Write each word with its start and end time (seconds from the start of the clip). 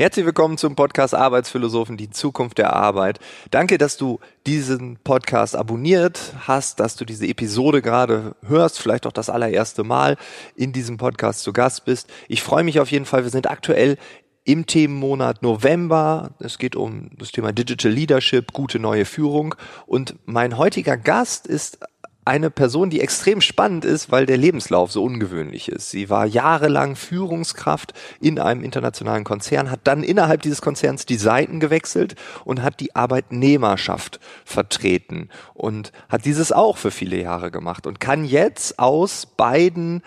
Herzlich 0.00 0.24
willkommen 0.24 0.56
zum 0.56 0.76
Podcast 0.76 1.14
Arbeitsphilosophen, 1.14 1.98
die 1.98 2.08
Zukunft 2.08 2.56
der 2.56 2.72
Arbeit. 2.72 3.18
Danke, 3.50 3.76
dass 3.76 3.98
du 3.98 4.18
diesen 4.46 4.96
Podcast 4.96 5.54
abonniert 5.54 6.32
hast, 6.48 6.80
dass 6.80 6.96
du 6.96 7.04
diese 7.04 7.26
Episode 7.26 7.82
gerade 7.82 8.34
hörst, 8.46 8.80
vielleicht 8.80 9.06
auch 9.06 9.12
das 9.12 9.28
allererste 9.28 9.84
Mal 9.84 10.16
in 10.56 10.72
diesem 10.72 10.96
Podcast 10.96 11.42
zu 11.42 11.52
Gast 11.52 11.84
bist. 11.84 12.08
Ich 12.28 12.42
freue 12.42 12.64
mich 12.64 12.80
auf 12.80 12.90
jeden 12.90 13.04
Fall. 13.04 13.24
Wir 13.24 13.30
sind 13.30 13.50
aktuell 13.50 13.98
im 14.44 14.64
Themenmonat 14.64 15.42
November. 15.42 16.30
Es 16.38 16.56
geht 16.56 16.76
um 16.76 17.10
das 17.18 17.30
Thema 17.30 17.52
Digital 17.52 17.92
Leadership, 17.92 18.54
gute 18.54 18.78
neue 18.78 19.04
Führung. 19.04 19.54
Und 19.84 20.14
mein 20.24 20.56
heutiger 20.56 20.96
Gast 20.96 21.46
ist 21.46 21.78
eine 22.24 22.50
Person, 22.50 22.90
die 22.90 23.00
extrem 23.00 23.40
spannend 23.40 23.84
ist, 23.84 24.12
weil 24.12 24.26
der 24.26 24.36
Lebenslauf 24.36 24.92
so 24.92 25.02
ungewöhnlich 25.02 25.68
ist. 25.68 25.90
Sie 25.90 26.10
war 26.10 26.26
jahrelang 26.26 26.94
Führungskraft 26.94 27.94
in 28.20 28.38
einem 28.38 28.62
internationalen 28.62 29.24
Konzern, 29.24 29.70
hat 29.70 29.80
dann 29.84 30.02
innerhalb 30.02 30.42
dieses 30.42 30.60
Konzerns 30.60 31.06
die 31.06 31.16
Seiten 31.16 31.60
gewechselt 31.60 32.16
und 32.44 32.62
hat 32.62 32.80
die 32.80 32.94
Arbeitnehmerschaft 32.94 34.20
vertreten 34.44 35.30
und 35.54 35.92
hat 36.08 36.26
dieses 36.26 36.52
auch 36.52 36.76
für 36.76 36.90
viele 36.90 37.20
Jahre 37.20 37.50
gemacht 37.50 37.86
und 37.86 38.00
kann 38.00 38.24
jetzt 38.24 38.78
aus 38.78 39.24
beiden 39.24 40.02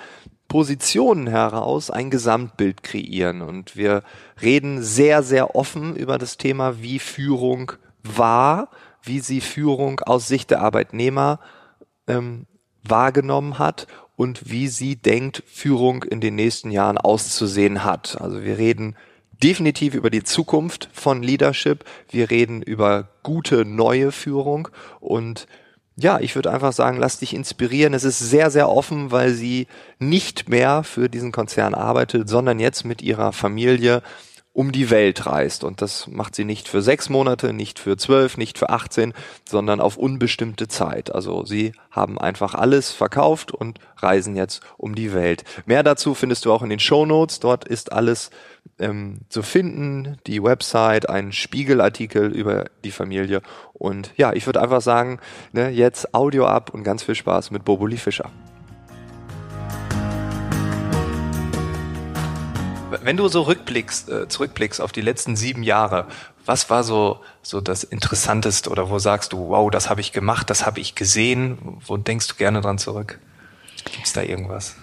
Positionen 0.47 1.25
heraus 1.25 1.89
ein 1.89 2.11
Gesamtbild 2.11 2.83
kreieren. 2.83 3.41
Und 3.41 3.75
wir 3.75 4.03
reden 4.39 4.83
sehr, 4.83 5.23
sehr 5.23 5.55
offen 5.55 5.95
über 5.95 6.19
das 6.19 6.37
Thema, 6.37 6.79
wie 6.79 6.99
Führung 6.99 7.71
war, 8.03 8.69
wie 9.01 9.19
sie 9.19 9.41
Führung 9.41 9.99
aus 10.01 10.27
Sicht 10.27 10.51
der 10.51 10.61
Arbeitnehmer 10.61 11.39
ähm, 12.07 12.45
wahrgenommen 12.83 13.59
hat 13.59 13.87
und 14.15 14.49
wie 14.49 14.67
sie 14.67 14.95
denkt, 14.95 15.43
Führung 15.47 16.03
in 16.03 16.21
den 16.21 16.35
nächsten 16.35 16.71
Jahren 16.71 16.97
auszusehen 16.97 17.83
hat. 17.83 18.19
Also 18.21 18.43
wir 18.43 18.57
reden 18.57 18.95
definitiv 19.43 19.93
über 19.93 20.09
die 20.09 20.23
Zukunft 20.23 20.89
von 20.93 21.23
Leadership. 21.23 21.83
Wir 22.09 22.29
reden 22.29 22.61
über 22.61 23.09
gute 23.23 23.65
neue 23.65 24.11
Führung 24.11 24.69
und 24.99 25.47
ja, 25.95 26.19
ich 26.19 26.33
würde 26.33 26.51
einfach 26.51 26.73
sagen, 26.73 26.97
lass 26.97 27.19
dich 27.19 27.35
inspirieren. 27.35 27.93
Es 27.93 28.03
ist 28.03 28.17
sehr, 28.17 28.49
sehr 28.49 28.67
offen, 28.69 29.11
weil 29.11 29.31
sie 29.31 29.67
nicht 29.99 30.49
mehr 30.49 30.83
für 30.83 31.07
diesen 31.07 31.31
Konzern 31.31 31.75
arbeitet, 31.75 32.27
sondern 32.27 32.59
jetzt 32.59 32.83
mit 32.83 33.03
ihrer 33.03 33.31
Familie 33.31 34.01
um 34.53 34.71
die 34.71 34.91
Welt 34.91 35.25
reist. 35.25 35.63
Und 35.63 35.81
das 35.81 36.07
macht 36.07 36.35
sie 36.35 36.45
nicht 36.45 36.69
für 36.69 36.81
sechs 36.81 37.09
Monate, 37.09 37.53
nicht 37.53 37.79
für 37.79 37.97
zwölf, 37.97 38.37
nicht 38.37 38.59
für 38.59 38.69
18, 38.69 39.13
sondern 39.49 39.81
auf 39.81 39.97
unbestimmte 39.97 40.67
Zeit. 40.67 41.13
Also 41.13 41.43
sie 41.43 41.73
haben 41.89 42.19
einfach 42.19 42.53
alles 42.53 42.91
verkauft 42.91 43.51
und 43.51 43.79
reisen 43.97 44.35
jetzt 44.35 44.61
um 44.77 44.93
die 44.93 45.13
Welt. 45.13 45.43
Mehr 45.65 45.81
dazu 45.81 46.13
findest 46.13 46.45
du 46.45 46.53
auch 46.53 46.61
in 46.61 46.69
den 46.69 46.79
Show 46.79 47.05
Notes. 47.05 47.39
Dort 47.39 47.67
ist 47.67 47.91
alles 47.91 48.29
ähm, 48.79 49.21
zu 49.29 49.41
finden, 49.41 50.17
die 50.27 50.43
Website, 50.43 51.09
ein 51.09 51.31
Spiegelartikel 51.31 52.31
über 52.31 52.65
die 52.83 52.91
Familie. 52.91 53.41
Und 53.73 54.11
ja, 54.17 54.33
ich 54.33 54.45
würde 54.45 54.61
einfach 54.61 54.81
sagen, 54.81 55.19
ne, 55.51 55.69
jetzt 55.69 56.13
Audio 56.13 56.45
ab 56.45 56.71
und 56.73 56.83
ganz 56.83 57.03
viel 57.03 57.15
Spaß 57.15 57.49
mit 57.49 57.65
Boboli 57.65 57.97
Fischer. 57.97 58.31
Wenn 63.01 63.17
du 63.17 63.27
so 63.27 63.41
rückblickst, 63.41 64.09
äh, 64.09 64.27
zurückblickst 64.27 64.81
auf 64.81 64.91
die 64.91 65.01
letzten 65.01 65.35
sieben 65.35 65.63
Jahre, 65.63 66.07
was 66.45 66.69
war 66.69 66.83
so, 66.83 67.19
so 67.41 67.61
das 67.61 67.83
Interessanteste 67.83 68.69
oder 68.69 68.89
wo 68.89 68.99
sagst 68.99 69.33
du, 69.33 69.49
wow, 69.49 69.71
das 69.71 69.89
habe 69.89 70.01
ich 70.01 70.11
gemacht, 70.11 70.49
das 70.49 70.65
habe 70.65 70.79
ich 70.79 70.95
gesehen? 70.95 71.57
Wo 71.85 71.97
denkst 71.97 72.27
du 72.27 72.35
gerne 72.35 72.61
dran 72.61 72.77
zurück? 72.77 73.19
Gibt 73.85 74.05
es 74.05 74.13
da 74.13 74.21
irgendwas? 74.21 74.75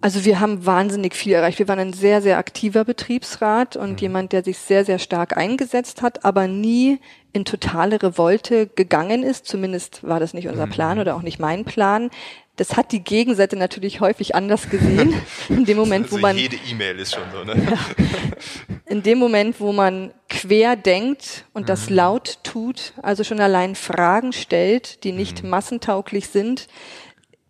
Also 0.00 0.24
wir 0.24 0.40
haben 0.40 0.66
wahnsinnig 0.66 1.14
viel 1.14 1.32
erreicht. 1.32 1.58
Wir 1.58 1.68
waren 1.68 1.78
ein 1.78 1.92
sehr, 1.92 2.22
sehr 2.22 2.38
aktiver 2.38 2.84
Betriebsrat 2.84 3.76
und 3.76 3.92
mhm. 3.92 3.98
jemand, 3.98 4.32
der 4.32 4.44
sich 4.44 4.58
sehr, 4.58 4.84
sehr 4.84 4.98
stark 4.98 5.36
eingesetzt 5.36 6.02
hat, 6.02 6.24
aber 6.24 6.46
nie 6.46 7.00
in 7.34 7.44
totale 7.44 8.02
Revolte 8.02 8.68
gegangen 8.68 9.22
ist. 9.22 9.44
Zumindest 9.44 10.02
war 10.06 10.20
das 10.20 10.32
nicht 10.32 10.48
unser 10.48 10.66
mhm. 10.66 10.70
Plan 10.70 10.98
oder 10.98 11.16
auch 11.16 11.22
nicht 11.22 11.38
mein 11.38 11.64
Plan. 11.64 12.10
Das 12.56 12.76
hat 12.76 12.92
die 12.92 13.02
Gegenseite 13.02 13.56
natürlich 13.56 14.00
häufig 14.00 14.36
anders 14.36 14.70
gesehen. 14.70 15.12
In 15.48 15.64
dem 15.64 15.76
Moment, 15.76 16.04
also 16.04 16.16
wo 16.16 16.20
man 16.20 16.38
jede 16.38 16.56
E-Mail 16.70 17.00
ist 17.00 17.14
schon 17.14 17.24
so, 17.32 17.42
ne? 17.42 17.54
Ja, 17.68 17.78
in 18.86 19.02
dem 19.02 19.18
Moment, 19.18 19.60
wo 19.60 19.72
man 19.72 20.12
quer 20.28 20.76
denkt 20.76 21.44
und 21.52 21.62
mhm. 21.62 21.66
das 21.66 21.90
laut 21.90 22.38
tut, 22.44 22.92
also 23.02 23.24
schon 23.24 23.40
allein 23.40 23.74
Fragen 23.74 24.32
stellt, 24.32 25.02
die 25.02 25.10
nicht 25.10 25.42
mhm. 25.42 25.50
massentauglich 25.50 26.28
sind, 26.28 26.68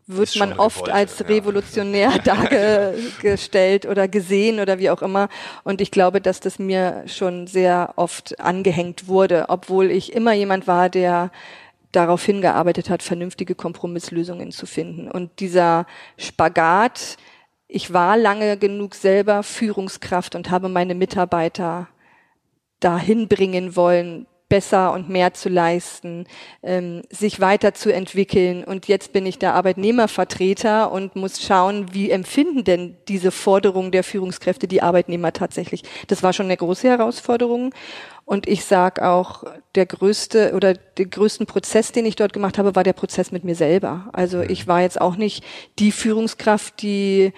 wird 0.07 0.37
man 0.37 0.53
oft 0.55 0.91
als 0.91 1.29
revolutionär 1.29 2.11
ja. 2.11 2.19
dargestellt 2.25 3.87
oder 3.87 4.09
gesehen 4.09 4.61
oder 4.61 4.79
wie 4.79 4.91
auch 4.91 5.03
immer. 5.03 5.29
Und 5.63 5.81
ich 5.81 5.91
glaube, 5.91 6.21
dass 6.21 6.41
das 6.41 6.59
mir 6.59 7.05
schon 7.07 7.47
sehr 7.47 7.95
oft 7.97 8.39
angehängt 8.41 9.09
wurde, 9.09 9.47
obwohl 9.49 9.91
ich 9.91 10.13
immer 10.13 10.33
jemand 10.33 10.67
war, 10.67 10.91
der 10.91 11.31
darauf 11.93 12.25
hingearbeitet 12.25 12.91
hat, 12.91 13.03
vernünftige 13.03 13.55
Kompromisslösungen 13.55 14.51
zu 14.51 14.67
finden. 14.67 15.11
Und 15.11 15.41
dieser 15.41 15.87
Spagat, 16.19 17.17
ich 17.69 17.93
war 17.93 18.17
lange 18.17 18.57
genug 18.57 18.95
selber 18.95 19.43
Führungskraft 19.43 20.35
und 20.35 20.51
habe 20.51 20.69
meine 20.69 20.95
Mitarbeiter 20.95 21.89
dahin 22.81 23.29
bringen 23.29 23.77
wollen, 23.77 24.27
besser 24.55 24.93
und 24.93 25.09
mehr 25.09 25.35
zu 25.35 25.49
leisten, 25.49 26.27
ähm, 26.63 27.03
sich 27.11 27.41
weiterzuentwickeln. 27.41 28.63
Und 28.63 28.87
jetzt 28.87 29.13
bin 29.13 29.27
ich 29.27 29.41
der 29.41 29.55
Arbeitnehmervertreter 29.55 30.93
und 30.93 31.17
muss 31.17 31.43
schauen, 31.43 31.93
wie 31.93 32.09
empfinden 32.09 32.63
denn 32.63 32.97
diese 33.09 33.33
Forderungen 33.33 33.91
der 33.91 34.05
Führungskräfte 34.05 34.69
die 34.69 34.81
Arbeitnehmer 34.81 35.33
tatsächlich. 35.33 35.83
Das 36.07 36.23
war 36.23 36.33
schon 36.33 36.47
eine 36.47 36.57
große 36.57 36.87
Herausforderung. 36.89 37.75
Und 38.27 38.47
ich 38.47 38.65
sage 38.65 39.05
auch, 39.05 39.43
der 39.75 39.87
größte 39.87 40.53
oder 40.55 40.75
den 40.75 41.11
größten 41.11 41.47
Prozess, 41.47 41.91
den 41.91 42.07
ich 42.07 42.15
dort 42.15 42.33
gemacht 42.33 42.57
habe, 42.57 42.77
war 42.77 42.85
der 42.85 42.93
Prozess 42.93 43.33
mit 43.33 43.43
mir 43.43 43.57
selber. 43.57 44.09
Also 44.13 44.41
ich 44.41 44.69
war 44.69 44.83
jetzt 44.83 45.01
auch 45.01 45.17
nicht 45.17 45.45
die 45.81 45.91
Führungskraft, 45.91 46.81
die 46.81 47.33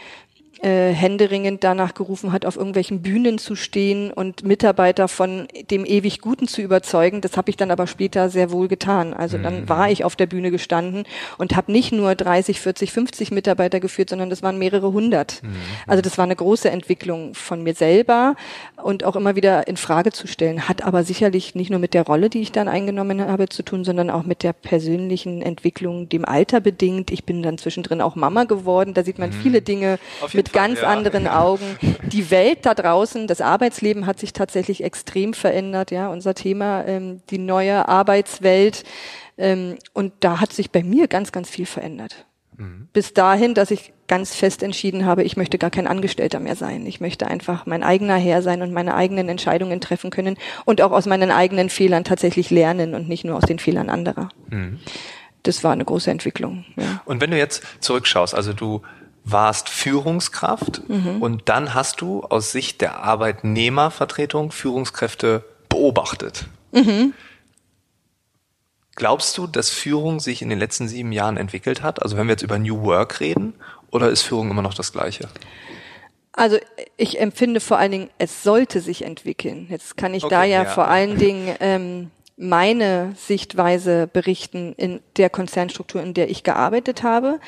äh, 0.62 0.92
händeringend 0.92 1.64
danach 1.64 1.92
gerufen 1.92 2.32
hat, 2.32 2.46
auf 2.46 2.56
irgendwelchen 2.56 3.02
Bühnen 3.02 3.38
zu 3.38 3.56
stehen 3.56 4.10
und 4.10 4.42
Mitarbeiter 4.44 5.06
von 5.06 5.48
dem 5.70 5.84
ewig 5.84 6.20
Guten 6.20 6.48
zu 6.48 6.62
überzeugen. 6.62 7.20
Das 7.20 7.36
habe 7.36 7.50
ich 7.50 7.56
dann 7.56 7.70
aber 7.70 7.86
später 7.86 8.30
sehr 8.30 8.50
wohl 8.50 8.66
getan. 8.66 9.12
Also 9.12 9.36
dann 9.36 9.62
mhm. 9.62 9.68
war 9.68 9.90
ich 9.90 10.04
auf 10.04 10.16
der 10.16 10.26
Bühne 10.26 10.50
gestanden 10.50 11.04
und 11.36 11.56
habe 11.56 11.72
nicht 11.72 11.92
nur 11.92 12.14
30, 12.14 12.60
40, 12.60 12.92
50 12.92 13.30
Mitarbeiter 13.32 13.80
geführt, 13.80 14.08
sondern 14.08 14.30
das 14.30 14.42
waren 14.42 14.58
mehrere 14.58 14.92
hundert. 14.92 15.42
Mhm. 15.42 15.56
Also 15.86 16.00
das 16.00 16.16
war 16.16 16.24
eine 16.24 16.36
große 16.36 16.70
Entwicklung 16.70 17.34
von 17.34 17.62
mir 17.62 17.74
selber 17.74 18.34
und 18.82 19.04
auch 19.04 19.16
immer 19.16 19.36
wieder 19.36 19.68
in 19.68 19.76
Frage 19.76 20.12
zu 20.12 20.26
stellen. 20.26 20.68
Hat 20.68 20.82
aber 20.82 21.04
sicherlich 21.04 21.54
nicht 21.54 21.70
nur 21.70 21.80
mit 21.80 21.92
der 21.92 22.06
Rolle, 22.06 22.30
die 22.30 22.40
ich 22.40 22.52
dann 22.52 22.68
eingenommen 22.68 23.20
habe, 23.20 23.48
zu 23.48 23.62
tun, 23.62 23.84
sondern 23.84 24.08
auch 24.08 24.24
mit 24.24 24.42
der 24.42 24.54
persönlichen 24.54 25.42
Entwicklung, 25.42 26.08
dem 26.08 26.24
Alter 26.24 26.60
bedingt. 26.60 27.10
Ich 27.10 27.24
bin 27.24 27.42
dann 27.42 27.58
zwischendrin 27.58 28.00
auch 28.00 28.16
Mama 28.16 28.44
geworden. 28.44 28.94
Da 28.94 29.04
sieht 29.04 29.18
man 29.18 29.30
mhm. 29.30 29.34
viele 29.34 29.60
Dinge 29.60 29.98
mit 30.32 30.45
mit 30.46 30.52
ganz 30.52 30.80
ja. 30.80 30.88
anderen 30.88 31.26
Augen. 31.28 31.76
Die 32.02 32.30
Welt 32.30 32.60
da 32.62 32.74
draußen, 32.74 33.26
das 33.26 33.40
Arbeitsleben 33.40 34.06
hat 34.06 34.18
sich 34.18 34.32
tatsächlich 34.32 34.82
extrem 34.84 35.34
verändert, 35.34 35.90
ja, 35.90 36.08
unser 36.08 36.34
Thema, 36.34 36.84
ähm, 36.86 37.20
die 37.30 37.38
neue 37.38 37.88
Arbeitswelt. 37.88 38.84
Ähm, 39.38 39.76
und 39.92 40.12
da 40.20 40.40
hat 40.40 40.52
sich 40.52 40.70
bei 40.70 40.82
mir 40.82 41.08
ganz, 41.08 41.32
ganz 41.32 41.50
viel 41.50 41.66
verändert. 41.66 42.26
Mhm. 42.56 42.88
Bis 42.92 43.12
dahin, 43.12 43.54
dass 43.54 43.70
ich 43.70 43.92
ganz 44.08 44.34
fest 44.34 44.62
entschieden 44.62 45.04
habe, 45.04 45.24
ich 45.24 45.36
möchte 45.36 45.58
gar 45.58 45.70
kein 45.70 45.86
Angestellter 45.86 46.40
mehr 46.40 46.56
sein. 46.56 46.86
Ich 46.86 47.00
möchte 47.00 47.26
einfach 47.26 47.66
mein 47.66 47.82
eigener 47.82 48.16
Herr 48.16 48.40
sein 48.40 48.62
und 48.62 48.72
meine 48.72 48.94
eigenen 48.94 49.28
Entscheidungen 49.28 49.80
treffen 49.80 50.10
können 50.10 50.36
und 50.64 50.80
auch 50.80 50.92
aus 50.92 51.06
meinen 51.06 51.30
eigenen 51.30 51.70
Fehlern 51.70 52.04
tatsächlich 52.04 52.50
lernen 52.50 52.94
und 52.94 53.08
nicht 53.08 53.24
nur 53.24 53.36
aus 53.36 53.44
den 53.44 53.58
Fehlern 53.58 53.90
anderer. 53.90 54.28
Mhm. 54.48 54.78
Das 55.42 55.62
war 55.62 55.72
eine 55.72 55.84
große 55.84 56.10
Entwicklung. 56.10 56.64
Ja. 56.76 57.02
Und 57.04 57.20
wenn 57.20 57.30
du 57.30 57.38
jetzt 57.38 57.62
zurückschaust, 57.80 58.34
also 58.34 58.52
du 58.52 58.82
warst 59.26 59.68
Führungskraft 59.68 60.88
mhm. 60.88 61.20
und 61.20 61.48
dann 61.48 61.74
hast 61.74 62.00
du 62.00 62.22
aus 62.22 62.52
Sicht 62.52 62.80
der 62.80 63.00
Arbeitnehmervertretung 63.00 64.52
Führungskräfte 64.52 65.44
beobachtet. 65.68 66.46
Mhm. 66.70 67.12
Glaubst 68.94 69.36
du, 69.36 69.46
dass 69.46 69.68
Führung 69.68 70.20
sich 70.20 70.42
in 70.42 70.48
den 70.48 70.58
letzten 70.58 70.86
sieben 70.88 71.12
Jahren 71.12 71.36
entwickelt 71.36 71.82
hat? 71.82 72.02
Also 72.02 72.16
wenn 72.16 72.28
wir 72.28 72.32
jetzt 72.32 72.42
über 72.42 72.58
New 72.58 72.82
Work 72.84 73.20
reden, 73.20 73.54
oder 73.90 74.10
ist 74.10 74.22
Führung 74.22 74.50
immer 74.50 74.62
noch 74.62 74.74
das 74.74 74.92
Gleiche? 74.92 75.28
Also 76.32 76.58
ich 76.96 77.18
empfinde 77.18 77.60
vor 77.60 77.78
allen 77.78 77.92
Dingen, 77.92 78.10
es 78.18 78.42
sollte 78.42 78.80
sich 78.80 79.04
entwickeln. 79.04 79.66
Jetzt 79.70 79.96
kann 79.96 80.14
ich 80.14 80.24
okay, 80.24 80.34
da 80.34 80.44
ja, 80.44 80.62
ja, 80.62 80.68
vor 80.70 80.86
allen 80.86 81.18
Dingen 81.18 81.54
ähm, 81.60 82.10
meine 82.36 83.14
Sichtweise 83.16 84.06
berichten 84.06 84.74
in 84.76 85.00
der 85.16 85.30
Konzernstruktur, 85.30 86.02
in 86.02 86.14
der 86.14 86.30
ich 86.30 86.42
gearbeitet 86.42 87.02
habe. 87.02 87.40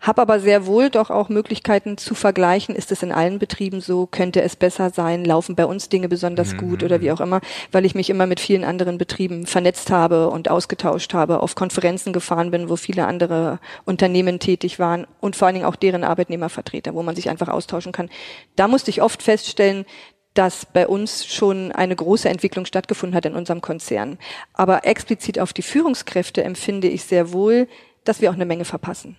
Hab 0.00 0.18
aber 0.18 0.38
sehr 0.38 0.66
wohl 0.66 0.90
doch 0.90 1.10
auch 1.10 1.28
Möglichkeiten 1.28 1.96
zu 1.98 2.14
vergleichen, 2.14 2.74
ist 2.76 2.92
es 2.92 3.02
in 3.02 3.12
allen 3.12 3.38
Betrieben 3.38 3.80
so, 3.80 4.06
könnte 4.06 4.42
es 4.42 4.54
besser 4.54 4.90
sein, 4.90 5.24
laufen 5.24 5.56
bei 5.56 5.64
uns 5.66 5.88
Dinge 5.88 6.08
besonders 6.08 6.52
mhm. 6.52 6.58
gut 6.58 6.82
oder 6.82 7.00
wie 7.00 7.10
auch 7.10 7.20
immer, 7.20 7.40
weil 7.72 7.84
ich 7.84 7.94
mich 7.94 8.10
immer 8.10 8.26
mit 8.26 8.38
vielen 8.38 8.62
anderen 8.62 8.98
Betrieben 8.98 9.46
vernetzt 9.46 9.90
habe 9.90 10.28
und 10.28 10.50
ausgetauscht 10.50 11.14
habe, 11.14 11.40
auf 11.40 11.54
Konferenzen 11.54 12.12
gefahren 12.12 12.50
bin, 12.50 12.68
wo 12.68 12.76
viele 12.76 13.06
andere 13.06 13.58
Unternehmen 13.84 14.38
tätig 14.38 14.78
waren 14.78 15.06
und 15.20 15.34
vor 15.34 15.46
allen 15.46 15.54
Dingen 15.54 15.66
auch 15.66 15.76
deren 15.76 16.04
Arbeitnehmervertreter, 16.04 16.94
wo 16.94 17.02
man 17.02 17.16
sich 17.16 17.28
einfach 17.28 17.48
austauschen 17.48 17.92
kann. 17.92 18.10
Da 18.54 18.68
musste 18.68 18.90
ich 18.90 19.02
oft 19.02 19.22
feststellen, 19.22 19.86
dass 20.34 20.66
bei 20.66 20.86
uns 20.86 21.26
schon 21.26 21.72
eine 21.72 21.96
große 21.96 22.28
Entwicklung 22.28 22.66
stattgefunden 22.66 23.16
hat 23.16 23.24
in 23.24 23.34
unserem 23.34 23.62
Konzern. 23.62 24.18
Aber 24.52 24.84
explizit 24.84 25.38
auf 25.38 25.52
die 25.52 25.62
Führungskräfte 25.62 26.44
empfinde 26.44 26.88
ich 26.88 27.04
sehr 27.04 27.32
wohl, 27.32 27.68
dass 28.04 28.20
wir 28.20 28.30
auch 28.30 28.34
eine 28.34 28.44
Menge 28.44 28.64
verpassen. 28.64 29.16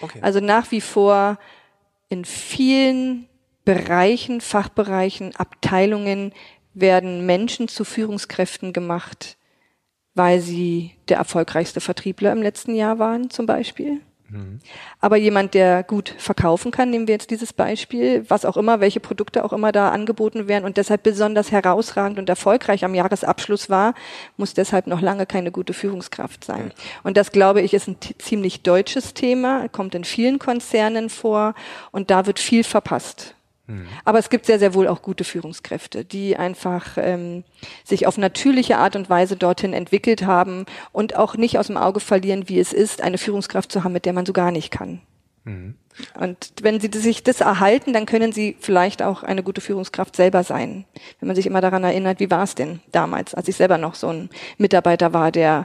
Okay. 0.00 0.18
Also 0.22 0.40
nach 0.40 0.70
wie 0.70 0.80
vor 0.80 1.38
in 2.08 2.24
vielen 2.24 3.28
Bereichen, 3.64 4.40
Fachbereichen, 4.40 5.34
Abteilungen 5.36 6.32
werden 6.74 7.26
Menschen 7.26 7.68
zu 7.68 7.84
Führungskräften 7.84 8.72
gemacht, 8.72 9.36
weil 10.14 10.40
sie 10.40 10.92
der 11.08 11.18
erfolgreichste 11.18 11.80
Vertriebler 11.80 12.32
im 12.32 12.42
letzten 12.42 12.74
Jahr 12.74 12.98
waren, 12.98 13.30
zum 13.30 13.46
Beispiel. 13.46 14.00
Mhm. 14.28 14.58
Aber 15.00 15.16
jemand, 15.16 15.54
der 15.54 15.82
gut 15.82 16.14
verkaufen 16.18 16.70
kann, 16.70 16.90
nehmen 16.90 17.06
wir 17.06 17.14
jetzt 17.14 17.30
dieses 17.30 17.52
Beispiel, 17.52 18.24
was 18.28 18.44
auch 18.44 18.56
immer, 18.56 18.80
welche 18.80 19.00
Produkte 19.00 19.44
auch 19.44 19.52
immer 19.52 19.72
da 19.72 19.90
angeboten 19.90 20.48
werden 20.48 20.64
und 20.64 20.76
deshalb 20.76 21.02
besonders 21.04 21.52
herausragend 21.52 22.18
und 22.18 22.28
erfolgreich 22.28 22.84
am 22.84 22.94
Jahresabschluss 22.94 23.70
war, 23.70 23.94
muss 24.36 24.54
deshalb 24.54 24.86
noch 24.86 25.00
lange 25.00 25.26
keine 25.26 25.52
gute 25.52 25.72
Führungskraft 25.72 26.44
sein. 26.44 26.72
Und 27.04 27.16
das, 27.16 27.30
glaube 27.30 27.60
ich, 27.60 27.72
ist 27.72 27.88
ein 27.88 27.96
ziemlich 28.18 28.62
deutsches 28.62 29.14
Thema, 29.14 29.68
kommt 29.68 29.94
in 29.94 30.04
vielen 30.04 30.38
Konzernen 30.38 31.08
vor 31.08 31.54
und 31.92 32.10
da 32.10 32.26
wird 32.26 32.40
viel 32.40 32.64
verpasst. 32.64 33.35
Mhm. 33.66 33.86
Aber 34.04 34.18
es 34.18 34.30
gibt 34.30 34.46
sehr, 34.46 34.58
sehr 34.58 34.74
wohl 34.74 34.88
auch 34.88 35.02
gute 35.02 35.24
Führungskräfte, 35.24 36.04
die 36.04 36.36
einfach 36.36 36.96
ähm, 36.96 37.44
sich 37.84 38.06
auf 38.06 38.18
natürliche 38.18 38.78
Art 38.78 38.96
und 38.96 39.10
Weise 39.10 39.36
dorthin 39.36 39.72
entwickelt 39.72 40.24
haben 40.24 40.66
und 40.92 41.16
auch 41.16 41.36
nicht 41.36 41.58
aus 41.58 41.66
dem 41.66 41.76
Auge 41.76 42.00
verlieren, 42.00 42.48
wie 42.48 42.60
es 42.60 42.72
ist, 42.72 43.02
eine 43.02 43.18
Führungskraft 43.18 43.72
zu 43.72 43.84
haben, 43.84 43.92
mit 43.92 44.04
der 44.04 44.12
man 44.12 44.26
so 44.26 44.32
gar 44.32 44.52
nicht 44.52 44.70
kann. 44.70 45.00
Mhm. 45.44 45.74
Und 46.20 46.52
wenn 46.60 46.78
sie 46.78 46.90
sich 46.92 47.22
das 47.22 47.40
erhalten, 47.40 47.92
dann 47.92 48.04
können 48.04 48.32
sie 48.32 48.56
vielleicht 48.60 49.02
auch 49.02 49.22
eine 49.22 49.42
gute 49.42 49.62
Führungskraft 49.62 50.14
selber 50.14 50.42
sein. 50.44 50.84
Wenn 51.20 51.28
man 51.28 51.36
sich 51.36 51.46
immer 51.46 51.62
daran 51.62 51.84
erinnert, 51.84 52.20
wie 52.20 52.30
war 52.30 52.42
es 52.42 52.54
denn 52.54 52.80
damals, 52.92 53.34
als 53.34 53.48
ich 53.48 53.56
selber 53.56 53.78
noch 53.78 53.94
so 53.94 54.08
ein 54.08 54.28
Mitarbeiter 54.58 55.14
war, 55.14 55.32
der 55.32 55.64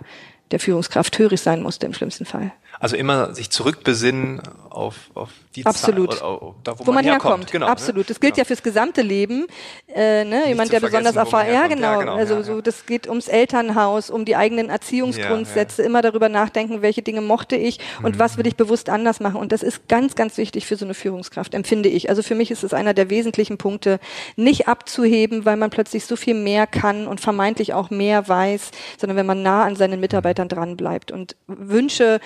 der 0.52 0.60
Führungskraft 0.60 1.18
hörig 1.18 1.42
sein 1.42 1.62
musste 1.62 1.86
im 1.86 1.94
schlimmsten 1.94 2.26
Fall. 2.26 2.52
Also 2.82 2.96
immer 2.96 3.36
sich 3.36 3.52
zurückbesinnen 3.52 4.42
auf, 4.72 4.96
auf 5.14 5.30
die 5.56 5.66
Absolut. 5.66 6.14
Zeit, 6.14 6.24
oder, 6.24 6.56
da, 6.64 6.80
wo, 6.80 6.88
wo 6.88 6.92
man, 6.92 6.96
man 6.96 7.04
herkommt. 7.04 7.24
herkommt. 7.24 7.52
Genau, 7.52 7.66
ne? 7.68 7.72
Absolut. 7.72 8.10
Das 8.10 8.20
gilt 8.20 8.34
genau. 8.34 8.42
ja 8.42 8.46
fürs 8.46 8.64
gesamte 8.64 9.04
Leben. 9.04 9.46
Äh, 9.94 10.24
ne? 10.24 10.48
Jemand, 10.48 10.72
der 10.72 10.80
besonders 10.80 11.16
erfahren. 11.16 11.48
Ja, 11.54 11.68
genau. 11.68 11.92
Ja, 11.92 12.00
genau. 12.00 12.16
Also 12.16 12.36
ja, 12.36 12.44
so, 12.44 12.62
das 12.62 12.88
geht 12.88 13.08
ums 13.08 13.28
Elternhaus, 13.28 14.10
um 14.10 14.26
die 14.26 14.36
eigenen 14.36 14.70
Erziehungsgrundsätze. 14.70 15.84
Immer 15.84 16.02
darüber 16.02 16.28
nachdenken, 16.28 16.82
welche 16.82 17.04
Dinge 17.04 17.22
mochte 17.22 17.56
ich 17.56 17.80
und 18.02 18.16
mhm. 18.16 18.20
was 18.20 18.38
will 18.38 18.48
ich 18.48 18.56
bewusst 18.56 18.90
anders 18.90 19.20
machen. 19.20 19.40
Und 19.40 19.52
das 19.52 19.62
ist 19.62 19.88
ganz, 19.88 20.16
ganz 20.16 20.38
wichtig 20.38 20.66
für 20.66 20.76
so 20.76 20.86
eine 20.86 20.96
Führungskraft, 20.96 21.54
empfinde 21.54 21.90
ich. 21.90 22.10
Also 22.10 22.24
für 22.24 22.34
mich 22.34 22.50
ist 22.50 22.64
es 22.64 22.74
einer 22.74 22.96
der 22.96 23.12
wesentlichen 23.12 23.60
Punkte, 23.60 24.00
nicht 24.38 24.68
abzuheben, 24.68 25.46
weil 25.46 25.58
man 25.58 25.70
plötzlich 25.70 26.08
so 26.08 26.16
viel 26.16 26.34
mehr 26.34 26.66
kann 26.66 27.08
und 27.08 27.22
vermeintlich 27.22 27.76
auch 27.76 27.92
mehr 27.92 28.28
weiß, 28.28 28.72
sondern 28.98 29.18
wenn 29.18 29.28
man 29.28 29.44
nah 29.44 29.66
an 29.66 29.76
seinen 29.76 30.00
Mitarbeitern 30.00 30.48
dran 30.48 30.78
bleibt 30.78 31.12
und 31.12 31.36
Wünsche 31.46 32.20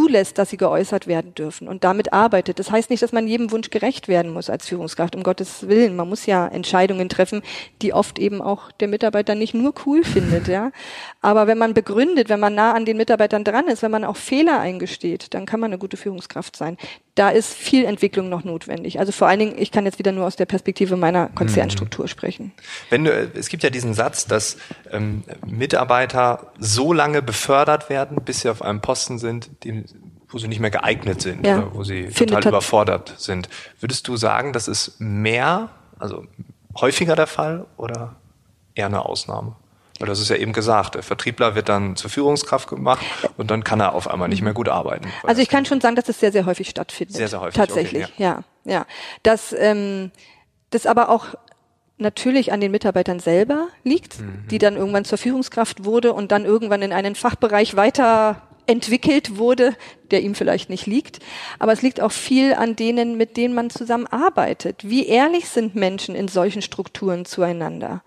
zulässt, 0.00 0.38
dass 0.38 0.50
sie 0.50 0.56
geäußert 0.56 1.06
werden 1.06 1.34
dürfen 1.34 1.68
und 1.68 1.84
damit 1.84 2.12
arbeitet. 2.12 2.58
Das 2.58 2.70
heißt 2.70 2.88
nicht, 2.88 3.02
dass 3.02 3.12
man 3.12 3.28
jedem 3.28 3.50
Wunsch 3.50 3.68
gerecht 3.70 4.08
werden 4.08 4.32
muss 4.32 4.48
als 4.48 4.66
Führungskraft, 4.66 5.14
um 5.14 5.22
Gottes 5.22 5.68
Willen. 5.68 5.94
Man 5.94 6.08
muss 6.08 6.24
ja 6.26 6.48
Entscheidungen 6.48 7.08
treffen, 7.08 7.42
die 7.82 7.92
oft 7.92 8.18
eben 8.18 8.40
auch 8.40 8.72
der 8.72 8.88
Mitarbeiter 8.88 9.34
nicht 9.34 9.52
nur 9.52 9.74
cool 9.84 10.02
findet, 10.02 10.48
ja. 10.48 10.72
Aber 11.20 11.46
wenn 11.46 11.58
man 11.58 11.74
begründet, 11.74 12.30
wenn 12.30 12.40
man 12.40 12.54
nah 12.54 12.72
an 12.72 12.86
den 12.86 12.96
Mitarbeitern 12.96 13.44
dran 13.44 13.68
ist, 13.68 13.82
wenn 13.82 13.90
man 13.90 14.04
auch 14.04 14.16
Fehler 14.16 14.58
eingesteht, 14.60 15.34
dann 15.34 15.44
kann 15.44 15.60
man 15.60 15.70
eine 15.70 15.78
gute 15.78 15.98
Führungskraft 15.98 16.56
sein. 16.56 16.78
Da 17.14 17.30
ist 17.30 17.52
viel 17.52 17.84
Entwicklung 17.84 18.28
noch 18.28 18.44
notwendig. 18.44 18.98
Also 18.98 19.12
vor 19.12 19.28
allen 19.28 19.40
Dingen, 19.40 19.54
ich 19.58 19.72
kann 19.72 19.84
jetzt 19.84 19.98
wieder 19.98 20.12
nur 20.12 20.26
aus 20.26 20.36
der 20.36 20.46
Perspektive 20.46 20.96
meiner 20.96 21.28
Konzernstruktur 21.28 22.04
mhm. 22.04 22.08
sprechen. 22.08 22.52
Wenn 22.88 23.04
du, 23.04 23.10
es 23.34 23.48
gibt 23.48 23.62
ja 23.62 23.70
diesen 23.70 23.94
Satz, 23.94 24.26
dass 24.26 24.56
ähm, 24.90 25.24
Mitarbeiter 25.46 26.52
so 26.58 26.92
lange 26.92 27.20
befördert 27.20 27.90
werden, 27.90 28.18
bis 28.24 28.40
sie 28.40 28.48
auf 28.48 28.62
einem 28.62 28.80
Posten 28.80 29.18
sind, 29.18 29.64
dem 29.64 29.84
wo 30.32 30.38
sie 30.38 30.48
nicht 30.48 30.60
mehr 30.60 30.70
geeignet 30.70 31.20
sind 31.20 31.44
ja. 31.44 31.58
oder 31.58 31.74
wo 31.74 31.84
sie 31.84 32.04
Findet 32.04 32.36
total 32.36 32.50
überfordert 32.50 33.14
sind. 33.18 33.48
Würdest 33.80 34.06
du 34.08 34.16
sagen, 34.16 34.52
das 34.52 34.68
ist 34.68 35.00
mehr, 35.00 35.70
also 35.98 36.24
häufiger 36.80 37.16
der 37.16 37.26
Fall 37.26 37.66
oder 37.76 38.16
eher 38.74 38.86
eine 38.86 39.04
Ausnahme? 39.04 39.56
Weil 40.00 40.08
das 40.08 40.18
ist 40.18 40.30
ja 40.30 40.36
eben 40.36 40.54
gesagt, 40.54 40.94
der 40.94 41.02
Vertriebler 41.02 41.54
wird 41.54 41.68
dann 41.68 41.94
zur 41.94 42.08
Führungskraft 42.08 42.68
gemacht 42.68 43.04
und 43.36 43.50
dann 43.50 43.62
kann 43.64 43.80
er 43.80 43.94
auf 43.94 44.08
einmal 44.08 44.28
nicht 44.28 44.40
mehr 44.40 44.54
gut 44.54 44.68
arbeiten. 44.68 45.06
Also 45.24 45.42
ich 45.42 45.50
kann 45.50 45.66
schon 45.66 45.80
sagen, 45.82 45.94
dass 45.94 46.08
es 46.08 46.18
sehr, 46.18 46.32
sehr 46.32 46.46
häufig 46.46 46.70
stattfindet. 46.70 47.16
Sehr, 47.16 47.28
sehr 47.28 47.40
häufig. 47.40 47.54
Tatsächlich, 47.54 48.04
okay, 48.04 48.12
ja. 48.16 48.42
ja. 48.64 48.72
ja. 48.72 48.86
Das, 49.22 49.54
ähm, 49.56 50.10
das 50.70 50.86
aber 50.86 51.10
auch 51.10 51.26
natürlich 51.98 52.50
an 52.50 52.60
den 52.60 52.70
Mitarbeitern 52.70 53.20
selber 53.20 53.68
liegt, 53.84 54.20
mhm. 54.20 54.48
die 54.50 54.58
dann 54.58 54.76
irgendwann 54.76 55.04
zur 55.04 55.18
Führungskraft 55.18 55.84
wurde 55.84 56.14
und 56.14 56.32
dann 56.32 56.46
irgendwann 56.46 56.80
in 56.80 56.94
einen 56.94 57.14
Fachbereich 57.14 57.76
weiter 57.76 58.40
entwickelt 58.66 59.36
wurde, 59.36 59.76
der 60.12 60.22
ihm 60.22 60.34
vielleicht 60.34 60.70
nicht 60.70 60.86
liegt. 60.86 61.20
Aber 61.58 61.72
es 61.72 61.82
liegt 61.82 62.00
auch 62.00 62.12
viel 62.12 62.54
an 62.54 62.76
denen, 62.76 63.16
mit 63.16 63.36
denen 63.36 63.54
man 63.54 63.70
zusammenarbeitet. 63.70 64.88
Wie 64.88 65.06
ehrlich 65.06 65.48
sind 65.48 65.74
Menschen 65.74 66.14
in 66.14 66.28
solchen 66.28 66.62
Strukturen 66.62 67.24
zueinander? 67.24 68.02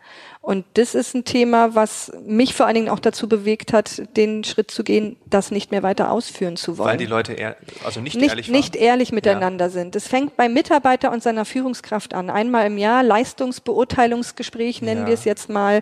Und 0.46 0.66
das 0.74 0.94
ist 0.94 1.16
ein 1.16 1.24
Thema, 1.24 1.74
was 1.74 2.12
mich 2.26 2.54
vor 2.54 2.66
allen 2.66 2.76
Dingen 2.76 2.90
auch 2.90 3.00
dazu 3.00 3.30
bewegt 3.30 3.72
hat, 3.72 4.04
den 4.18 4.44
Schritt 4.44 4.72
zu 4.72 4.84
gehen, 4.84 5.16
das 5.26 5.52
nicht 5.52 5.72
mehr 5.72 5.84
weiter 5.84 6.12
ausführen 6.12 6.58
zu 6.58 6.78
wollen. 6.78 6.90
Weil 6.90 6.98
die 6.98 7.06
Leute 7.06 7.32
ehr 7.32 7.56
also 7.86 8.02
nicht, 8.02 8.18
nicht 8.18 8.28
ehrlich 8.28 8.48
waren? 8.50 8.58
Nicht 8.58 8.76
ehrlich 8.76 9.12
miteinander 9.14 9.68
ja. 9.68 9.72
sind. 9.72 9.96
Es 9.96 10.10
fängt 10.10 10.36
beim 10.36 10.54
Mitarbeiter 10.54 11.14
und 11.14 11.24
seiner 11.24 11.46
Führungskraft 11.46 12.14
an. 12.14 12.30
Einmal 12.30 12.68
im 12.68 12.78
Jahr 12.78 13.04
Leistungsbeurteilungsgespräch 13.04 14.82
nennen 14.82 15.04
ja. 15.04 15.08
wir 15.08 15.14
es 15.14 15.24
jetzt 15.24 15.48
mal. 15.48 15.80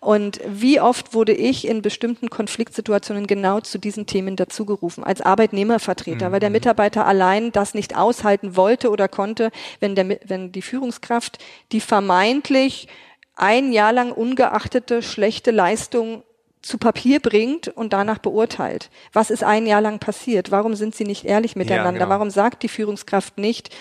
Und 0.00 0.40
wie 0.46 0.78
oft 0.78 1.14
wurde 1.14 1.32
ich 1.32 1.66
in 1.66 1.80
bestimmten 1.80 2.28
Konfliktsituationen 2.28 3.26
genau 3.26 3.60
zu 3.60 3.78
diesen 3.78 4.04
Themen 4.04 4.36
dazugerufen, 4.36 5.04
als 5.04 5.22
Arbeitnehmervertreter, 5.62 6.28
mhm. 6.28 6.32
weil 6.32 6.40
der 6.40 6.50
mhm. 6.50 6.54
Mitarbeiter 6.54 7.06
allein 7.06 7.52
das 7.52 7.74
nicht 7.74 7.96
aushalten 7.96 8.56
wollte 8.56 8.90
oder 8.90 9.08
konnte, 9.08 9.50
wenn, 9.80 9.94
der, 9.94 10.18
wenn 10.26 10.52
die 10.52 10.62
Führungskraft 10.62 11.38
die 11.72 11.80
vermeintlich 11.80 12.88
ein 13.34 13.72
Jahr 13.72 13.92
lang 13.92 14.12
ungeachtete 14.12 15.02
schlechte 15.02 15.50
Leistung 15.50 16.22
zu 16.60 16.78
Papier 16.78 17.18
bringt 17.18 17.68
und 17.68 17.92
danach 17.92 18.18
beurteilt. 18.18 18.90
Was 19.12 19.30
ist 19.30 19.42
ein 19.42 19.66
Jahr 19.66 19.80
lang 19.80 19.98
passiert? 19.98 20.50
Warum 20.52 20.76
sind 20.76 20.94
sie 20.94 21.04
nicht 21.04 21.24
ehrlich 21.24 21.56
miteinander? 21.56 21.92
Ja, 21.92 21.98
genau. 22.04 22.08
Warum 22.08 22.30
sagt 22.30 22.62
die 22.62 22.68
Führungskraft 22.68 23.38
nicht, 23.38 23.74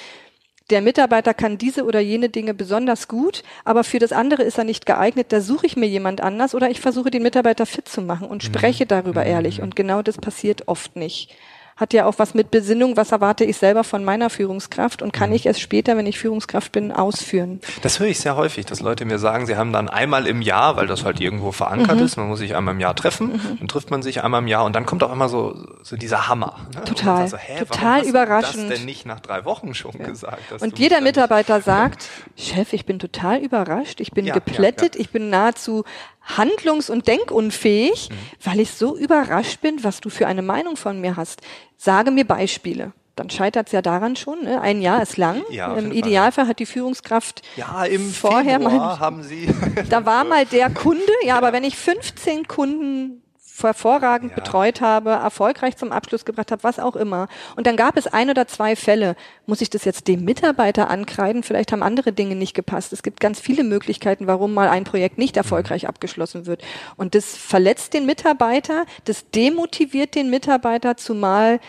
der 0.72 0.82
Mitarbeiter 0.82 1.34
kann 1.34 1.58
diese 1.58 1.84
oder 1.84 2.00
jene 2.00 2.30
Dinge 2.30 2.54
besonders 2.54 3.10
gut, 3.10 3.44
aber 3.66 3.84
für 3.84 4.00
das 4.00 4.14
andere 4.14 4.44
ist 4.44 4.58
er 4.58 4.64
nicht 4.64 4.86
geeignet, 4.86 5.28
da 5.30 5.42
suche 5.42 5.66
ich 5.66 5.76
mir 5.76 5.88
jemand 5.88 6.22
anders 6.22 6.56
oder 6.56 6.70
ich 6.70 6.80
versuche 6.80 7.12
den 7.12 7.24
Mitarbeiter 7.24 7.66
fit 7.66 7.90
zu 7.90 8.02
machen 8.02 8.28
und 8.28 8.42
spreche 8.42 8.86
mhm. 8.86 8.88
darüber 8.88 9.22
mhm. 9.22 9.28
ehrlich. 9.28 9.62
Und 9.62 9.76
genau 9.76 10.02
das 10.02 10.18
passiert 10.18 10.70
oft 10.70 10.96
nicht 10.96 11.36
hat 11.82 11.94
ja 11.94 12.06
auch 12.06 12.14
was 12.18 12.36
mit 12.36 12.52
Besinnung, 12.52 12.96
was 12.96 13.12
erwarte 13.12 13.44
ich 13.44 13.58
selber 13.58 13.84
von 13.84 14.06
meiner 14.06 14.30
Führungskraft 14.30 15.02
und 15.02 15.12
kann 15.12 15.32
mhm. 15.32 15.36
ich 15.36 15.48
es 15.48 15.60
später, 15.60 15.98
wenn 15.98 16.06
ich 16.06 16.20
Führungskraft 16.20 16.72
bin, 16.72 16.92
ausführen. 16.92 17.60
Das 17.82 18.00
höre 18.00 18.08
ich 18.08 18.20
sehr 18.20 18.36
häufig, 18.36 18.68
dass 18.68 18.82
Leute 18.82 19.04
mir 19.04 19.18
sagen, 19.18 19.48
sie 19.48 19.58
haben 19.58 19.74
dann 19.74 19.90
einmal 19.90 20.28
im 20.28 20.44
Jahr, 20.44 20.78
weil 20.78 20.86
das 20.86 21.04
halt 21.04 21.20
irgendwo 21.20 21.52
verankert 21.52 21.98
mhm. 21.98 22.06
ist, 22.06 22.18
man 22.18 22.28
muss 22.28 22.40
sich 22.40 22.56
einmal 22.56 22.76
im 22.76 22.80
Jahr 22.80 22.96
treffen, 22.96 23.34
mhm. 23.34 23.58
dann 23.60 23.68
trifft 23.68 23.90
man 23.90 24.04
sich 24.04 24.24
einmal 24.24 24.42
im 24.42 24.48
Jahr 24.48 24.64
und 24.64 24.76
dann 24.76 24.86
kommt 24.86 25.04
auch 25.04 25.12
immer 25.12 25.28
so, 25.28 25.56
so 25.82 25.98
dieser 25.98 26.28
Hammer. 26.28 26.56
Ne? 26.76 26.84
Total, 26.84 27.28
so, 27.28 27.38
hä, 27.38 27.60
total 27.60 28.04
überraschend. 28.04 28.70
das 28.70 28.78
denn 28.78 28.86
nicht 28.86 29.08
nach 29.08 29.20
drei 29.20 29.44
Wochen 29.44 29.74
schon 29.74 29.94
ja. 29.98 30.06
gesagt? 30.06 30.62
Und 30.62 30.78
jeder 30.78 31.02
Mitarbeiter 31.02 31.62
sagt, 31.64 32.08
Chef, 32.38 32.74
ich 32.74 32.86
bin 32.86 33.00
total 33.00 33.40
überrascht, 33.40 34.00
ich 34.02 34.12
bin 34.12 34.28
ja, 34.28 34.36
geplättet, 34.36 34.94
ja, 34.96 35.02
ich 35.02 35.10
bin 35.10 35.32
nahezu 35.32 35.84
handlungs- 36.24 36.90
und 36.90 37.08
denkunfähig, 37.08 38.10
mhm. 38.10 38.16
weil 38.44 38.60
ich 38.60 38.72
so 38.72 38.98
überrascht 38.98 39.62
bin, 39.62 39.84
was 39.84 40.02
du 40.02 40.10
für 40.10 40.28
eine 40.28 40.42
Meinung 40.42 40.78
von 40.78 41.02
mir 41.02 41.16
hast. 41.16 41.42
Sage 41.78 42.12
mir 42.12 42.26
Beispiele. 42.26 42.94
Dann 43.16 43.30
scheitert 43.30 43.68
es 43.68 43.74
ja 43.74 43.82
daran 43.82 44.16
schon. 44.16 44.44
Ne? 44.44 44.62
Ein 44.62 44.82
Jahr 44.82 45.02
ist 45.02 45.18
lang. 45.18 45.44
Ja, 45.52 45.76
Im 45.76 45.92
Idealfall 45.92 46.48
hat 46.48 46.60
die 46.60 46.66
Führungskraft 46.66 47.42
ja 47.58 47.84
im 47.84 48.10
vorher 48.12 48.60
Februar 48.60 48.78
mal, 48.78 49.00
haben 49.00 49.24
Sie. 49.24 49.54
da 49.90 50.06
war 50.06 50.24
mal 50.24 50.46
der 50.46 50.70
Kunde. 50.70 51.02
Ja, 51.22 51.28
ja, 51.28 51.38
aber 51.38 51.52
wenn 51.52 51.64
ich 51.64 51.76
15 51.76 52.48
Kunden 52.48 53.22
hervorragend 53.62 54.32
ja. 54.32 54.36
betreut 54.36 54.82
habe, 54.82 55.12
erfolgreich 55.12 55.78
zum 55.78 55.92
Abschluss 55.92 56.26
gebracht 56.26 56.52
habe, 56.52 56.64
was 56.64 56.80
auch 56.80 56.96
immer. 56.96 57.28
Und 57.56 57.68
dann 57.68 57.78
gab 57.78 57.98
es 57.98 58.08
ein 58.08 58.30
oder 58.30 58.48
zwei 58.48 58.76
Fälle. 58.76 59.16
Muss 59.46 59.62
ich 59.62 59.70
das 59.70 59.86
jetzt 59.86 60.08
dem 60.08 60.24
Mitarbeiter 60.24 60.90
ankreiden? 60.90 61.44
Vielleicht 61.44 61.72
haben 61.72 61.84
andere 61.84 62.14
Dinge 62.14 62.36
nicht 62.36 62.54
gepasst. 62.54 62.94
Es 62.94 63.04
gibt 63.04 63.20
ganz 63.20 63.40
viele 63.40 63.64
Möglichkeiten, 63.64 64.28
warum 64.28 64.54
mal 64.54 64.70
ein 64.70 64.84
Projekt 64.84 65.18
nicht 65.18 65.38
erfolgreich 65.38 65.88
abgeschlossen 65.88 66.46
wird. 66.46 66.64
Und 66.98 67.16
das 67.16 67.38
verletzt 67.38 67.94
den 67.94 68.06
Mitarbeiter, 68.06 68.86
das 69.06 69.30
demotiviert 69.30 70.16
den 70.16 70.30
Mitarbeiter, 70.30 70.98
zumal 70.98 71.60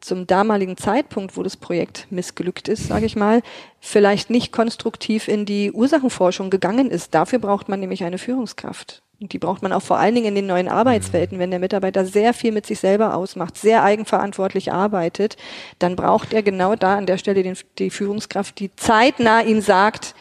zum 0.00 0.26
damaligen 0.26 0.76
Zeitpunkt, 0.76 1.36
wo 1.36 1.42
das 1.42 1.56
Projekt 1.56 2.06
missglückt 2.10 2.68
ist, 2.68 2.86
sage 2.86 3.06
ich 3.06 3.16
mal, 3.16 3.42
vielleicht 3.80 4.30
nicht 4.30 4.52
konstruktiv 4.52 5.28
in 5.28 5.44
die 5.44 5.72
Ursachenforschung 5.72 6.50
gegangen 6.50 6.90
ist. 6.90 7.14
Dafür 7.14 7.38
braucht 7.38 7.68
man 7.68 7.80
nämlich 7.80 8.04
eine 8.04 8.18
Führungskraft. 8.18 9.02
Und 9.20 9.32
die 9.32 9.38
braucht 9.38 9.62
man 9.62 9.72
auch 9.72 9.82
vor 9.82 9.98
allen 9.98 10.14
Dingen 10.14 10.28
in 10.28 10.34
den 10.36 10.46
neuen 10.46 10.68
Arbeitswelten. 10.68 11.40
Wenn 11.40 11.50
der 11.50 11.58
Mitarbeiter 11.58 12.04
sehr 12.04 12.32
viel 12.32 12.52
mit 12.52 12.66
sich 12.66 12.78
selber 12.78 13.14
ausmacht, 13.14 13.58
sehr 13.58 13.82
eigenverantwortlich 13.82 14.72
arbeitet, 14.72 15.36
dann 15.80 15.96
braucht 15.96 16.32
er 16.32 16.44
genau 16.44 16.76
da 16.76 16.96
an 16.96 17.06
der 17.06 17.18
Stelle 17.18 17.42
den, 17.42 17.56
die 17.78 17.90
Führungskraft, 17.90 18.60
die 18.60 18.74
zeitnah 18.76 19.42
ihn 19.42 19.60
sagt, 19.60 20.14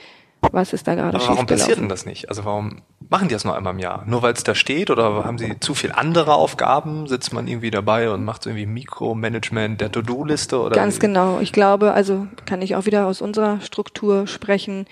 was 0.51 0.73
ist 0.73 0.87
da 0.87 0.95
gerade 0.95 1.17
Aber 1.17 1.27
warum 1.27 1.45
passiert 1.45 1.77
denn 1.77 1.89
das 1.89 2.05
nicht? 2.05 2.29
Also 2.29 2.45
warum 2.45 2.81
machen 3.09 3.27
die 3.27 3.33
das 3.33 3.43
nur 3.43 3.55
einmal 3.55 3.73
im 3.73 3.79
Jahr? 3.79 4.03
Nur 4.07 4.21
weil 4.21 4.33
es 4.33 4.43
da 4.43 4.55
steht 4.55 4.89
oder 4.89 5.25
haben 5.25 5.37
sie 5.37 5.59
zu 5.59 5.75
viel 5.75 5.91
andere 5.91 6.33
Aufgaben? 6.33 7.07
Sitzt 7.07 7.33
man 7.33 7.47
irgendwie 7.47 7.71
dabei 7.71 8.09
und 8.09 8.23
macht 8.23 8.43
so 8.43 8.49
irgendwie 8.49 8.65
Mikromanagement 8.65 9.81
der 9.81 9.91
To-Do-Liste 9.91 10.59
oder? 10.59 10.75
Ganz 10.75 10.99
genau. 10.99 11.39
Ich 11.39 11.51
glaube, 11.51 11.93
also 11.93 12.27
kann 12.45 12.61
ich 12.61 12.75
auch 12.75 12.85
wieder 12.85 13.05
aus 13.05 13.21
unserer 13.21 13.61
Struktur 13.61 14.25
sprechen. 14.27 14.85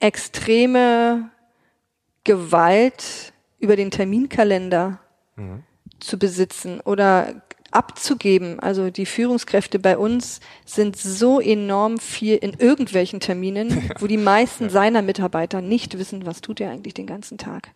Extreme 0.00 1.30
Gewalt 2.24 3.32
über 3.58 3.76
den 3.76 3.90
Terminkalender 3.90 5.00
mhm. 5.36 5.62
zu 6.00 6.18
besitzen 6.18 6.80
oder 6.80 7.42
abzugeben. 7.70 8.60
Also 8.60 8.90
die 8.90 9.06
Führungskräfte 9.06 9.78
bei 9.78 9.98
uns 9.98 10.40
sind 10.64 10.96
so 10.96 11.40
enorm 11.40 11.98
viel 11.98 12.36
in 12.36 12.54
irgendwelchen 12.54 13.20
Terminen, 13.20 13.90
wo 13.98 14.06
die 14.06 14.16
meisten 14.16 14.64
ja. 14.64 14.70
seiner 14.70 15.02
Mitarbeiter 15.02 15.60
nicht 15.60 15.98
wissen, 15.98 16.26
was 16.26 16.40
tut 16.40 16.60
er 16.60 16.70
eigentlich 16.70 16.94
den 16.94 17.06
ganzen 17.06 17.38
Tag. 17.38 17.70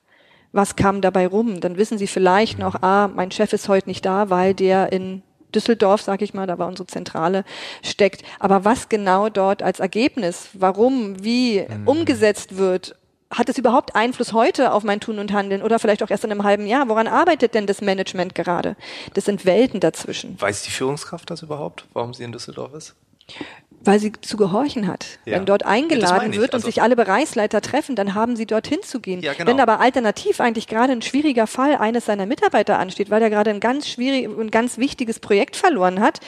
Was 0.52 0.75
kam 0.75 1.00
dabei 1.00 1.26
rum? 1.26 1.60
Dann 1.60 1.76
wissen 1.76 1.99
sie 1.99 2.08
vielleicht 2.08 2.58
noch, 2.58 2.75
mhm. 2.75 2.84
ah, 2.84 3.08
mein 3.14 3.30
Chef 3.30 3.52
ist 3.52 3.68
heute 3.68 3.88
nicht 3.88 4.04
da, 4.04 4.30
weil 4.30 4.54
der 4.54 4.92
in 4.92 5.22
Düsseldorf, 5.54 6.02
sag 6.02 6.22
ich 6.22 6.34
mal, 6.34 6.46
da 6.46 6.58
war 6.58 6.68
unsere 6.68 6.87
Zentrale, 6.87 7.44
steckt. 7.82 8.22
Aber 8.38 8.64
was 8.64 8.88
genau 8.88 9.28
dort 9.28 9.62
als 9.62 9.80
Ergebnis, 9.80 10.49
warum, 10.54 11.22
wie 11.25 11.60
mhm. 11.60 11.88
umgesetzt 11.88 12.56
wird, 12.56 12.96
hat 13.30 13.49
es 13.49 13.58
überhaupt 13.58 13.94
Einfluss 13.94 14.32
heute 14.32 14.72
auf 14.72 14.82
mein 14.82 15.00
Tun 15.00 15.18
und 15.18 15.32
Handeln 15.32 15.62
oder 15.62 15.78
vielleicht 15.78 16.02
auch 16.02 16.10
erst 16.10 16.25
in 16.25 16.32
einem 16.32 16.42
halben 16.42 16.66
Jahr? 16.66 16.88
Woran 16.88 17.06
arbeitet 17.06 17.54
denn 17.54 17.66
das 17.66 17.80
Management 17.80 18.34
gerade? 18.34 18.76
Das 19.14 19.25
sind 19.25 19.44
Welten 19.44 19.78
dazwischen. 19.80 20.40
Weiß 20.40 20.62
die 20.64 20.70
Führungskraft 20.70 21.30
das 21.30 21.42
überhaupt, 21.42 21.84
warum 21.92 22.12
sie 22.12 22.25
in 22.25 22.32
Düsseldorf 22.32 22.75
ist? 22.75 22.94
Weil 23.82 23.99
sie 23.99 24.12
zu 24.20 24.37
gehorchen 24.37 24.88
hat. 24.88 25.06
Ja. 25.25 25.37
Wenn 25.37 25.46
dort 25.46 25.64
eingeladen 25.64 26.32
ja, 26.32 26.40
wird 26.40 26.52
also 26.52 26.66
und 26.66 26.70
sich 26.70 26.82
alle 26.82 26.96
Bereichsleiter 26.96 27.62
treffen, 27.62 27.96
dann 27.96 28.14
haben 28.14 28.37
sie 28.37 28.44
dorthin 28.44 28.82
zu 28.82 29.00
gehen. 29.00 29.22
Ja, 29.22 29.32
genau. 29.32 29.49
Wenn 29.49 29.60
aber 29.60 29.80
alternativ 29.80 30.40
eigentlich 30.40 30.66
gerade 30.66 30.92
ein 30.92 31.00
schwieriger 31.00 31.46
Fall 31.46 31.76
eines 31.76 32.04
seiner 32.06 32.26
Mitarbeiter 32.26 32.78
ansteht, 32.78 33.08
weil 33.10 33.22
er 33.22 33.30
gerade 33.30 33.50
ein 33.50 33.60
ganz 33.60 33.88
schwierig, 33.88 34.26
ein 34.26 34.50
ganz 34.50 34.76
wichtiges 34.76 35.20
Projekt 35.20 35.56
verloren 35.56 36.00
hat, 36.00 36.20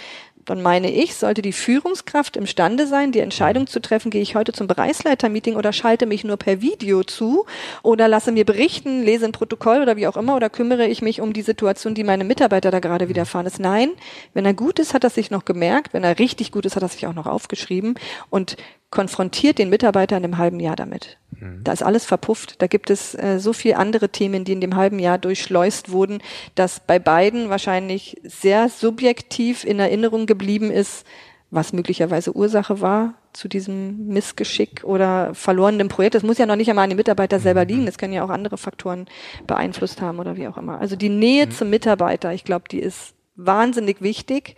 dann 0.44 0.62
meine 0.62 0.90
ich, 0.90 1.14
sollte 1.14 1.42
die 1.42 1.52
Führungskraft 1.52 2.36
imstande 2.36 2.86
sein, 2.86 3.12
die 3.12 3.20
Entscheidung 3.20 3.66
zu 3.66 3.80
treffen, 3.80 4.10
gehe 4.10 4.22
ich 4.22 4.34
heute 4.34 4.52
zum 4.52 4.66
Bereichsleitermeeting 4.66 5.56
oder 5.56 5.72
schalte 5.72 6.06
mich 6.06 6.24
nur 6.24 6.36
per 6.36 6.60
Video 6.60 7.02
zu 7.04 7.46
oder 7.82 8.08
lasse 8.08 8.32
mir 8.32 8.44
berichten, 8.44 9.02
lese 9.02 9.26
ein 9.26 9.32
Protokoll 9.32 9.82
oder 9.82 9.96
wie 9.96 10.06
auch 10.06 10.16
immer 10.16 10.36
oder 10.36 10.50
kümmere 10.50 10.86
ich 10.86 11.02
mich 11.02 11.20
um 11.20 11.32
die 11.32 11.42
Situation, 11.42 11.94
die 11.94 12.04
meine 12.04 12.24
Mitarbeiter 12.24 12.70
da 12.70 12.80
gerade 12.80 13.08
widerfahren 13.08 13.46
ist. 13.46 13.60
Nein, 13.60 13.90
wenn 14.34 14.44
er 14.44 14.54
gut 14.54 14.78
ist, 14.78 14.94
hat 14.94 15.04
er 15.04 15.10
sich 15.10 15.30
noch 15.30 15.44
gemerkt, 15.44 15.94
wenn 15.94 16.04
er 16.04 16.18
richtig 16.18 16.52
gut 16.52 16.66
ist, 16.66 16.76
hat 16.76 16.82
er 16.82 16.88
sich 16.88 17.06
auch 17.06 17.14
noch 17.14 17.26
aufgeschrieben 17.26 17.94
und 18.30 18.56
konfrontiert 18.92 19.58
den 19.58 19.70
Mitarbeiter 19.70 20.16
in 20.16 20.22
einem 20.22 20.38
halben 20.38 20.60
Jahr 20.60 20.76
damit. 20.76 21.18
Mhm. 21.32 21.64
Da 21.64 21.72
ist 21.72 21.82
alles 21.82 22.04
verpufft. 22.04 22.62
Da 22.62 22.68
gibt 22.68 22.90
es 22.90 23.14
äh, 23.14 23.38
so 23.40 23.52
viele 23.52 23.78
andere 23.78 24.10
Themen, 24.10 24.44
die 24.44 24.52
in 24.52 24.60
dem 24.60 24.76
halben 24.76 25.00
Jahr 25.00 25.18
durchschleust 25.18 25.90
wurden, 25.90 26.22
dass 26.54 26.78
bei 26.78 27.00
beiden 27.00 27.48
wahrscheinlich 27.48 28.20
sehr 28.22 28.68
subjektiv 28.68 29.64
in 29.64 29.80
Erinnerung 29.80 30.26
geblieben 30.26 30.70
ist, 30.70 31.04
was 31.50 31.72
möglicherweise 31.72 32.36
Ursache 32.36 32.80
war 32.80 33.14
zu 33.32 33.48
diesem 33.48 34.08
Missgeschick 34.08 34.84
oder 34.84 35.34
verlorenen 35.34 35.88
Projekt. 35.88 36.14
Das 36.14 36.22
muss 36.22 36.38
ja 36.38 36.46
noch 36.46 36.56
nicht 36.56 36.68
einmal 36.68 36.84
an 36.84 36.90
den 36.90 36.96
Mitarbeiter 36.96 37.40
selber 37.40 37.62
mhm. 37.62 37.68
liegen. 37.68 37.86
Das 37.86 37.98
können 37.98 38.12
ja 38.12 38.24
auch 38.24 38.30
andere 38.30 38.58
Faktoren 38.58 39.06
beeinflusst 39.46 40.02
haben 40.02 40.18
oder 40.18 40.36
wie 40.36 40.48
auch 40.48 40.58
immer. 40.58 40.78
Also 40.78 40.96
die 40.96 41.08
Nähe 41.08 41.46
mhm. 41.46 41.50
zum 41.50 41.70
Mitarbeiter, 41.70 42.32
ich 42.34 42.44
glaube, 42.44 42.64
die 42.70 42.80
ist 42.80 43.14
wahnsinnig 43.36 44.02
wichtig. 44.02 44.56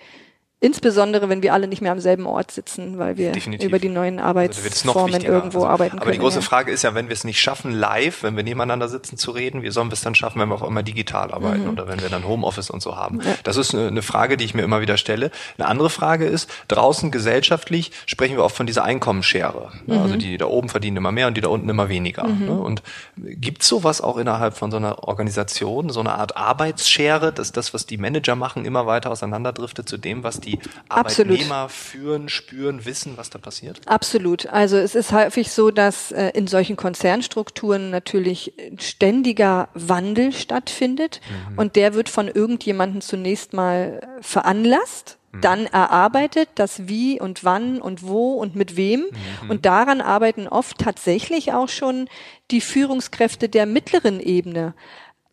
Insbesondere, 0.65 1.29
wenn 1.29 1.43
wir 1.43 1.53
alle 1.53 1.69
nicht 1.69 1.83
mehr 1.83 1.93
am 1.93 2.01
selben 2.01 2.25
Ort 2.25 2.51
sitzen, 2.51 2.97
weil 2.97 3.19
wir 3.19 3.33
Definitiv. 3.33 3.69
über 3.69 3.79
die 3.79 3.91
neuen 3.91 4.19
also 4.19 4.29
Arbeitsformen 4.29 5.15
also 5.15 5.27
irgendwo 5.27 5.59
also, 5.59 5.69
arbeiten 5.69 5.91
können. 5.91 6.03
Aber 6.03 6.13
die 6.13 6.19
große 6.19 6.39
ja. 6.39 6.41
Frage 6.41 6.73
ist 6.73 6.83
ja, 6.83 6.95
wenn 6.95 7.09
wir 7.09 7.13
es 7.13 7.25
nicht 7.25 7.39
schaffen, 7.39 7.71
live, 7.71 8.23
wenn 8.23 8.35
wir 8.35 8.45
nebeneinander 8.45 8.89
sitzen 8.89 9.19
zu 9.19 9.33
reden, 9.33 9.63
wie 9.63 9.71
sollen 9.71 9.89
wir 9.89 9.93
es 9.93 10.01
dann 10.01 10.15
schaffen, 10.15 10.41
wenn 10.41 10.49
wir 10.49 10.55
auch 10.55 10.67
immer 10.67 10.83
digital 10.83 11.33
arbeiten 11.33 11.65
mhm. 11.65 11.69
oder 11.69 11.87
wenn 11.87 12.01
wir 12.01 12.09
dann 12.09 12.27
Homeoffice 12.27 12.71
und 12.71 12.81
so 12.81 12.97
haben? 12.97 13.21
Ja. 13.21 13.35
Das 13.43 13.59
ist 13.59 13.75
eine, 13.75 14.01
Frage, 14.01 14.39
die 14.39 14.47
ich 14.47 14.55
mir 14.55 14.63
immer 14.63 14.81
wieder 14.81 14.97
stelle. 14.97 15.31
Eine 15.59 15.69
andere 15.69 15.91
Frage 15.91 16.25
ist, 16.25 16.49
draußen 16.69 17.11
gesellschaftlich 17.11 17.93
sprechen 18.07 18.37
wir 18.37 18.45
oft 18.45 18.57
von 18.57 18.67
dieser 18.67 18.85
Einkommensschere. 18.85 19.71
Mhm. 19.85 19.99
Also 19.99 20.17
die 20.17 20.39
da 20.39 20.47
oben 20.47 20.71
verdienen 20.71 20.97
immer 20.97 21.13
mehr 21.13 21.27
und 21.27 21.37
die 21.37 21.43
da 21.43 21.49
unten 21.49 21.69
immer 21.69 21.91
weniger. 21.91 22.27
Mhm. 22.27 22.47
Ne? 22.47 22.53
Und 22.53 22.83
gibt 23.19 23.65
sowas 23.65 24.01
auch 24.01 24.17
innerhalb 24.17 24.57
von 24.57 24.71
so 24.71 24.79
einer 24.79 25.07
Organisation, 25.07 25.91
so 25.91 26.01
eine 26.01 26.15
Art 26.15 26.39
Arbeitsschere, 26.39 27.35
dass 27.35 27.53
das, 27.53 27.75
was 27.75 27.85
die 27.85 27.99
Manager 27.99 28.35
machen, 28.35 28.65
immer 28.65 28.87
weiter 28.87 29.11
auseinanderdriftet 29.11 29.87
zu 29.87 29.99
dem, 29.99 30.25
was 30.25 30.41
die 30.41 30.54
die 30.57 30.71
Arbeitnehmer 30.89 31.55
Absolut. 31.55 31.73
führen, 31.73 32.29
spüren, 32.29 32.85
wissen, 32.85 33.17
was 33.17 33.31
da 33.31 33.39
passiert? 33.39 33.81
Absolut. 33.87 34.47
Also 34.47 34.77
es 34.77 34.95
ist 34.95 35.13
häufig 35.13 35.51
so, 35.51 35.71
dass 35.71 36.13
äh, 36.13 36.31
in 36.35 36.47
solchen 36.47 36.77
Konzernstrukturen 36.77 37.91
natürlich 37.91 38.53
ständiger 38.79 39.69
Wandel 39.75 40.33
stattfindet 40.33 41.21
mhm. 41.51 41.59
und 41.59 41.77
der 41.77 41.95
wird 41.95 42.09
von 42.09 42.29
irgendjemandem 42.29 43.01
zunächst 43.01 43.53
mal 43.53 44.01
veranlasst 44.21 45.19
mhm. 45.35 45.41
dann 45.41 45.67
erarbeitet, 45.67 46.49
das 46.55 46.89
wie 46.89 47.21
und 47.21 47.45
wann 47.45 47.81
und 47.81 48.03
wo 48.03 48.35
und 48.35 48.55
mit 48.55 48.77
wem. 48.77 49.01
Mhm. 49.43 49.51
Und 49.51 49.67
daran 49.67 50.01
arbeiten 50.01 50.49
oft 50.49 50.79
tatsächlich 50.79 51.53
auch 51.53 51.69
schon 51.69 52.09
die 52.51 52.61
Führungskräfte 52.61 53.49
der 53.49 53.67
mittleren 53.67 54.21
Ebene. 54.21 54.75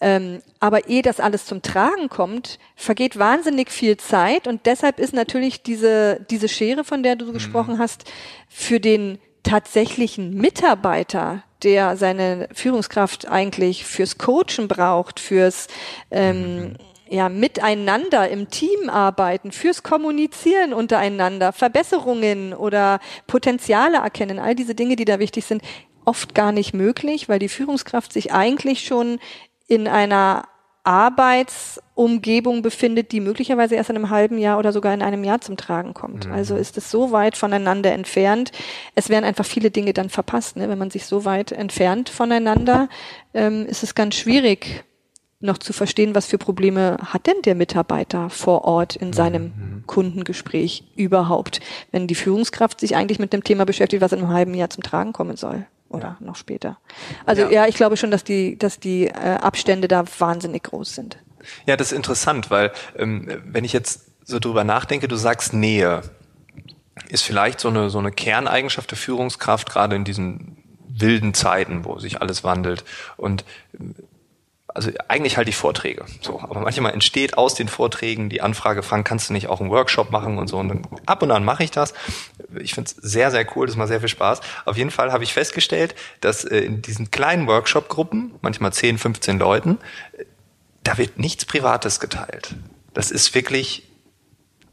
Ähm, 0.03 0.41
aber 0.59 0.87
ehe 0.89 1.03
das 1.03 1.19
alles 1.19 1.45
zum 1.45 1.61
Tragen 1.61 2.09
kommt, 2.09 2.57
vergeht 2.75 3.19
wahnsinnig 3.19 3.69
viel 3.69 3.97
Zeit 3.97 4.47
und 4.47 4.65
deshalb 4.65 4.99
ist 4.99 5.13
natürlich 5.13 5.61
diese, 5.61 6.25
diese 6.31 6.49
Schere, 6.49 6.83
von 6.83 7.03
der 7.03 7.15
du 7.15 7.25
mhm. 7.25 7.33
gesprochen 7.33 7.77
hast, 7.77 8.11
für 8.49 8.79
den 8.79 9.19
tatsächlichen 9.43 10.33
Mitarbeiter, 10.33 11.43
der 11.63 11.97
seine 11.97 12.49
Führungskraft 12.51 13.27
eigentlich 13.27 13.85
fürs 13.85 14.17
Coachen 14.17 14.67
braucht, 14.67 15.19
fürs 15.19 15.67
ähm, 16.09 16.55
mhm. 16.55 16.75
ja, 17.07 17.29
Miteinander 17.29 18.27
im 18.27 18.49
Team 18.49 18.89
arbeiten, 18.89 19.51
fürs 19.51 19.83
Kommunizieren 19.83 20.73
untereinander, 20.73 21.53
Verbesserungen 21.53 22.55
oder 22.55 22.99
Potenziale 23.27 23.97
erkennen, 23.97 24.39
all 24.39 24.55
diese 24.55 24.73
Dinge, 24.73 24.95
die 24.95 25.05
da 25.05 25.19
wichtig 25.19 25.45
sind, 25.45 25.61
oft 26.05 26.33
gar 26.33 26.51
nicht 26.51 26.73
möglich, 26.73 27.29
weil 27.29 27.37
die 27.37 27.49
Führungskraft 27.49 28.11
sich 28.11 28.33
eigentlich 28.33 28.83
schon 28.85 29.19
in 29.71 29.87
einer 29.87 30.43
Arbeitsumgebung 30.83 32.61
befindet, 32.61 33.13
die 33.13 33.21
möglicherweise 33.21 33.75
erst 33.75 33.89
in 33.89 33.95
einem 33.95 34.09
halben 34.09 34.37
Jahr 34.37 34.59
oder 34.59 34.73
sogar 34.73 34.93
in 34.93 35.01
einem 35.01 35.23
Jahr 35.23 35.39
zum 35.39 35.55
Tragen 35.55 35.93
kommt. 35.93 36.27
Mhm. 36.27 36.33
Also 36.33 36.57
ist 36.57 36.77
es 36.77 36.91
so 36.91 37.13
weit 37.13 37.37
voneinander 37.37 37.93
entfernt. 37.93 38.51
Es 38.95 39.07
werden 39.07 39.23
einfach 39.23 39.45
viele 39.45 39.71
Dinge 39.71 39.93
dann 39.93 40.09
verpasst. 40.09 40.57
Ne? 40.57 40.67
Wenn 40.67 40.77
man 40.77 40.89
sich 40.89 41.05
so 41.05 41.23
weit 41.23 41.53
entfernt 41.53 42.09
voneinander, 42.09 42.89
ähm, 43.33 43.65
ist 43.65 43.81
es 43.81 43.95
ganz 43.95 44.15
schwierig, 44.15 44.83
noch 45.39 45.57
zu 45.57 45.71
verstehen, 45.71 46.15
was 46.15 46.25
für 46.25 46.37
Probleme 46.37 46.97
hat 47.01 47.27
denn 47.27 47.41
der 47.45 47.55
Mitarbeiter 47.55 48.29
vor 48.29 48.65
Ort 48.65 48.97
in 48.97 49.13
seinem 49.13 49.43
mhm. 49.43 49.83
Kundengespräch 49.87 50.83
überhaupt, 50.97 51.61
wenn 51.91 52.07
die 52.07 52.15
Führungskraft 52.15 52.81
sich 52.81 52.97
eigentlich 52.97 53.19
mit 53.19 53.31
dem 53.31 53.45
Thema 53.45 53.65
beschäftigt, 53.65 54.01
was 54.01 54.11
in 54.11 54.19
einem 54.19 54.33
halben 54.33 54.53
Jahr 54.53 54.69
zum 54.69 54.83
Tragen 54.83 55.13
kommen 55.13 55.37
soll 55.37 55.65
oder 55.91 56.17
ja. 56.19 56.25
noch 56.25 56.35
später. 56.35 56.77
Also 57.25 57.43
ja. 57.43 57.49
ja. 57.49 57.67
ich 57.67 57.75
glaube 57.75 57.97
schon, 57.97 58.11
dass 58.11 58.23
die, 58.23 58.57
dass 58.57 58.79
die 58.79 59.07
äh, 59.07 59.11
Abstände 59.11 59.87
da 59.87 60.03
wahnsinnig 60.19 60.63
groß 60.63 60.95
sind. 60.95 61.17
Ja, 61.65 61.75
das 61.77 61.91
ist 61.91 61.97
interessant, 61.97 62.49
weil 62.51 62.71
ähm, 62.97 63.41
wenn 63.45 63.63
ich 63.63 63.73
jetzt 63.73 64.05
so 64.23 64.39
drüber 64.39 64.63
nachdenke, 64.63 65.07
du 65.07 65.15
sagst 65.15 65.53
Nähe, 65.53 66.01
ist 67.09 67.23
vielleicht 67.23 67.59
so 67.59 67.69
eine 67.69 67.89
so 67.89 67.99
eine 67.99 68.11
Kerneigenschaft 68.11 68.91
der 68.91 68.97
Führungskraft 68.97 69.69
gerade 69.69 69.95
in 69.95 70.03
diesen 70.03 70.57
wilden 70.87 71.33
Zeiten, 71.33 71.85
wo 71.85 71.99
sich 71.99 72.21
alles 72.21 72.43
wandelt 72.43 72.83
und 73.17 73.43
also 74.73 74.91
eigentlich 75.07 75.37
halt 75.37 75.47
die 75.47 75.53
Vorträge. 75.53 76.05
So, 76.21 76.39
aber 76.39 76.59
manchmal 76.59 76.93
entsteht 76.93 77.37
aus 77.37 77.55
den 77.55 77.67
Vorträgen 77.67 78.29
die 78.29 78.41
Anfrage, 78.41 78.83
Frank, 78.83 79.07
kannst 79.07 79.29
du 79.29 79.33
nicht 79.33 79.47
auch 79.47 79.59
einen 79.59 79.69
Workshop 79.69 80.11
machen 80.11 80.37
und 80.37 80.47
so. 80.47 80.57
Und 80.57 80.69
dann 80.69 80.81
ab 81.05 81.21
und 81.21 81.31
an 81.31 81.43
mache 81.43 81.63
ich 81.63 81.71
das. 81.71 81.93
Ich 82.59 82.73
finde 82.73 82.89
es 82.89 82.95
sehr, 82.95 83.31
sehr 83.31 83.45
cool, 83.55 83.67
das 83.67 83.75
macht 83.75 83.89
sehr 83.89 83.99
viel 83.99 84.09
Spaß. 84.09 84.41
Auf 84.65 84.77
jeden 84.77 84.91
Fall 84.91 85.11
habe 85.11 85.23
ich 85.23 85.33
festgestellt, 85.33 85.95
dass 86.21 86.43
äh, 86.43 86.59
in 86.59 86.81
diesen 86.81 87.11
kleinen 87.11 87.47
Workshop-Gruppen, 87.47 88.35
manchmal 88.41 88.73
10, 88.73 88.97
15 88.97 89.39
Leuten, 89.39 89.77
da 90.83 90.97
wird 90.97 91.19
nichts 91.19 91.45
Privates 91.45 91.99
geteilt. 91.99 92.55
Das 92.93 93.11
ist 93.11 93.35
wirklich 93.35 93.87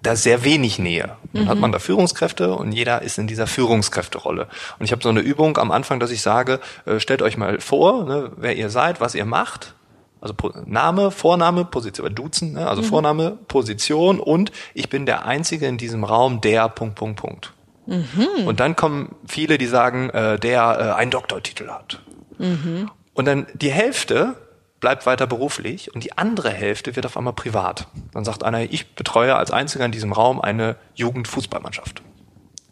da 0.03 0.15
sehr 0.15 0.45
wenig 0.45 0.79
Nähe. 0.79 1.17
Dann 1.33 1.45
mhm. 1.45 1.49
hat 1.49 1.59
man 1.59 1.73
da 1.73 1.81
Führungskräfte 1.81 2.55
und 2.55 2.71
jeder 2.71 3.03
ist 3.03 3.19
in 3.19 3.27
dieser 3.27 3.49
Führungskräfterolle. 3.49 4.47
Und 4.79 4.85
ich 4.85 4.93
habe 4.93 5.03
so 5.03 5.09
eine 5.09 5.21
Übung 5.21 5.59
am 5.59 5.73
Anfang, 5.73 5.99
dass 5.99 6.13
ich 6.13 6.23
sage, 6.23 6.61
äh, 6.87 7.01
stellt 7.01 7.21
euch 7.21 7.37
mal 7.37 7.61
vor, 7.61 8.05
ne, 8.05 8.31
wer 8.37 8.57
ihr 8.57 8.71
seid, 8.71 9.01
was 9.01 9.17
ihr 9.17 9.25
macht 9.25 9.75
also 10.21 10.35
Name, 10.65 11.11
Vorname, 11.11 11.65
Position, 11.65 12.15
Duzen, 12.15 12.53
ne? 12.55 12.69
also 12.69 12.83
mhm. 12.83 12.87
Vorname, 12.87 13.39
Position 13.49 14.21
und 14.21 14.53
ich 14.75 14.89
bin 14.89 15.07
der 15.07 15.27
Einzige 15.27 15.67
in 15.67 15.79
diesem 15.79 16.05
Raum, 16.05 16.41
der 16.41 16.69
Punkt, 16.69 16.97
Punkt, 16.97 17.21
Punkt. 17.21 17.53
Mhm. 17.87 18.47
Und 18.47 18.61
dann 18.61 18.77
kommen 18.77 19.15
viele, 19.27 19.59
die 19.59 19.67
sagen, 19.67 20.11
äh, 20.11 20.39
der 20.39 20.95
äh, 20.97 21.01
einen 21.01 21.11
Doktortitel 21.11 21.69
hat. 21.69 22.01
Mhm. 22.39 22.91
Und 23.15 23.25
dann 23.25 23.47
die 23.55 23.71
Hälfte 23.71 24.37
bleibt 24.81 25.07
weiter 25.07 25.27
beruflich 25.27 25.93
und 25.95 26.05
die 26.05 26.17
andere 26.17 26.51
Hälfte 26.51 26.95
wird 26.95 27.07
auf 27.07 27.17
einmal 27.17 27.33
privat. 27.33 27.89
Dann 28.13 28.25
sagt 28.25 28.45
einer, 28.45 28.63
ich 28.63 28.95
betreue 28.95 29.35
als 29.35 29.51
Einziger 29.51 29.85
in 29.85 29.93
diesem 29.93 30.13
Raum 30.13 30.41
eine 30.41 30.77
Jugendfußballmannschaft. 30.95 32.03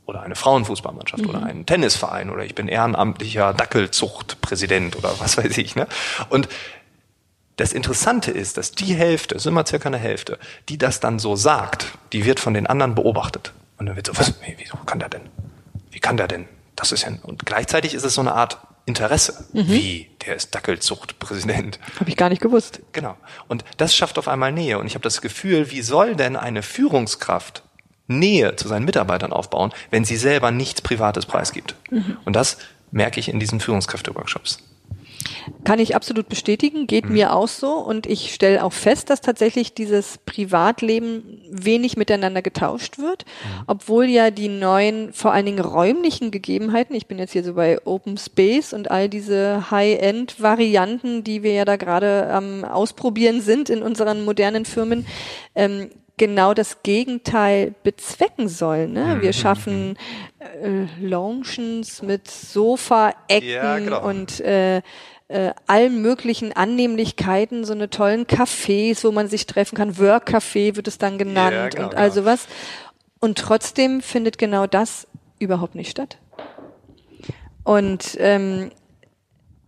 oder 0.05 0.23
eine 0.23 0.37
Frauenfußballmannschaft 0.37 1.25
mhm. 1.25 1.31
oder 1.31 1.43
einen 1.43 1.67
Tennisverein 1.67 2.31
oder 2.31 2.45
ich 2.45 2.55
bin 2.55 2.69
ehrenamtlicher 2.69 3.53
Dackelzuchtpräsident 3.55 4.95
oder 4.95 5.19
was 5.19 5.37
weiß 5.37 5.59
ich. 5.59 5.75
Ne? 5.75 5.89
Und 6.29 6.49
das 7.57 7.73
Interessante 7.73 8.31
ist, 8.31 8.59
dass 8.59 8.73
die 8.73 8.95
Hälfte, 8.95 9.35
es 9.35 9.43
ist 9.43 9.47
immer 9.47 9.67
circa 9.67 9.89
eine 9.89 9.99
Hälfte, 9.99 10.39
die 10.69 10.79
das 10.79 11.01
dann 11.01 11.19
so 11.19 11.37
sagt, 11.37 11.87
die 12.13 12.25
wird 12.25 12.39
von 12.39 12.55
den 12.55 12.67
anderen 12.67 12.95
beobachtet. 12.95 13.53
Und 13.79 13.87
dann 13.87 13.97
wird 13.97 14.07
so, 14.07 14.17
was, 14.17 14.35
wieso 14.59 14.77
kann 14.85 14.99
der 14.99 15.09
denn? 15.09 15.23
Wie 15.91 16.01
kann 16.01 16.17
der 16.17 16.29
denn? 16.29 16.47
Das 16.77 16.93
ist 16.93 17.03
ja, 17.03 17.13
und 17.23 17.47
gleichzeitig 17.47 17.95
ist 17.95 18.05
es 18.05 18.15
so 18.15 18.21
eine 18.21 18.35
Art 18.35 18.59
Interesse. 18.85 19.47
Mhm. 19.53 19.69
Wie, 19.69 20.11
der 20.25 20.37
ist 20.37 20.55
Dackelzuchtpräsident. 20.55 21.81
Habe 22.01 22.11
ich 22.11 22.17
gar 22.17 22.29
nicht 22.29 22.43
gewusst. 22.43 22.81
Genau. 22.93 23.17
Und 23.49 23.65
das 23.79 23.97
schafft 23.97 24.19
auf 24.19 24.29
einmal 24.29 24.53
Nähe. 24.53 24.79
Und 24.79 24.87
ich 24.87 24.95
habe 24.95 25.03
das 25.03 25.21
Gefühl, 25.21 25.71
wie 25.71 25.83
soll 25.83 26.15
denn 26.15 26.37
eine 26.37 26.63
Führungskraft 26.63 27.63
Nähe 28.07 28.55
zu 28.55 28.69
seinen 28.69 28.85
Mitarbeitern 28.85 29.33
aufbauen, 29.33 29.73
wenn 29.91 30.05
sie 30.05 30.17
selber 30.17 30.53
nichts 30.53 30.83
Privates 30.83 31.27
preisgibt? 31.27 31.75
Mhm. 31.91 32.19
Und 32.25 32.37
das 32.37 32.59
merke 32.93 33.19
ich 33.19 33.29
in 33.29 33.41
diesen 33.41 33.59
Führungskräfte-Workshops. 33.59 34.59
Kann 35.65 35.79
ich 35.79 35.97
absolut 35.97 36.29
bestätigen, 36.29 36.87
geht 36.87 37.07
mhm. 37.07 37.13
mir 37.13 37.35
auch 37.35 37.49
so 37.49 37.75
und 37.75 38.07
ich 38.07 38.33
stelle 38.35 38.65
auch 38.65 38.73
fest, 38.73 39.11
dass 39.11 39.21
tatsächlich 39.21 39.75
dieses 39.75 40.19
Privatleben 40.19 41.43
wenig 41.51 41.97
miteinander 41.97 42.43
getauscht 42.43 42.99
wird, 42.99 43.25
mhm. 43.25 43.65
obwohl 43.67 44.07
ja 44.07 44.31
die 44.31 44.49
neuen, 44.49 45.13
vor 45.13 45.33
allen 45.33 45.47
Dingen 45.47 45.61
räumlichen 45.61 46.31
Gegebenheiten, 46.31 46.95
ich 46.95 47.07
bin 47.07 47.19
jetzt 47.19 47.33
hier 47.33 47.45
so 47.45 47.55
bei 47.55 47.79
Open 47.85 48.17
Space 48.19 48.73
und 48.73 48.91
all 48.91 49.09
diese 49.09 49.71
High-End-Varianten, 49.71 51.25
die 51.25 51.43
wir 51.43 51.53
ja 51.53 51.65
da 51.65 51.77
gerade 51.77 52.29
am 52.31 52.65
Ausprobieren 52.65 53.41
sind 53.41 53.71
in 53.71 53.83
unseren 53.83 54.25
modernen 54.25 54.65
Firmen, 54.65 55.07
ähm, 55.55 55.91
genau 56.17 56.55
das 56.55 56.83
Gegenteil 56.83 57.75
bezwecken 57.83 58.49
sollen. 58.49 58.93
Ne? 58.93 59.19
Wir 59.21 59.29
mhm. 59.29 59.33
schaffen 59.35 59.99
äh, 60.39 60.87
Lounges 61.01 62.03
mit 62.03 62.31
Sofa-Ecken 62.31 63.49
ja, 63.49 63.79
genau. 63.79 64.09
und 64.09 64.41
äh, 64.41 64.83
äh, 65.29 65.53
allen 65.67 66.01
möglichen 66.03 66.53
Annehmlichkeiten, 66.53 67.65
so 67.65 67.73
eine 67.73 67.91
tollen 67.91 68.27
Cafés, 68.27 69.05
wo 69.05 69.11
man 69.11 69.29
sich 69.29 69.47
treffen 69.47 69.77
kann. 69.77 69.99
Work-Café 69.99 70.77
wird 70.77 70.89
es 70.89 70.99
dann 70.99 71.19
genannt 71.19 71.55
ja, 71.55 71.69
genau, 71.69 71.89
und 71.89 71.95
all 71.97 72.11
genau. 72.11 72.23
sowas. 72.23 72.47
Und 73.19 73.39
trotzdem 73.39 74.01
findet 74.03 74.39
genau 74.39 74.67
das 74.67 75.09
überhaupt 75.39 75.75
nicht 75.75 75.91
statt. 75.91 76.19
Und 77.65 78.17
ähm, 78.21 78.71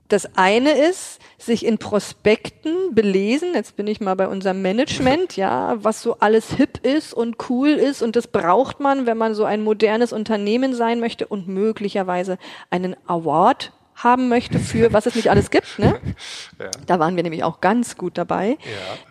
das 0.06 0.36
eine 0.36 0.72
ist, 0.72 1.18
sich 1.38 1.66
in 1.66 1.78
Prospekten 1.78 2.94
belesen. 2.94 3.54
Jetzt 3.54 3.76
bin 3.76 3.86
ich 3.86 4.00
mal 4.00 4.14
bei 4.14 4.28
unserem 4.28 4.62
Management, 4.62 5.36
ja, 5.36 5.76
was 5.82 6.02
so 6.02 6.18
alles 6.20 6.52
hip 6.52 6.78
ist 6.86 7.12
und 7.12 7.36
cool 7.50 7.70
ist 7.70 8.02
und 8.02 8.16
das 8.16 8.26
braucht 8.26 8.80
man, 8.80 9.06
wenn 9.06 9.18
man 9.18 9.34
so 9.34 9.44
ein 9.44 9.62
modernes 9.62 10.12
Unternehmen 10.12 10.74
sein 10.74 11.00
möchte 11.00 11.26
und 11.26 11.48
möglicherweise 11.48 12.38
einen 12.70 12.96
Award 13.06 13.72
haben 13.98 14.28
möchte 14.28 14.58
für 14.58 14.92
was 14.92 15.06
es 15.06 15.14
nicht 15.14 15.30
alles 15.30 15.50
gibt. 15.50 15.78
Ne? 15.78 16.00
Ja. 16.58 16.70
Da 16.86 16.98
waren 16.98 17.14
wir 17.14 17.22
nämlich 17.22 17.44
auch 17.44 17.60
ganz 17.60 17.96
gut 17.96 18.18
dabei. 18.18 18.48
Ja. 18.48 18.56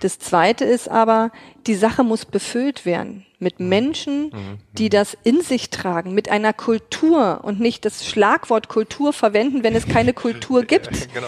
Das 0.01 0.20
Zweite 0.20 0.65
ist 0.65 0.89
aber, 0.89 1.32
die 1.65 1.75
Sache 1.75 2.03
muss 2.03 2.25
befüllt 2.25 2.86
werden 2.86 3.25
mit 3.39 3.62
mhm. 3.62 3.70
Menschen, 3.70 4.24
mhm. 4.25 4.60
die 4.74 4.86
mhm. 4.86 4.89
das 4.89 5.17
in 5.24 5.41
sich 5.41 5.70
tragen, 5.70 6.13
mit 6.13 6.29
einer 6.29 6.51
Kultur 6.51 7.39
und 7.44 7.62
nicht 7.62 7.86
das 7.86 8.06
Schlagwort 8.06 8.67
Kultur 8.67 9.13
verwenden, 9.13 9.63
wenn 9.63 9.75
es 9.75 9.88
keine 9.88 10.13
Kultur 10.13 10.63
gibt. 10.65 11.13
genau. 11.13 11.27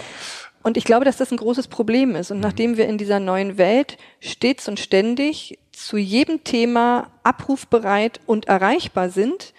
Und 0.62 0.76
ich 0.76 0.84
glaube, 0.84 1.06
dass 1.06 1.16
das 1.16 1.30
ein 1.30 1.38
großes 1.38 1.68
Problem 1.68 2.14
ist. 2.14 2.30
Und 2.30 2.38
mhm. 2.38 2.42
nachdem 2.42 2.76
wir 2.76 2.86
in 2.86 2.98
dieser 2.98 3.20
neuen 3.20 3.56
Welt 3.56 3.96
stets 4.20 4.68
und 4.68 4.78
ständig 4.78 5.58
zu 5.72 5.96
jedem 5.96 6.44
Thema 6.44 7.10
abrufbereit 7.22 8.20
und 8.26 8.46
erreichbar 8.46 9.08
sind, 9.08 9.54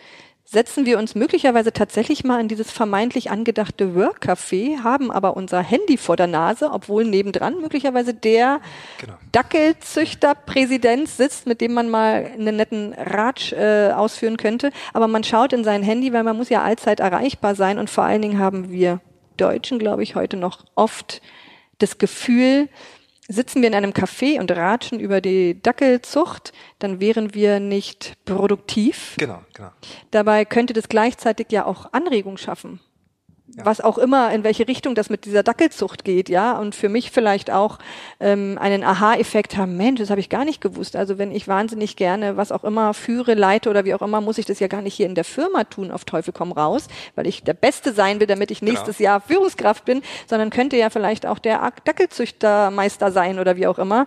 setzen 0.52 0.86
wir 0.86 1.00
uns 1.00 1.16
möglicherweise 1.16 1.72
tatsächlich 1.72 2.26
mal 2.26 2.42
in 2.42 2.50
dieses 2.50 2.72
vermeintlich 2.72 3.32
angedachte 3.32 3.96
Work-Café, 3.96 4.84
haben 4.84 5.10
aber 5.10 5.38
unser 5.38 5.62
Handy 5.62 5.96
vor 5.96 6.18
der 6.18 6.28
Nase, 6.28 6.72
obwohl 6.72 7.06
nebendran 7.06 7.62
möglicherweise 7.62 8.14
der 8.14 8.60
genau. 9.00 9.14
Dackelzüchter-Präsident 9.32 11.08
sitzt, 11.08 11.48
mit 11.48 11.62
dem 11.62 11.74
man 11.74 11.90
mal 11.90 12.32
einen 12.34 12.58
netten 12.58 12.94
Ratsch 12.94 13.54
äh, 13.54 13.92
ausführen 13.92 14.36
könnte. 14.36 14.72
Aber 14.92 15.08
man 15.08 15.24
schaut 15.24 15.54
in 15.54 15.64
sein 15.64 15.84
Handy, 15.84 16.12
weil 16.12 16.24
man 16.24 16.36
muss 16.36 16.50
ja 16.50 16.62
allzeit 16.62 17.00
erreichbar 17.00 17.56
sein 17.56 17.80
und 17.80 17.90
vor 17.90 18.04
allen 18.04 18.22
Dingen 18.22 18.38
haben 18.38 18.72
wir 18.72 19.00
Deutschen, 19.38 19.80
glaube 19.80 20.04
ich, 20.04 20.16
heute 20.16 20.36
noch 20.36 20.66
oft 20.76 21.22
das 21.78 21.98
Gefühl, 21.98 22.68
sitzen 23.32 23.62
wir 23.62 23.70
in 23.70 23.76
einem 23.76 23.92
Café 23.92 24.40
und 24.40 24.52
ratschen 24.52 25.00
über 25.00 25.22
die 25.22 25.62
Dackelzucht, 25.62 26.54
dann 26.80 27.00
wären 27.00 27.34
wir 27.34 27.60
nicht 27.60 28.14
produktiv. 28.26 29.16
Genau, 29.18 29.42
genau. 29.54 29.72
Dabei 30.12 30.46
könnte 30.46 30.74
das 30.74 30.90
gleichzeitig 30.90 31.48
ja 31.52 31.66
auch 31.66 31.94
Anregung 31.94 32.38
schaffen 32.38 32.80
ja. 33.56 33.66
was 33.66 33.82
auch 33.82 33.98
immer, 33.98 34.32
in 34.34 34.44
welche 34.44 34.68
Richtung 34.68 34.96
das 34.96 35.10
mit 35.10 35.26
dieser 35.26 35.44
Dackelzucht 35.44 36.04
geht, 36.04 36.30
ja, 36.30 36.58
und 36.58 36.76
für 36.76 36.90
mich 36.90 37.12
vielleicht 37.12 37.52
auch 37.52 37.80
ähm, 38.20 38.58
einen 38.60 38.84
Aha-Effekt 38.84 39.58
haben, 39.58 39.78
Mensch, 39.78 40.00
das 40.00 40.10
habe 40.10 40.20
ich 40.20 40.30
gar 40.30 40.46
nicht 40.46 40.62
gewusst. 40.62 40.96
Also 40.96 41.18
wenn 41.18 41.32
ich 41.32 41.48
wahnsinnig 41.48 41.96
gerne 41.96 42.38
was 42.38 42.52
auch 42.52 42.64
immer 42.64 42.94
führe, 42.94 43.34
leite 43.34 43.70
oder 43.70 43.86
wie 43.86 43.94
auch 43.94 44.02
immer, 44.02 44.22
muss 44.22 44.38
ich 44.38 44.46
das 44.46 44.60
ja 44.60 44.68
gar 44.68 44.82
nicht 44.82 44.94
hier 44.94 45.06
in 45.06 45.16
der 45.16 45.24
Firma 45.24 45.64
tun, 45.64 45.92
auf 45.92 46.06
Teufel 46.06 46.34
komm 46.34 46.52
raus, 46.52 46.88
weil 47.16 47.28
ich 47.28 47.44
der 47.44 47.54
Beste 47.54 47.94
sein 47.94 48.20
will, 48.20 48.28
damit 48.28 48.52
ich 48.52 48.60
genau. 48.60 48.72
nächstes 48.72 48.98
genau. 48.98 49.12
Jahr 49.12 49.22
Führungskraft 49.22 49.86
bin, 49.86 50.02
sondern 50.28 50.50
könnte 50.50 50.78
ja 50.78 50.90
vielleicht 50.90 51.26
auch 51.26 51.40
der 51.40 51.72
Dackelzüchtermeister 51.84 53.12
sein 53.12 53.40
oder 53.40 53.56
wie 53.56 53.68
auch 53.68 53.80
immer. 53.80 54.06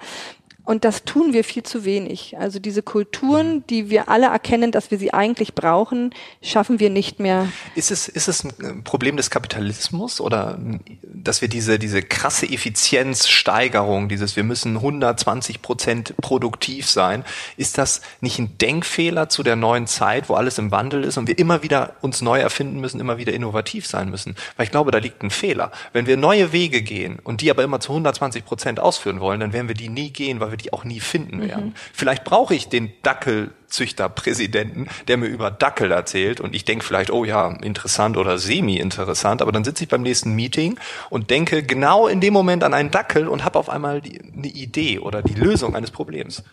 Und 0.66 0.85
das 0.85 1.05
tun 1.05 1.35
wir 1.35 1.44
viel 1.44 1.62
zu 1.62 1.85
wenig. 1.85 2.38
Also 2.38 2.59
diese 2.59 2.83
Kulturen, 2.83 3.66
die 3.68 3.90
wir 3.90 4.09
alle 4.09 4.27
erkennen, 4.27 4.72
dass 4.72 4.90
wir 4.90 4.98
sie 4.98 5.12
eigentlich 5.12 5.55
brauchen, 5.55 6.14
schaffen 6.42 6.81
wir 6.81 6.88
nicht 6.88 7.20
mehr. 7.20 7.48
Ist 7.74 7.90
es, 7.90 8.09
ist 8.09 8.29
es 8.29 8.44
ein 8.44 8.83
Problem 8.83 9.18
des 9.18 9.29
Kapitalismus 9.29 10.22
oder 10.22 10.59
dass 11.03 11.42
wir 11.42 11.48
diese, 11.48 11.79
diese 11.79 12.03
krasse 12.03 12.46
Effizienzsteigerung, 12.46 14.09
dieses 14.09 14.37
wir 14.37 14.44
müssen 14.44 14.77
120 14.77 15.61
Prozent 15.61 16.16
produktiv 16.16 16.88
sein, 16.88 17.24
ist 17.59 17.77
das 17.77 18.00
nicht 18.22 18.38
ein 18.38 18.57
Denkfehler 18.57 19.29
zu 19.29 19.42
der 19.42 19.57
neuen 19.57 19.87
Zeit, 19.87 20.31
wo 20.31 20.35
alles 20.35 20.57
im 20.57 20.70
Wandel 20.70 21.05
ist 21.05 21.18
und 21.18 21.29
wir 21.29 21.38
immer 21.38 21.62
wieder 21.62 21.96
uns 22.00 22.22
neu 22.22 22.40
erfinden 22.40 22.81
müssen, 22.81 23.00
immer 23.00 23.18
wieder 23.18 23.35
innovativ 23.35 23.87
sein 23.87 24.09
müssen? 24.09 24.35
Weil 24.57 24.64
ich 24.64 24.70
glaube, 24.70 24.92
da 24.92 24.98
liegt 24.98 25.22
ein 25.22 25.31
Fehler. 25.31 25.72
Wenn 25.92 26.07
wir 26.07 26.16
neue 26.16 26.53
Wege 26.53 26.81
gehen 26.81 27.18
und 27.22 27.42
die 27.42 27.50
aber 27.50 27.62
immer 27.62 27.81
zu 27.81 27.92
120 27.92 28.46
Prozent 28.46 28.81
ausführen 28.81 29.20
wollen, 29.20 29.40
dann 29.40 29.53
werden 29.53 29.68
wir 29.68 29.74
die 29.74 29.90
nie 29.90 30.09
gehen, 30.11 30.40
weil 30.40 30.54
wir 30.55 30.59
die 30.59 30.73
auch 30.73 30.85
nie 30.85 31.01
finden 31.01 31.43
werden. 31.43 31.67
Mhm. 31.67 31.75
Vielleicht 31.93 32.23
brauche 32.23 32.55
ich 32.55 32.69
den 32.69 32.93
Dackelzüchterpräsidenten, 33.03 34.88
der 35.09 35.17
mir 35.17 35.27
über 35.27 35.51
Dackel 35.51 35.90
erzählt 35.90 36.40
und 36.40 36.55
ich 36.55 36.64
denke 36.64 36.85
vielleicht, 36.85 37.11
oh 37.11 37.25
ja, 37.25 37.49
interessant 37.62 38.17
oder 38.17 38.38
semi-interessant, 38.38 39.43
aber 39.43 39.51
dann 39.51 39.64
sitze 39.64 39.83
ich 39.83 39.90
beim 39.90 40.03
nächsten 40.03 40.35
Meeting 40.35 40.79
und 41.11 41.31
denke 41.31 41.64
genau 41.64 42.07
in 42.07 42.21
dem 42.21 42.33
Moment 42.33 42.62
an 42.62 42.73
einen 42.73 42.93
Dackel 42.93 43.27
und 43.27 43.45
habe 43.45 43.59
auf 43.59 43.69
einmal 43.69 44.01
die, 44.01 44.21
eine 44.21 44.47
Idee 44.47 45.01
oder 45.01 45.23
die 45.23 45.35
Lösung 45.35 45.75
eines 45.75 45.90
Problems. 45.90 46.45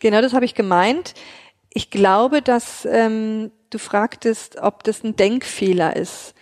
Genau 0.00 0.22
das 0.22 0.32
habe 0.32 0.44
ich 0.44 0.54
gemeint. 0.54 1.14
Ich 1.74 1.90
glaube, 1.90 2.42
dass 2.42 2.86
ähm, 2.90 3.50
du 3.70 3.78
fragtest, 3.78 4.58
ob 4.60 4.84
das 4.84 5.04
ein 5.04 5.16
Denkfehler 5.16 5.96
ist. 5.96 6.34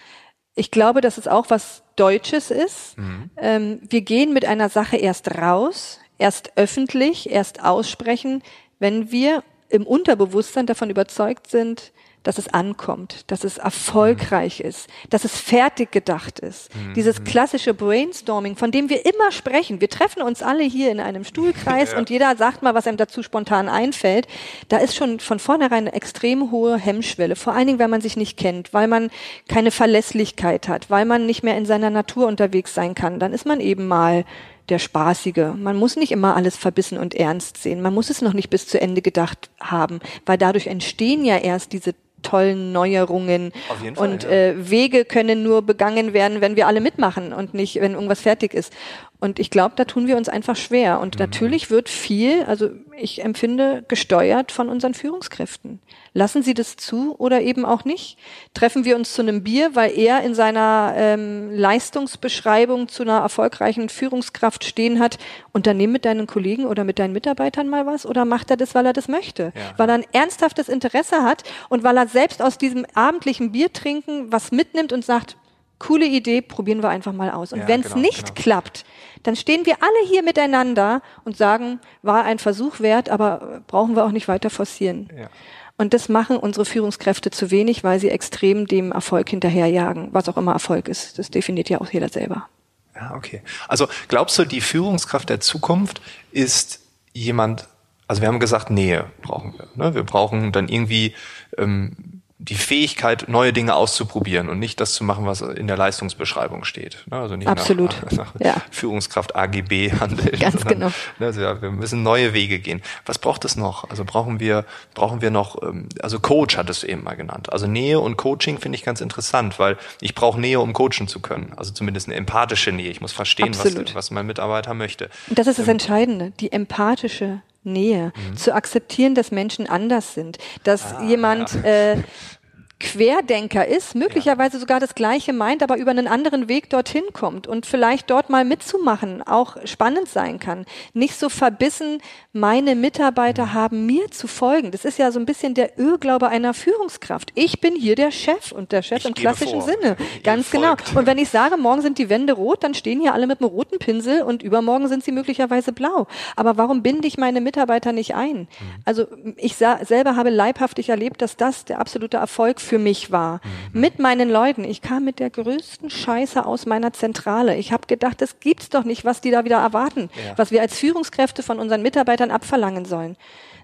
Ich 0.55 0.71
glaube, 0.71 1.01
dass 1.01 1.19
es 1.19 1.29
auch 1.29 1.47
was 1.49 1.83
Deutsches 1.97 2.51
ist. 2.51 2.99
Mhm. 2.99 3.31
Ähm, 3.37 3.81
wir 3.89 4.01
gehen 4.01 4.33
mit 4.33 4.45
einer 4.45 4.69
Sache 4.69 4.97
erst 4.97 5.31
raus, 5.37 6.00
erst 6.21 6.57
öffentlich, 6.57 7.31
erst 7.31 7.63
aussprechen, 7.65 8.43
wenn 8.79 9.11
wir 9.11 9.43
im 9.69 9.87
Unterbewusstsein 9.87 10.67
davon 10.67 10.91
überzeugt 10.91 11.49
sind, 11.49 11.93
dass 12.23 12.37
es 12.37 12.53
ankommt, 12.53 13.25
dass 13.31 13.45
es 13.45 13.57
erfolgreich 13.57 14.61
mhm. 14.61 14.69
ist, 14.69 14.89
dass 15.09 15.25
es 15.25 15.39
fertig 15.41 15.91
gedacht 15.91 16.39
ist. 16.39 16.75
Mhm. 16.75 16.95
Dieses 16.95 17.25
klassische 17.25 17.73
Brainstorming, 17.73 18.57
von 18.57 18.71
dem 18.71 18.91
wir 18.91 19.07
immer 19.07 19.33
sprechen. 19.33 19.81
Wir 19.81 19.89
treffen 19.89 20.21
uns 20.21 20.43
alle 20.43 20.63
hier 20.63 20.91
in 20.91 21.01
einem 21.01 21.25
Stuhlkreis 21.25 21.93
ja. 21.93 21.99
und 21.99 22.11
jeder 22.11 22.37
sagt 22.37 22.63
mal, 22.63 22.75
was 22.75 22.87
einem 22.87 22.99
dazu 22.99 23.23
spontan 23.23 23.69
einfällt. 23.69 24.27
Da 24.69 24.79
ist 24.79 24.97
schon 24.97 25.19
von 25.19 25.39
vornherein 25.39 25.87
eine 25.87 25.95
extrem 25.95 26.51
hohe 26.51 26.77
Hemmschwelle. 26.77 27.37
Vor 27.37 27.55
allen 27.55 27.69
Dingen, 27.69 27.79
weil 27.79 27.89
man 27.89 28.03
sich 28.03 28.19
nicht 28.19 28.37
kennt, 28.37 28.75
weil 28.75 28.87
man 28.87 29.11
keine 29.49 29.71
Verlässlichkeit 29.71 30.69
hat, 30.69 30.91
weil 30.91 31.07
man 31.07 31.25
nicht 31.25 31.43
mehr 31.43 31.57
in 31.57 31.65
seiner 31.65 31.91
Natur 31.91 32.27
unterwegs 32.27 32.75
sein 32.75 32.95
kann. 32.95 33.19
Dann 33.19 33.33
ist 33.33 33.47
man 33.47 33.61
eben 33.61 33.89
mal 33.89 34.27
der 34.71 34.79
Spaßige. 34.79 35.55
Man 35.57 35.77
muss 35.77 35.97
nicht 35.97 36.13
immer 36.13 36.37
alles 36.37 36.57
verbissen 36.57 36.99
und 36.99 37.15
ernst 37.15 37.63
sehen. 37.63 37.83
Man 37.83 37.95
muss 37.95 38.11
es 38.11 38.23
noch 38.23 38.33
nicht 38.33 38.51
bis 38.51 38.67
zu 38.67 38.81
Ende 38.81 39.03
gedacht 39.03 39.51
haben, 39.61 40.01
weil 40.27 40.39
dadurch 40.39 40.67
entstehen 40.67 41.25
ja 41.25 41.37
erst 41.37 41.73
diese 41.73 41.95
tollen 42.23 42.73
Neuerungen 42.73 43.53
Fall, 43.95 44.09
und 44.09 44.25
ja. 44.25 44.31
äh, 44.31 44.71
Wege 44.71 45.05
können 45.05 45.43
nur 45.43 45.63
begangen 45.63 46.13
werden, 46.13 46.41
wenn 46.41 46.57
wir 46.57 46.67
alle 46.67 46.81
mitmachen 46.81 47.33
und 47.33 47.55
nicht, 47.55 47.77
wenn 47.81 47.95
irgendwas 47.95 48.21
fertig 48.21 48.55
ist. 48.55 48.73
Und 49.21 49.39
ich 49.39 49.51
glaube, 49.51 49.75
da 49.77 49.85
tun 49.85 50.07
wir 50.07 50.17
uns 50.17 50.29
einfach 50.29 50.57
schwer. 50.57 50.99
Und 51.01 51.17
mhm. 51.17 51.21
natürlich 51.21 51.71
wird 51.71 51.89
viel, 51.89 52.43
also 52.45 52.71
ich 52.97 53.23
empfinde, 53.23 53.85
gesteuert 53.87 54.51
von 54.51 54.69
unseren 54.69 54.95
Führungskräften. 54.95 55.81
Lassen 56.13 56.43
Sie 56.43 56.55
das 56.55 56.77
zu 56.77 57.15
oder 57.19 57.41
eben 57.41 57.65
auch 57.65 57.85
nicht? 57.85 58.19
Treffen 58.55 58.85
wir 58.85 58.97
uns 58.97 59.13
zu 59.13 59.23
einem 59.23 59.45
Bier, 59.45 59.75
weil 59.75 59.97
er 59.97 60.23
in 60.23 60.35
seiner 60.35 60.95
ähm, 60.97 61.51
Leistungsbeschreibung 61.53 62.89
zu 62.89 63.03
einer 63.03 63.19
erfolgreichen 63.19 63.89
Führungskraft 63.89 64.65
stehen 64.65 64.99
hat, 64.99 65.19
unternehmen 65.53 65.93
mit 65.93 66.05
deinen 66.05 66.27
Kollegen 66.27 66.65
oder 66.65 66.85
mit 66.85 66.99
deinen 66.99 67.13
Mitarbeitern 67.13 67.69
mal 67.69 67.87
was 67.87 68.07
oder 68.07 68.25
macht 68.25 68.51
er 68.51 68.57
das, 68.57 68.75
weil 68.75 68.87
er 68.87 68.93
das 68.93 69.07
möchte? 69.07 69.53
Ja. 69.55 69.63
Weil 69.77 69.89
er 69.89 69.95
ein 69.97 70.07
ernsthaftes 70.13 70.69
Interesse 70.69 71.23
hat 71.23 71.45
und 71.69 71.85
weil 71.85 71.97
er 71.97 72.09
selbst 72.09 72.43
aus 72.43 72.59
diesem 72.59 72.87
abendlichen 72.95 73.53
Bier 73.53 73.73
trinken 73.73 74.33
was 74.33 74.51
mitnimmt 74.51 74.93
und 74.93 75.05
sagt, 75.05 75.37
coole 75.81 76.07
Idee, 76.07 76.43
probieren 76.43 76.83
wir 76.83 76.91
einfach 76.91 77.13
mal 77.13 77.31
aus. 77.31 77.53
Und 77.53 77.61
ja, 77.61 77.69
wenn 77.69 77.81
es 77.81 77.95
genau, 77.95 78.01
nicht 78.01 78.37
genau. 78.37 78.41
klappt, 78.41 78.85
dann 79.25 79.35
stehen 79.35 79.67
wir 79.67 79.77
alle 79.81 80.09
hier 80.09 80.23
miteinander 80.23 81.03
und 81.25 81.37
sagen, 81.37 81.81
war 82.03 82.25
ein 82.25 82.39
Versuch 82.39 82.79
wert, 82.79 83.09
aber 83.09 83.63
brauchen 83.67 83.97
wir 83.97 84.05
auch 84.05 84.13
nicht 84.13 84.29
weiter 84.29 84.51
forcieren. 84.51 85.09
Ja. 85.19 85.29
Und 85.77 85.95
das 85.95 86.09
machen 86.11 86.37
unsere 86.37 86.67
Führungskräfte 86.67 87.31
zu 87.31 87.51
wenig, 87.51 87.83
weil 87.83 87.99
sie 87.99 88.11
extrem 88.11 88.67
dem 88.67 88.93
Erfolg 88.93 89.31
hinterherjagen, 89.31 90.09
was 90.13 90.29
auch 90.29 90.37
immer 90.37 90.53
Erfolg 90.53 90.89
ist. 90.89 91.19
Das 91.19 91.31
definiert 91.31 91.71
ja 91.71 91.81
auch 91.81 91.91
jeder 91.91 92.11
selber. 92.11 92.47
Ja, 92.95 93.15
okay. 93.15 93.43
Also 93.67 93.89
glaubst 94.09 94.39
du, 94.39 94.45
die 94.45 94.61
Führungskraft 94.61 95.31
der 95.31 95.41
Zukunft 95.41 96.03
ist 96.33 96.81
jemand, 97.15 97.67
also 98.07 98.21
wir 98.21 98.29
haben 98.29 98.41
gesagt, 98.41 98.69
Nähe 98.69 99.11
brauchen 99.23 99.55
wir. 99.55 99.69
Ne? 99.75 99.95
Wir 99.95 100.03
brauchen 100.03 100.53
dann 100.53 100.69
irgendwie 100.69 101.15
ähm, 101.57 102.20
die 102.43 102.55
Fähigkeit, 102.55 103.29
neue 103.29 103.53
Dinge 103.53 103.75
auszuprobieren 103.75 104.49
und 104.49 104.59
nicht 104.59 104.81
das 104.81 104.95
zu 104.95 105.05
machen, 105.05 105.27
was 105.27 105.43
in 105.43 105.67
der 105.67 105.77
Leistungsbeschreibung 105.77 106.65
steht. 106.65 107.05
Ne? 107.11 107.19
Also 107.19 107.37
nicht 107.37 107.47
Absolut. 107.47 107.95
nach, 108.11 108.13
nach 108.35 108.41
ja. 108.41 108.57
Führungskraft 108.71 109.37
AGB 109.37 109.93
handeln. 109.93 110.39
Ganz 110.41 110.55
sondern, 110.55 110.73
genau. 110.73 110.93
Ne, 111.19 111.27
also 111.27 111.43
ja, 111.43 111.61
wir 111.61 111.71
müssen 111.71 112.03
neue 112.03 112.33
Wege 112.33 112.59
gehen. 112.59 112.81
Was 113.05 113.19
braucht 113.19 113.45
es 113.45 113.57
noch? 113.57 113.91
Also 113.91 114.07
brauchen 114.07 114.41
wir, 114.41 114.65
brauchen 114.95 115.21
wir 115.21 115.31
noch, 115.31 115.63
ähm, 115.63 115.91
also 116.01 116.19
Coach 116.19 116.57
hat 116.57 116.71
es 116.71 116.83
eben 116.83 117.05
mal 117.05 117.15
genannt. 117.15 117.53
Also 117.53 117.67
Nähe 117.67 118.01
und 118.01 118.17
Coaching 118.17 118.59
finde 118.59 118.77
ich 118.77 118.85
ganz 118.85 119.03
interessant, 119.03 119.59
weil 119.59 119.77
ich 120.01 120.15
brauche 120.15 120.41
Nähe, 120.41 120.61
um 120.61 120.73
coachen 120.73 121.09
zu 121.09 121.21
können. 121.21 121.53
Also 121.57 121.73
zumindest 121.73 122.09
eine 122.09 122.17
empathische 122.17 122.73
Nähe. 122.73 122.91
Ich 122.91 123.03
muss 123.03 123.13
verstehen, 123.13 123.55
was, 123.55 123.95
was 123.95 124.11
mein 124.11 124.27
Mitarbeiter 124.27 124.73
möchte. 124.73 125.11
Und 125.29 125.39
das 125.39 125.47
ist 125.47 125.59
das 125.59 125.67
ähm, 125.67 125.73
Entscheidende, 125.73 126.33
die 126.41 126.53
empathische 126.53 127.43
Nähe, 127.63 128.13
mhm. 128.15 128.37
zu 128.37 128.55
akzeptieren, 128.55 129.15
dass 129.15 129.31
Menschen 129.31 129.69
anders 129.69 130.15
sind, 130.15 130.39
dass 130.65 130.95
ah, 130.95 131.03
jemand 131.05 131.55
ja. 131.55 131.93
äh, 131.93 131.97
Querdenker 132.81 133.69
ist, 133.69 133.95
möglicherweise 133.95 134.55
ja. 134.57 134.61
sogar 134.61 134.81
das 134.81 134.95
Gleiche 134.95 135.33
meint, 135.33 135.63
aber 135.63 135.77
über 135.77 135.91
einen 135.91 136.09
anderen 136.09 136.49
Weg 136.49 136.71
dorthin 136.71 137.05
kommt 137.13 137.47
und 137.47 137.67
vielleicht 137.67 138.11
dort 138.11 138.31
mal 138.31 138.45
mitzumachen 138.45 139.23
auch 139.23 139.57
spannend 139.67 140.09
sein 140.09 140.41
kann. 140.41 140.65
Nicht 140.95 141.19
so 141.19 141.29
verbissen, 141.29 142.01
meine 142.33 142.75
Mitarbeiter 142.75 143.47
mhm. 143.47 143.55
haben 143.55 143.87
mir 143.87 144.11
zu 144.11 144.27
folgen. 144.27 144.71
Das 144.71 144.85
ist 144.85 144.99
ja 144.99 145.13
so 145.13 145.21
ein 145.21 145.27
bisschen 145.27 145.55
der 145.55 145.79
Irrglaube 145.79 146.29
einer 146.29 146.55
Führungskraft. 146.55 147.33
Ich 147.35 147.61
bin 147.61 147.77
hier 147.77 147.97
der 147.97 148.11
Chef 148.11 148.51
und 148.51 148.73
der 148.73 148.83
Chef 148.83 148.99
ich 149.01 149.07
im 149.07 149.15
klassischen 149.15 149.61
vor. 149.61 149.71
Sinne. 149.71 149.97
Ganz 150.25 150.51
genau. 150.51 150.73
Und 150.95 151.07
wenn 151.07 151.19
ich 151.19 151.29
sage, 151.29 151.59
morgen 151.59 151.83
sind 151.83 151.99
die 151.99 152.09
Wände 152.09 152.33
rot, 152.33 152.65
dann 152.65 152.75
stehen 152.75 153.01
hier 153.01 153.13
alle 153.13 153.27
mit 153.27 153.41
einem 153.41 153.51
roten 153.51 153.79
Pinsel 153.79 154.23
und 154.23 154.43
übermorgen 154.43 154.89
sind 154.89 155.05
sie 155.05 155.13
möglicherweise 155.13 155.73
blau. 155.73 156.07
Aber 156.35 156.57
warum 156.57 156.83
binde 156.83 157.07
ich 157.07 157.19
meine 157.19 157.43
Mitarbeiter 157.43 157.93
nicht 157.93 158.15
ein? 158.15 158.39
Mhm. 158.39 158.47
Also 158.87 159.07
ich 159.37 159.57
selber 159.57 160.17
habe 160.17 160.31
leibhaftig 160.31 160.89
erlebt, 160.89 161.21
dass 161.21 161.37
das 161.37 161.67
der 161.67 161.79
absolute 161.79 162.17
Erfolg 162.17 162.61
für 162.71 162.79
mich 162.79 163.11
war. 163.11 163.41
Mhm. 163.73 163.81
Mit 163.81 163.99
meinen 163.99 164.31
Leuten. 164.31 164.63
Ich 164.63 164.81
kam 164.81 165.05
mit 165.05 165.19
der 165.19 165.29
größten 165.29 165.91
Scheiße 165.91 166.47
aus 166.47 166.67
meiner 166.67 166.93
Zentrale. 166.93 167.57
Ich 167.57 167.73
habe 167.73 167.89
gedacht, 167.89 168.23
das 168.23 168.39
gibt's 168.39 168.69
doch 168.69 168.85
nicht, 168.85 169.05
was 169.05 169.21
die 169.21 169.33
da 169.33 169.45
wieder 169.45 169.59
erwarten, 169.59 170.09
ja. 170.15 170.39
was 170.39 170.53
wir 170.53 170.61
als 170.61 170.79
Führungskräfte 170.79 171.43
von 171.43 171.59
unseren 171.59 171.83
Mitarbeitern 171.83 172.31
abverlangen 172.31 172.85
sollen. 172.85 173.17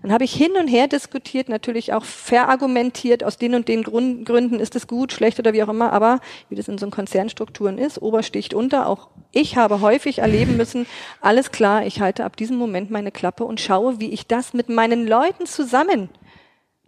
Dann 0.02 0.12
habe 0.12 0.24
ich 0.24 0.34
hin 0.34 0.52
und 0.58 0.66
her 0.66 0.88
diskutiert, 0.88 1.48
natürlich 1.48 1.92
auch 1.92 2.04
verargumentiert, 2.04 3.22
aus 3.22 3.38
den 3.38 3.54
und 3.54 3.68
den 3.68 3.84
Grund, 3.84 4.26
Gründen 4.26 4.58
ist 4.58 4.74
es 4.74 4.88
gut, 4.88 5.12
schlecht 5.12 5.38
oder 5.38 5.52
wie 5.52 5.62
auch 5.62 5.68
immer, 5.68 5.92
aber 5.92 6.18
wie 6.48 6.56
das 6.56 6.66
in 6.66 6.76
so 6.76 6.90
Konzernstrukturen 6.90 7.78
ist, 7.78 8.02
Obersticht 8.02 8.54
unter, 8.54 8.88
auch 8.88 9.08
ich 9.30 9.56
habe 9.56 9.80
häufig 9.80 10.18
erleben 10.18 10.56
müssen, 10.58 10.86
alles 11.20 11.52
klar, 11.52 11.86
ich 11.86 12.00
halte 12.00 12.24
ab 12.24 12.36
diesem 12.36 12.56
Moment 12.56 12.90
meine 12.90 13.12
Klappe 13.12 13.44
und 13.44 13.60
schaue, 13.60 14.00
wie 14.00 14.10
ich 14.10 14.26
das 14.26 14.52
mit 14.52 14.68
meinen 14.68 15.06
Leuten 15.06 15.46
zusammen 15.46 16.10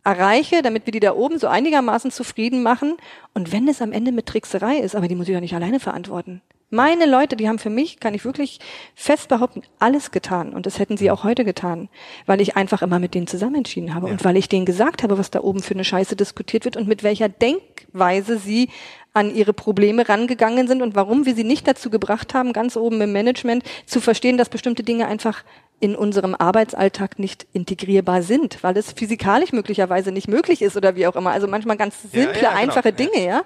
erreiche, 0.08 0.62
damit 0.62 0.86
wir 0.86 0.92
die 0.92 1.00
da 1.00 1.14
oben 1.14 1.38
so 1.38 1.46
einigermaßen 1.48 2.10
zufrieden 2.10 2.62
machen. 2.62 2.96
Und 3.34 3.52
wenn 3.52 3.68
es 3.68 3.82
am 3.82 3.92
Ende 3.92 4.10
mit 4.10 4.26
Trickserei 4.26 4.78
ist, 4.78 4.96
aber 4.96 5.06
die 5.06 5.14
muss 5.14 5.28
ich 5.28 5.34
doch 5.34 5.40
nicht 5.40 5.54
alleine 5.54 5.80
verantworten. 5.80 6.40
Meine 6.70 7.06
Leute, 7.06 7.36
die 7.36 7.48
haben 7.48 7.58
für 7.58 7.70
mich, 7.70 7.98
kann 7.98 8.12
ich 8.12 8.26
wirklich 8.26 8.58
fest 8.94 9.28
behaupten, 9.28 9.62
alles 9.78 10.10
getan. 10.10 10.52
Und 10.52 10.66
das 10.66 10.78
hätten 10.78 10.98
sie 10.98 11.10
auch 11.10 11.24
heute 11.24 11.44
getan, 11.44 11.88
weil 12.26 12.42
ich 12.42 12.56
einfach 12.56 12.82
immer 12.82 12.98
mit 12.98 13.14
denen 13.14 13.26
zusammen 13.26 13.56
entschieden 13.56 13.94
habe 13.94 14.08
ja. 14.08 14.12
und 14.12 14.24
weil 14.24 14.36
ich 14.36 14.48
denen 14.50 14.66
gesagt 14.66 15.02
habe, 15.02 15.16
was 15.16 15.30
da 15.30 15.40
oben 15.40 15.62
für 15.62 15.74
eine 15.74 15.84
Scheiße 15.84 16.14
diskutiert 16.14 16.66
wird 16.66 16.76
und 16.76 16.86
mit 16.86 17.02
welcher 17.02 17.30
Denkweise 17.30 18.38
sie 18.38 18.68
an 19.14 19.34
ihre 19.34 19.54
Probleme 19.54 20.08
rangegangen 20.08 20.68
sind 20.68 20.82
und 20.82 20.94
warum 20.94 21.24
wir 21.24 21.34
sie 21.34 21.44
nicht 21.44 21.66
dazu 21.66 21.88
gebracht 21.88 22.34
haben, 22.34 22.52
ganz 22.52 22.76
oben 22.76 23.00
im 23.00 23.12
Management 23.12 23.64
zu 23.86 24.00
verstehen, 24.00 24.36
dass 24.36 24.50
bestimmte 24.50 24.82
Dinge 24.82 25.06
einfach 25.06 25.44
in 25.80 25.94
unserem 25.94 26.34
Arbeitsalltag 26.34 27.18
nicht 27.18 27.46
integrierbar 27.52 28.22
sind, 28.22 28.62
weil 28.62 28.76
es 28.76 28.92
physikalisch 28.92 29.52
möglicherweise 29.52 30.10
nicht 30.10 30.28
möglich 30.28 30.62
ist 30.62 30.76
oder 30.76 30.96
wie 30.96 31.06
auch 31.06 31.16
immer. 31.16 31.30
Also 31.30 31.46
manchmal 31.46 31.76
ganz 31.76 32.02
simple, 32.02 32.20
ja, 32.20 32.42
ja, 32.42 32.48
genau. 32.50 32.62
einfache 32.62 32.92
Dinge, 32.92 33.24
ja. 33.24 33.42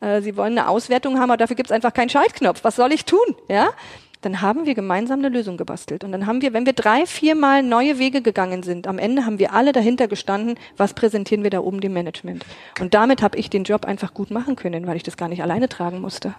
Äh, 0.00 0.20
sie 0.22 0.36
wollen 0.36 0.58
eine 0.58 0.68
Auswertung 0.68 1.18
haben, 1.18 1.30
aber 1.30 1.38
dafür 1.38 1.56
gibt 1.56 1.70
es 1.70 1.74
einfach 1.74 1.94
keinen 1.94 2.10
Schaltknopf. 2.10 2.64
Was 2.64 2.76
soll 2.76 2.92
ich 2.92 3.04
tun, 3.04 3.18
ja? 3.48 3.70
Dann 4.22 4.42
haben 4.42 4.66
wir 4.66 4.74
gemeinsam 4.74 5.20
eine 5.20 5.30
Lösung 5.30 5.56
gebastelt. 5.56 6.04
Und 6.04 6.12
dann 6.12 6.26
haben 6.26 6.42
wir, 6.42 6.52
wenn 6.52 6.66
wir 6.66 6.74
drei, 6.74 7.06
viermal 7.06 7.62
neue 7.62 7.98
Wege 7.98 8.20
gegangen 8.20 8.62
sind, 8.62 8.86
am 8.86 8.98
Ende 8.98 9.24
haben 9.24 9.38
wir 9.38 9.54
alle 9.54 9.72
dahinter 9.72 10.08
gestanden, 10.08 10.58
was 10.76 10.92
präsentieren 10.92 11.42
wir 11.42 11.50
da 11.50 11.60
oben 11.60 11.80
dem 11.80 11.94
Management. 11.94 12.44
Und 12.80 12.92
damit 12.92 13.22
habe 13.22 13.38
ich 13.38 13.48
den 13.48 13.64
Job 13.64 13.86
einfach 13.86 14.12
gut 14.12 14.30
machen 14.30 14.56
können, 14.56 14.86
weil 14.86 14.96
ich 14.96 15.02
das 15.02 15.16
gar 15.16 15.28
nicht 15.28 15.42
alleine 15.42 15.70
tragen 15.70 16.02
musste. 16.02 16.34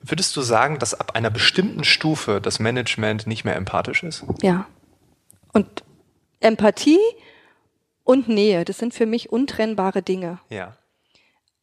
Würdest 0.00 0.36
du 0.36 0.42
sagen, 0.42 0.78
dass 0.78 0.94
ab 0.94 1.14
einer 1.14 1.30
bestimmten 1.30 1.84
Stufe 1.84 2.40
das 2.40 2.58
Management 2.58 3.26
nicht 3.26 3.44
mehr 3.44 3.56
empathisch 3.56 4.02
ist? 4.02 4.24
Ja. 4.42 4.66
Und 5.52 5.84
Empathie 6.40 6.98
und 8.04 8.28
Nähe, 8.28 8.64
das 8.64 8.78
sind 8.78 8.94
für 8.94 9.06
mich 9.06 9.30
untrennbare 9.30 10.02
Dinge. 10.02 10.38
Ja. 10.48 10.76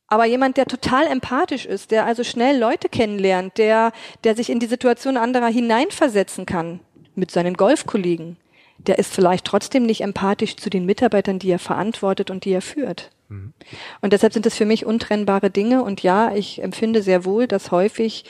Aber 0.07 0.25
jemand, 0.25 0.57
der 0.57 0.65
total 0.65 1.05
empathisch 1.05 1.65
ist, 1.65 1.91
der 1.91 2.05
also 2.05 2.23
schnell 2.23 2.57
Leute 2.57 2.89
kennenlernt, 2.89 3.57
der, 3.57 3.91
der 4.23 4.35
sich 4.35 4.49
in 4.49 4.59
die 4.59 4.65
Situation 4.65 5.17
anderer 5.17 5.47
hineinversetzen 5.47 6.45
kann, 6.47 6.79
mit 7.13 7.29
seinen 7.29 7.55
Golfkollegen, 7.55 8.37
der 8.79 8.97
ist 8.97 9.13
vielleicht 9.13 9.45
trotzdem 9.45 9.83
nicht 9.83 10.01
empathisch 10.01 10.55
zu 10.55 10.69
den 10.69 10.85
Mitarbeitern, 10.85 11.37
die 11.37 11.51
er 11.51 11.59
verantwortet 11.59 12.31
und 12.31 12.45
die 12.45 12.51
er 12.51 12.61
führt. 12.61 13.11
Mhm. 13.29 13.53
Und 14.01 14.13
deshalb 14.13 14.33
sind 14.33 14.45
es 14.45 14.55
für 14.55 14.65
mich 14.65 14.85
untrennbare 14.85 15.49
Dinge. 15.49 15.83
Und 15.83 16.03
ja, 16.03 16.35
ich 16.35 16.61
empfinde 16.61 17.01
sehr 17.01 17.25
wohl, 17.25 17.47
dass 17.47 17.71
häufig 17.71 18.25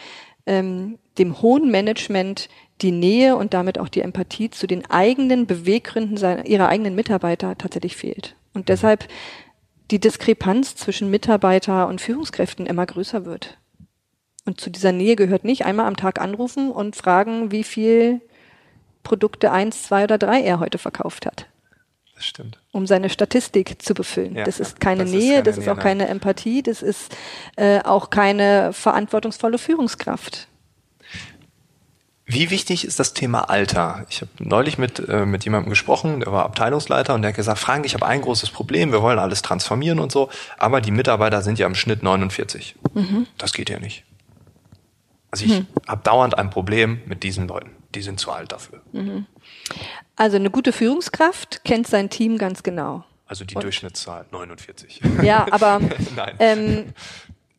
ähm, 0.45 0.99
dem 1.17 1.41
hohen 1.41 1.71
Management 1.71 2.49
die 2.81 2.91
Nähe 2.91 3.35
und 3.35 3.53
damit 3.53 3.77
auch 3.77 3.89
die 3.89 4.01
Empathie 4.01 4.49
zu 4.49 4.67
den 4.67 4.89
eigenen 4.89 5.47
Beweggründen 5.47 6.17
seiner, 6.17 6.45
ihrer 6.45 6.69
eigenen 6.69 6.95
Mitarbeiter 6.95 7.57
tatsächlich 7.57 7.95
fehlt. 7.95 8.35
Und 8.53 8.61
mhm. 8.61 8.65
deshalb 8.65 9.07
die 9.91 9.99
Diskrepanz 9.99 10.75
zwischen 10.75 11.09
Mitarbeiter 11.09 11.87
und 11.87 11.99
Führungskräften 11.99 12.67
immer 12.67 12.85
größer 12.85 13.25
wird. 13.25 13.57
Und 14.45 14.61
zu 14.61 14.69
dieser 14.69 14.91
Nähe 14.91 15.15
gehört 15.15 15.43
nicht 15.43 15.65
einmal 15.65 15.87
am 15.87 15.97
Tag 15.97 16.21
anrufen 16.21 16.71
und 16.71 16.95
fragen, 16.95 17.51
wie 17.51 17.63
viel 17.63 18.21
Produkte 19.03 19.51
eins, 19.51 19.83
zwei 19.83 20.03
oder 20.03 20.17
drei 20.17 20.41
er 20.41 20.59
heute 20.59 20.77
verkauft 20.77 21.25
hat. 21.25 21.47
Das 22.19 22.25
stimmt. 22.25 22.59
Um 22.73 22.85
seine 22.85 23.09
Statistik 23.09 23.81
zu 23.81 23.93
befüllen. 23.93 24.35
Ja, 24.35 24.43
das 24.43 24.59
ist 24.59 24.81
keine 24.81 25.03
das 25.03 25.11
Nähe, 25.11 25.21
ist 25.21 25.29
keine 25.29 25.43
das 25.43 25.57
ist 25.57 25.69
auch 25.69 25.75
Nähe, 25.75 25.83
keine 25.83 26.07
Empathie, 26.09 26.61
das 26.61 26.81
ist 26.81 27.15
äh, 27.55 27.79
auch 27.83 28.09
keine 28.09 28.73
verantwortungsvolle 28.73 29.57
Führungskraft. 29.57 30.49
Wie 32.25 32.49
wichtig 32.49 32.83
ist 32.83 32.99
das 32.99 33.13
Thema 33.13 33.49
Alter? 33.49 34.05
Ich 34.09 34.19
habe 34.19 34.31
neulich 34.39 34.77
mit, 34.77 34.99
äh, 35.07 35.25
mit 35.25 35.45
jemandem 35.45 35.69
gesprochen, 35.69 36.19
der 36.19 36.33
war 36.33 36.43
Abteilungsleiter 36.43 37.15
und 37.15 37.21
der 37.21 37.29
hat 37.29 37.37
gesagt, 37.37 37.57
Frank, 37.57 37.85
ich 37.85 37.93
habe 37.93 38.05
ein 38.05 38.19
großes 38.19 38.49
Problem, 38.49 38.91
wir 38.91 39.01
wollen 39.01 39.17
alles 39.17 39.41
transformieren 39.41 39.99
und 39.99 40.11
so, 40.11 40.29
aber 40.57 40.81
die 40.81 40.91
Mitarbeiter 40.91 41.41
sind 41.41 41.57
ja 41.57 41.67
im 41.67 41.75
Schnitt 41.75 42.03
49. 42.03 42.75
Mhm. 42.95 43.27
Das 43.37 43.53
geht 43.53 43.69
ja 43.69 43.79
nicht. 43.79 44.03
Also 45.31 45.45
ich 45.45 45.51
mhm. 45.51 45.67
habe 45.87 46.03
dauernd 46.03 46.37
ein 46.37 46.49
Problem 46.49 46.99
mit 47.05 47.23
diesen 47.23 47.47
Leuten. 47.47 47.78
Die 47.95 48.01
sind 48.01 48.19
zu 48.19 48.31
alt 48.31 48.51
dafür. 48.51 48.81
Mhm. 48.91 49.25
Also 50.15 50.35
eine 50.35 50.49
gute 50.49 50.71
Führungskraft 50.71 51.63
kennt 51.63 51.87
sein 51.87 52.09
Team 52.09 52.37
ganz 52.37 52.63
genau. 52.63 53.03
Also 53.25 53.45
die 53.45 53.55
und 53.55 53.63
Durchschnittszahl 53.63 54.25
49. 54.31 55.01
Ja, 55.21 55.47
aber 55.51 55.81
ähm, 56.39 56.93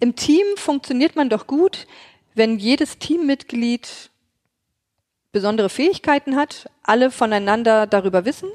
im 0.00 0.16
Team 0.16 0.44
funktioniert 0.56 1.16
man 1.16 1.28
doch 1.28 1.46
gut, 1.46 1.86
wenn 2.34 2.58
jedes 2.58 2.98
Teammitglied 2.98 4.10
besondere 5.32 5.68
Fähigkeiten 5.68 6.36
hat, 6.36 6.68
alle 6.82 7.10
voneinander 7.10 7.86
darüber 7.86 8.24
wissen 8.24 8.50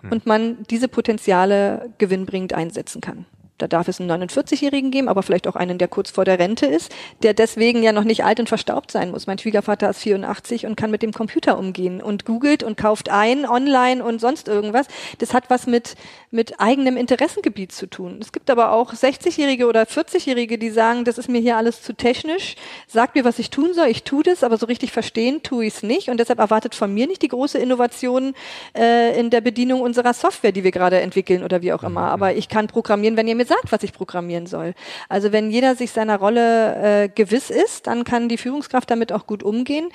hm. 0.00 0.12
und 0.12 0.26
man 0.26 0.62
diese 0.64 0.88
Potenziale 0.88 1.92
gewinnbringend 1.98 2.54
einsetzen 2.54 3.00
kann. 3.00 3.26
Da 3.58 3.68
darf 3.68 3.86
es 3.86 4.00
einen 4.00 4.10
49-Jährigen 4.10 4.90
geben, 4.90 5.08
aber 5.08 5.22
vielleicht 5.22 5.46
auch 5.46 5.54
einen, 5.54 5.78
der 5.78 5.86
kurz 5.86 6.10
vor 6.10 6.24
der 6.24 6.40
Rente 6.40 6.66
ist, 6.66 6.90
der 7.22 7.34
deswegen 7.34 7.84
ja 7.84 7.92
noch 7.92 8.02
nicht 8.02 8.24
alt 8.24 8.40
und 8.40 8.48
verstaubt 8.48 8.90
sein 8.90 9.12
muss. 9.12 9.28
Mein 9.28 9.38
Schwiegervater 9.38 9.90
ist 9.90 10.00
84 10.00 10.66
und 10.66 10.74
kann 10.74 10.90
mit 10.90 11.02
dem 11.02 11.12
Computer 11.12 11.56
umgehen 11.56 12.02
und 12.02 12.24
googelt 12.24 12.64
und 12.64 12.76
kauft 12.76 13.10
ein 13.10 13.46
online 13.46 14.02
und 14.02 14.20
sonst 14.20 14.48
irgendwas. 14.48 14.86
Das 15.18 15.34
hat 15.34 15.50
was 15.50 15.68
mit, 15.68 15.94
mit 16.32 16.58
eigenem 16.58 16.96
Interessengebiet 16.96 17.70
zu 17.70 17.86
tun. 17.86 18.18
Es 18.20 18.32
gibt 18.32 18.50
aber 18.50 18.72
auch 18.72 18.92
60-Jährige 18.92 19.68
oder 19.68 19.84
40-Jährige, 19.84 20.58
die 20.58 20.70
sagen, 20.70 21.04
das 21.04 21.16
ist 21.16 21.28
mir 21.28 21.40
hier 21.40 21.56
alles 21.56 21.80
zu 21.80 21.92
technisch, 21.92 22.56
sagt 22.88 23.14
mir, 23.14 23.24
was 23.24 23.38
ich 23.38 23.50
tun 23.50 23.72
soll, 23.72 23.86
ich 23.86 24.02
tue 24.02 24.24
das, 24.24 24.42
aber 24.42 24.56
so 24.56 24.66
richtig 24.66 24.90
verstehen 24.90 25.44
tue 25.44 25.66
ich 25.66 25.74
es 25.74 25.82
nicht 25.84 26.08
und 26.08 26.18
deshalb 26.18 26.40
erwartet 26.40 26.74
von 26.74 26.92
mir 26.92 27.06
nicht 27.06 27.22
die 27.22 27.28
große 27.28 27.58
Innovation 27.58 28.34
äh, 28.76 29.16
in 29.18 29.30
der 29.30 29.40
Bedienung 29.40 29.80
unserer 29.80 30.12
Software, 30.12 30.50
die 30.50 30.64
wir 30.64 30.72
gerade 30.72 31.00
entwickeln 31.00 31.44
oder 31.44 31.62
wie 31.62 31.72
auch 31.72 31.84
immer. 31.84 32.10
Aber 32.10 32.34
ich 32.34 32.48
kann 32.48 32.66
programmieren, 32.66 33.16
wenn 33.16 33.28
ihr 33.28 33.36
mir 33.36 33.43
mir 33.44 33.46
sagt, 33.46 33.72
was 33.72 33.82
ich 33.82 33.92
programmieren 33.92 34.46
soll. 34.46 34.74
Also 35.08 35.32
wenn 35.32 35.50
jeder 35.50 35.76
sich 35.76 35.92
seiner 35.92 36.18
Rolle 36.18 37.04
äh, 37.04 37.08
gewiss 37.08 37.50
ist, 37.50 37.86
dann 37.86 38.04
kann 38.04 38.28
die 38.28 38.38
Führungskraft 38.38 38.90
damit 38.90 39.12
auch 39.12 39.26
gut 39.26 39.42
umgehen. 39.42 39.88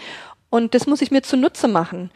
Und 0.49 0.73
das 0.73 0.88
muss 0.88 1.01
ich 1.01 1.12
mir 1.12 1.21
zunutze 1.21 1.67
machen. 1.67 2.12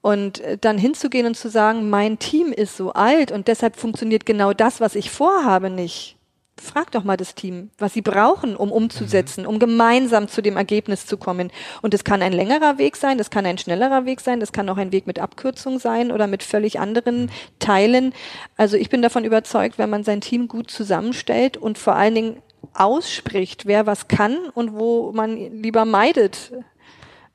Und 0.00 0.40
äh, 0.40 0.58
dann 0.58 0.78
hinzugehen 0.78 1.26
und 1.26 1.36
zu 1.36 1.48
sagen, 1.48 1.90
mein 1.90 2.18
Team 2.18 2.52
ist 2.52 2.76
so 2.76 2.92
alt 2.92 3.32
und 3.32 3.48
deshalb 3.48 3.76
funktioniert 3.76 4.24
genau 4.26 4.52
das, 4.52 4.80
was 4.80 4.94
ich 4.94 5.10
vorhabe, 5.10 5.70
nicht 5.70 6.17
frag 6.60 6.90
doch 6.92 7.04
mal 7.04 7.16
das 7.16 7.34
Team, 7.34 7.70
was 7.78 7.94
sie 7.94 8.02
brauchen, 8.02 8.56
um 8.56 8.72
umzusetzen, 8.72 9.46
um 9.46 9.58
gemeinsam 9.58 10.28
zu 10.28 10.42
dem 10.42 10.56
Ergebnis 10.56 11.06
zu 11.06 11.16
kommen. 11.16 11.50
Und 11.82 11.94
es 11.94 12.04
kann 12.04 12.22
ein 12.22 12.32
längerer 12.32 12.78
Weg 12.78 12.96
sein, 12.96 13.18
es 13.18 13.30
kann 13.30 13.46
ein 13.46 13.58
schnellerer 13.58 14.04
Weg 14.04 14.20
sein, 14.20 14.40
es 14.42 14.52
kann 14.52 14.68
auch 14.68 14.76
ein 14.76 14.92
Weg 14.92 15.06
mit 15.06 15.18
Abkürzung 15.18 15.78
sein 15.78 16.12
oder 16.12 16.26
mit 16.26 16.42
völlig 16.42 16.80
anderen 16.80 17.30
Teilen. 17.58 18.12
Also 18.56 18.76
ich 18.76 18.90
bin 18.90 19.02
davon 19.02 19.24
überzeugt, 19.24 19.78
wenn 19.78 19.90
man 19.90 20.04
sein 20.04 20.20
Team 20.20 20.48
gut 20.48 20.70
zusammenstellt 20.70 21.56
und 21.56 21.78
vor 21.78 21.94
allen 21.94 22.14
Dingen 22.14 22.42
ausspricht, 22.74 23.66
wer 23.66 23.86
was 23.86 24.08
kann 24.08 24.36
und 24.54 24.74
wo 24.74 25.12
man 25.12 25.36
lieber 25.62 25.84
meidet, 25.84 26.52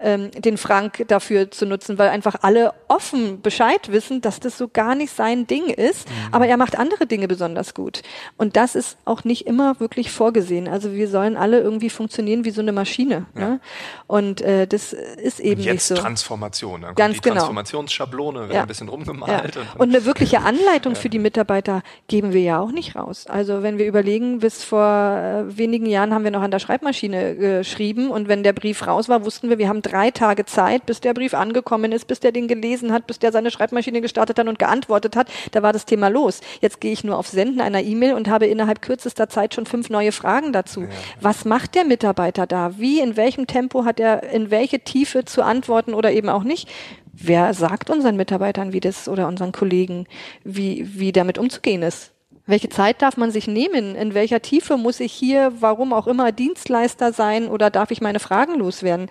ähm, 0.03 0.31
den 0.31 0.57
Frank 0.57 1.05
dafür 1.07 1.49
zu 1.49 1.65
nutzen, 1.65 1.97
weil 1.97 2.09
einfach 2.09 2.35
alle 2.41 2.73
offen 2.87 3.41
Bescheid 3.41 3.91
wissen, 3.91 4.21
dass 4.21 4.39
das 4.39 4.57
so 4.57 4.67
gar 4.67 4.95
nicht 4.95 5.15
sein 5.15 5.47
Ding 5.47 5.67
ist. 5.67 6.09
Mhm. 6.09 6.13
Aber 6.33 6.47
er 6.47 6.57
macht 6.57 6.77
andere 6.77 7.07
Dinge 7.07 7.27
besonders 7.27 7.73
gut. 7.73 8.01
Und 8.37 8.55
das 8.57 8.75
ist 8.75 8.97
auch 9.05 9.23
nicht 9.23 9.47
immer 9.47 9.79
wirklich 9.79 10.11
vorgesehen. 10.11 10.67
Also 10.67 10.93
wir 10.93 11.07
sollen 11.07 11.37
alle 11.37 11.61
irgendwie 11.61 11.89
funktionieren 11.89 12.45
wie 12.45 12.51
so 12.51 12.61
eine 12.61 12.73
Maschine. 12.73 13.25
Ja. 13.35 13.41
Ne? 13.41 13.59
Und 14.07 14.41
äh, 14.41 14.67
das 14.67 14.93
ist 14.93 15.39
eben 15.39 15.61
und 15.61 15.65
jetzt 15.65 15.73
nicht 15.73 15.83
so. 15.83 15.95
Transformation. 15.95 16.81
Dann 16.81 16.95
Ganz 16.95 17.15
die 17.15 17.21
genau. 17.21 17.35
Transformationsschablone, 17.35 18.41
wird 18.41 18.53
ja. 18.53 18.61
ein 18.61 18.67
bisschen 18.67 18.89
rumgemalt. 18.89 19.55
Ja. 19.55 19.61
Und, 19.61 19.79
und, 19.79 19.95
eine 19.95 20.05
wirkliche 20.05 20.41
Anleitung 20.41 20.95
für 21.03 21.09
die 21.09 21.19
Mitarbeiter 21.19 21.81
geben 22.07 22.33
wir 22.33 22.41
ja 22.41 22.59
auch 22.59 22.71
nicht 22.71 22.95
raus. 22.95 23.25
Also 23.27 23.63
wenn 23.63 23.77
wir 23.77 23.87
überlegen, 23.87 24.39
bis 24.39 24.63
vor 24.63 24.83
äh, 24.83 25.57
wenigen 25.57 25.85
Jahren 25.85 26.13
haben 26.13 26.23
wir 26.25 26.31
noch 26.31 26.41
an 26.41 26.51
der 26.51 26.59
Schreibmaschine 26.59 27.35
geschrieben 27.35 28.11
und 28.11 28.27
wenn 28.27 28.43
der 28.43 28.53
Brief 28.53 28.85
raus 28.85 29.07
war, 29.07 29.23
wussten 29.23 29.49
wir, 29.49 29.57
wir 29.57 29.69
haben 29.69 29.81
drei 29.93 30.09
Tage 30.09 30.45
Zeit, 30.45 30.85
bis 30.87 31.01
der 31.01 31.13
Brief 31.13 31.35
angekommen 31.35 31.91
ist, 31.91 32.07
bis 32.07 32.19
der 32.19 32.31
den 32.31 32.47
gelesen 32.47 32.91
hat, 32.91 33.05
bis 33.05 33.19
der 33.19 33.31
seine 33.31 33.51
Schreibmaschine 33.51 34.01
gestartet 34.01 34.39
hat 34.39 34.47
und 34.47 34.57
geantwortet 34.57 35.15
hat. 35.15 35.29
Da 35.51 35.61
war 35.61 35.71
das 35.71 35.85
Thema 35.85 36.07
los. 36.07 36.41
Jetzt 36.61 36.81
gehe 36.81 36.91
ich 36.91 37.03
nur 37.03 37.17
auf 37.17 37.27
Senden 37.27 37.61
einer 37.61 37.83
E-Mail 37.83 38.13
und 38.13 38.27
habe 38.27 38.47
innerhalb 38.47 38.81
kürzester 38.81 39.29
Zeit 39.29 39.53
schon 39.53 39.67
fünf 39.67 39.91
neue 39.91 40.11
Fragen 40.11 40.51
dazu. 40.51 40.81
Ja. 40.81 40.87
Was 41.21 41.45
macht 41.45 41.75
der 41.75 41.85
Mitarbeiter 41.85 42.47
da? 42.47 42.79
Wie, 42.79 42.99
in 42.99 43.15
welchem 43.17 43.45
Tempo 43.45 43.85
hat 43.85 43.99
er 43.99 44.23
in 44.23 44.49
welche 44.49 44.79
Tiefe 44.79 45.25
zu 45.25 45.43
antworten 45.43 45.93
oder 45.93 46.11
eben 46.11 46.29
auch 46.29 46.43
nicht? 46.43 46.67
Wer 47.13 47.53
sagt 47.53 47.91
unseren 47.91 48.15
Mitarbeitern, 48.15 48.73
wie 48.73 48.79
das 48.79 49.07
oder 49.07 49.27
unseren 49.27 49.51
Kollegen, 49.51 50.07
wie, 50.43 50.89
wie 50.97 51.11
damit 51.11 51.37
umzugehen 51.37 51.83
ist? 51.83 52.12
Welche 52.45 52.69
Zeit 52.69 53.01
darf 53.01 53.15
man 53.15 53.31
sich 53.31 53.47
nehmen? 53.47 53.95
In 53.95 54.13
welcher 54.13 54.41
Tiefe 54.41 54.77
muss 54.77 54.99
ich 54.99 55.13
hier, 55.13 55.53
warum 55.59 55.93
auch 55.93 56.07
immer, 56.07 56.31
Dienstleister 56.31 57.13
sein 57.13 57.47
oder 57.47 57.69
darf 57.69 57.91
ich 57.91 58.01
meine 58.01 58.19
Fragen 58.19 58.55
loswerden? 58.55 59.09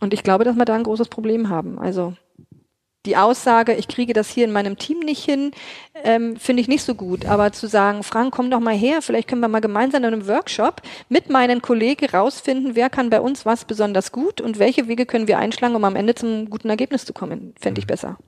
Und 0.00 0.12
ich 0.12 0.24
glaube, 0.24 0.44
dass 0.44 0.56
wir 0.56 0.64
da 0.64 0.74
ein 0.74 0.82
großes 0.82 1.08
Problem 1.08 1.48
haben. 1.48 1.78
Also 1.78 2.14
die 3.06 3.16
Aussage, 3.16 3.74
ich 3.74 3.88
kriege 3.88 4.12
das 4.12 4.28
hier 4.30 4.44
in 4.44 4.52
meinem 4.52 4.78
Team 4.78 5.00
nicht 5.00 5.24
hin, 5.24 5.50
ähm, 6.04 6.36
finde 6.36 6.60
ich 6.60 6.68
nicht 6.68 6.84
so 6.84 6.94
gut. 6.94 7.26
Aber 7.26 7.52
zu 7.52 7.66
sagen, 7.66 8.02
Frank, 8.02 8.34
komm 8.34 8.50
doch 8.50 8.60
mal 8.60 8.74
her, 8.74 9.02
vielleicht 9.02 9.28
können 9.28 9.40
wir 9.40 9.48
mal 9.48 9.60
gemeinsam 9.60 10.04
in 10.04 10.12
einem 10.12 10.28
Workshop 10.28 10.82
mit 11.08 11.28
meinen 11.28 11.62
Kollegen 11.62 12.06
rausfinden, 12.06 12.74
wer 12.74 12.90
kann 12.90 13.10
bei 13.10 13.20
uns 13.20 13.44
was 13.44 13.64
besonders 13.64 14.12
gut 14.12 14.40
und 14.40 14.58
welche 14.58 14.88
Wege 14.88 15.06
können 15.06 15.28
wir 15.28 15.38
einschlagen, 15.38 15.74
um 15.74 15.84
am 15.84 15.96
Ende 15.96 16.14
zum 16.14 16.48
guten 16.48 16.70
Ergebnis 16.70 17.04
zu 17.04 17.12
kommen, 17.12 17.54
fände 17.60 17.80
ich 17.80 17.86
mhm. 17.86 17.88
besser. 17.88 18.18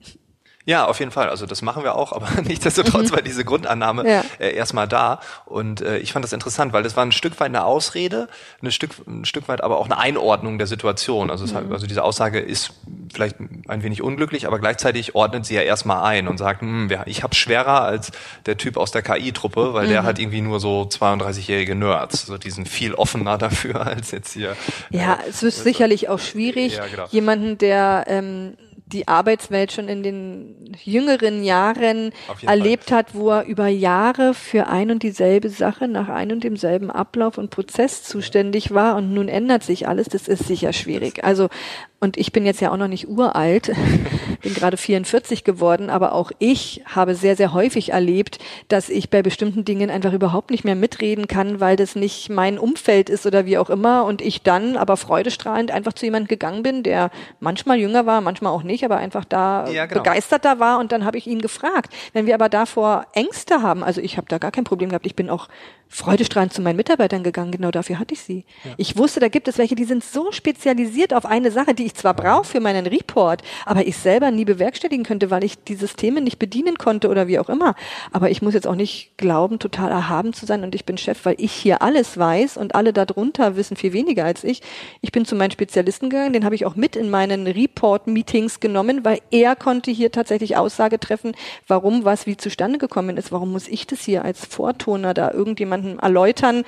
Ja, 0.65 0.85
auf 0.85 0.99
jeden 0.99 1.11
Fall. 1.11 1.29
Also 1.29 1.45
das 1.45 1.61
machen 1.61 1.83
wir 1.83 1.95
auch, 1.95 2.11
aber 2.11 2.27
nichtsdestotrotz 2.43 3.11
mhm. 3.11 3.15
war 3.15 3.21
diese 3.21 3.45
Grundannahme 3.45 4.09
ja. 4.09 4.23
äh, 4.39 4.55
erstmal 4.55 4.87
da. 4.87 5.19
Und 5.45 5.81
äh, 5.81 5.99
ich 5.99 6.11
fand 6.11 6.25
das 6.25 6.33
interessant, 6.33 6.73
weil 6.73 6.83
das 6.83 6.97
war 6.97 7.05
ein 7.05 7.11
Stück 7.11 7.39
weit 7.39 7.47
eine 7.47 7.63
Ausrede, 7.63 8.27
ein 8.63 8.71
Stück, 8.71 8.91
ein 9.07 9.25
Stück 9.25 9.47
weit 9.47 9.63
aber 9.63 9.77
auch 9.77 9.85
eine 9.85 9.97
Einordnung 9.97 10.57
der 10.57 10.67
Situation. 10.67 11.29
Also, 11.29 11.45
mhm. 11.45 11.53
hat, 11.55 11.71
also 11.71 11.85
diese 11.85 12.03
Aussage 12.03 12.39
ist 12.39 12.73
vielleicht 13.13 13.37
ein 13.67 13.83
wenig 13.83 14.01
unglücklich, 14.01 14.47
aber 14.47 14.59
gleichzeitig 14.59 15.15
ordnet 15.15 15.45
sie 15.45 15.55
ja 15.55 15.61
erstmal 15.61 16.03
ein 16.03 16.27
und 16.27 16.37
sagt, 16.37 16.61
hm, 16.61 16.89
ich 17.05 17.23
habe 17.23 17.35
schwerer 17.35 17.81
als 17.81 18.11
der 18.45 18.57
Typ 18.57 18.77
aus 18.77 18.91
der 18.91 19.03
KI-Truppe, 19.03 19.73
weil 19.73 19.85
mhm. 19.85 19.91
der 19.91 20.03
hat 20.03 20.19
irgendwie 20.19 20.41
nur 20.41 20.59
so 20.59 20.89
32-jährige 20.91 21.75
Nerds. 21.75 22.21
Also 22.21 22.37
die 22.37 22.49
sind 22.49 22.67
viel 22.67 22.95
offener 22.95 23.37
dafür 23.45 23.85
als 23.85 24.11
jetzt 24.11 24.33
hier. 24.33 24.55
Ja, 24.89 25.13
äh, 25.13 25.29
es 25.29 25.43
ist 25.43 25.63
sicherlich 25.63 26.09
auch 26.09 26.19
schwierig, 26.19 26.77
ja, 26.77 26.87
genau. 26.87 27.05
jemanden, 27.11 27.57
der 27.59 28.05
ähm, 28.07 28.57
die 28.87 29.07
Arbeitswelt 29.07 29.71
schon 29.71 29.87
in 29.87 30.03
den 30.03 30.75
jüngeren 30.83 31.43
Jahren 31.43 32.11
erlebt 32.45 32.85
Fall. 32.85 32.99
hat, 32.99 33.15
wo 33.15 33.31
er 33.31 33.45
über 33.45 33.67
Jahre 33.67 34.33
für 34.35 34.67
ein 34.67 34.91
und 34.91 35.01
dieselbe 35.01 35.49
Sache 35.49 35.87
nach 35.87 36.07
ein 36.07 36.31
und 36.31 36.43
demselben 36.43 36.91
Ablauf 36.91 37.37
und 37.39 37.49
Prozess 37.49 38.03
zuständig 38.03 38.73
war 38.73 38.95
und 38.95 39.13
nun 39.13 39.27
ändert 39.27 39.63
sich 39.63 39.87
alles, 39.87 40.07
das 40.09 40.27
ist 40.27 40.45
sicher 40.47 40.71
schwierig. 40.71 41.23
Also 41.23 41.49
und 41.99 42.17
ich 42.17 42.31
bin 42.31 42.45
jetzt 42.45 42.61
ja 42.61 42.71
auch 42.71 42.77
noch 42.77 42.87
nicht 42.87 43.07
uralt, 43.07 43.71
bin 44.41 44.53
gerade 44.53 44.77
44 44.77 45.43
geworden, 45.43 45.89
aber 45.89 46.13
auch 46.13 46.31
ich 46.39 46.83
habe 46.85 47.15
sehr, 47.15 47.35
sehr 47.35 47.53
häufig 47.53 47.93
erlebt, 47.93 48.37
dass 48.67 48.89
ich 48.89 49.09
bei 49.09 49.21
bestimmten 49.21 49.65
Dingen 49.65 49.89
einfach 49.89 50.13
überhaupt 50.13 50.51
nicht 50.51 50.63
mehr 50.65 50.75
mitreden 50.75 51.27
kann, 51.27 51.59
weil 51.59 51.77
das 51.77 51.95
nicht 51.95 52.29
mein 52.29 52.59
Umfeld 52.59 53.09
ist 53.09 53.25
oder 53.25 53.45
wie 53.45 53.57
auch 53.57 53.69
immer. 53.69 54.05
Und 54.05 54.21
ich 54.21 54.43
dann 54.43 54.77
aber 54.77 54.97
freudestrahlend 54.97 55.71
einfach 55.71 55.93
zu 55.93 56.05
jemandem 56.05 56.27
gegangen 56.27 56.63
bin, 56.63 56.83
der 56.83 57.11
manchmal 57.39 57.77
jünger 57.77 58.05
war, 58.05 58.21
manchmal 58.21 58.51
auch 58.51 58.63
nicht, 58.63 58.83
aber 58.83 58.97
einfach 58.97 59.25
da 59.25 59.67
ja, 59.69 59.85
genau. 59.85 60.03
begeisterter 60.03 60.59
war. 60.59 60.79
Und 60.79 60.91
dann 60.91 61.05
habe 61.05 61.17
ich 61.17 61.27
ihn 61.27 61.41
gefragt. 61.41 61.93
Wenn 62.13 62.25
wir 62.25 62.35
aber 62.35 62.49
davor 62.49 63.07
Ängste 63.13 63.61
haben, 63.61 63.83
also 63.83 64.01
ich 64.01 64.17
habe 64.17 64.27
da 64.27 64.37
gar 64.37 64.51
kein 64.51 64.63
Problem 64.63 64.89
gehabt, 64.89 65.05
ich 65.05 65.15
bin 65.15 65.29
auch 65.29 65.47
freudestrahlend 65.87 66.51
zu 66.51 66.61
meinen 66.61 66.75
Mitarbeitern 66.75 67.23
gegangen, 67.23 67.51
genau 67.51 67.71
dafür 67.71 67.99
hatte 67.99 68.13
ich 68.13 68.21
sie. 68.21 68.45
Ja. 68.63 68.71
Ich 68.77 68.97
wusste, 68.97 69.19
da 69.19 69.29
gibt 69.29 69.47
es 69.47 69.57
welche, 69.57 69.75
die 69.75 69.85
sind 69.85 70.03
so 70.03 70.31
spezialisiert 70.31 71.13
auf 71.13 71.25
eine 71.25 71.51
Sache, 71.51 71.73
die 71.73 71.84
ich 71.85 71.93
zwar 71.93 72.13
brauche 72.13 72.45
für 72.45 72.59
meinen 72.59 72.85
Report, 72.87 73.41
aber 73.65 73.85
ich 73.85 73.97
selber 73.97 74.31
nie 74.31 74.45
bewerkstelligen 74.45 75.05
könnte, 75.05 75.29
weil 75.29 75.43
ich 75.43 75.63
die 75.63 75.75
Systeme 75.75 76.21
nicht 76.21 76.39
bedienen 76.39 76.77
konnte 76.77 77.09
oder 77.09 77.27
wie 77.27 77.39
auch 77.39 77.49
immer. 77.49 77.75
Aber 78.11 78.29
ich 78.29 78.41
muss 78.41 78.53
jetzt 78.53 78.67
auch 78.67 78.75
nicht 78.75 79.17
glauben, 79.17 79.59
total 79.59 79.91
erhaben 79.91 80.33
zu 80.33 80.45
sein 80.45 80.63
und 80.63 80.75
ich 80.75 80.85
bin 80.85 80.97
Chef, 80.97 81.25
weil 81.25 81.35
ich 81.37 81.51
hier 81.51 81.81
alles 81.81 82.17
weiß 82.17 82.57
und 82.57 82.75
alle 82.75 82.93
darunter 82.93 83.55
wissen 83.55 83.77
viel 83.77 83.93
weniger 83.93 84.25
als 84.25 84.43
ich. 84.43 84.61
Ich 85.01 85.11
bin 85.11 85.25
zu 85.25 85.35
meinen 85.35 85.51
Spezialisten 85.51 86.09
gegangen, 86.09 86.33
den 86.33 86.45
habe 86.45 86.55
ich 86.55 86.65
auch 86.65 86.75
mit 86.75 86.95
in 86.95 87.09
meinen 87.09 87.47
Report-Meetings 87.47 88.59
genommen, 88.59 89.05
weil 89.05 89.19
er 89.31 89.55
konnte 89.55 89.91
hier 89.91 90.11
tatsächlich 90.11 90.57
Aussage 90.57 90.99
treffen, 90.99 91.33
warum 91.67 92.05
was 92.05 92.25
wie 92.25 92.37
zustande 92.37 92.79
gekommen 92.79 93.17
ist. 93.17 93.31
Warum 93.31 93.51
muss 93.51 93.67
ich 93.67 93.87
das 93.87 94.01
hier 94.01 94.25
als 94.25 94.45
Vortoner 94.45 95.13
da 95.13 95.31
irgendjemandem 95.31 95.99
erläutern? 95.99 96.63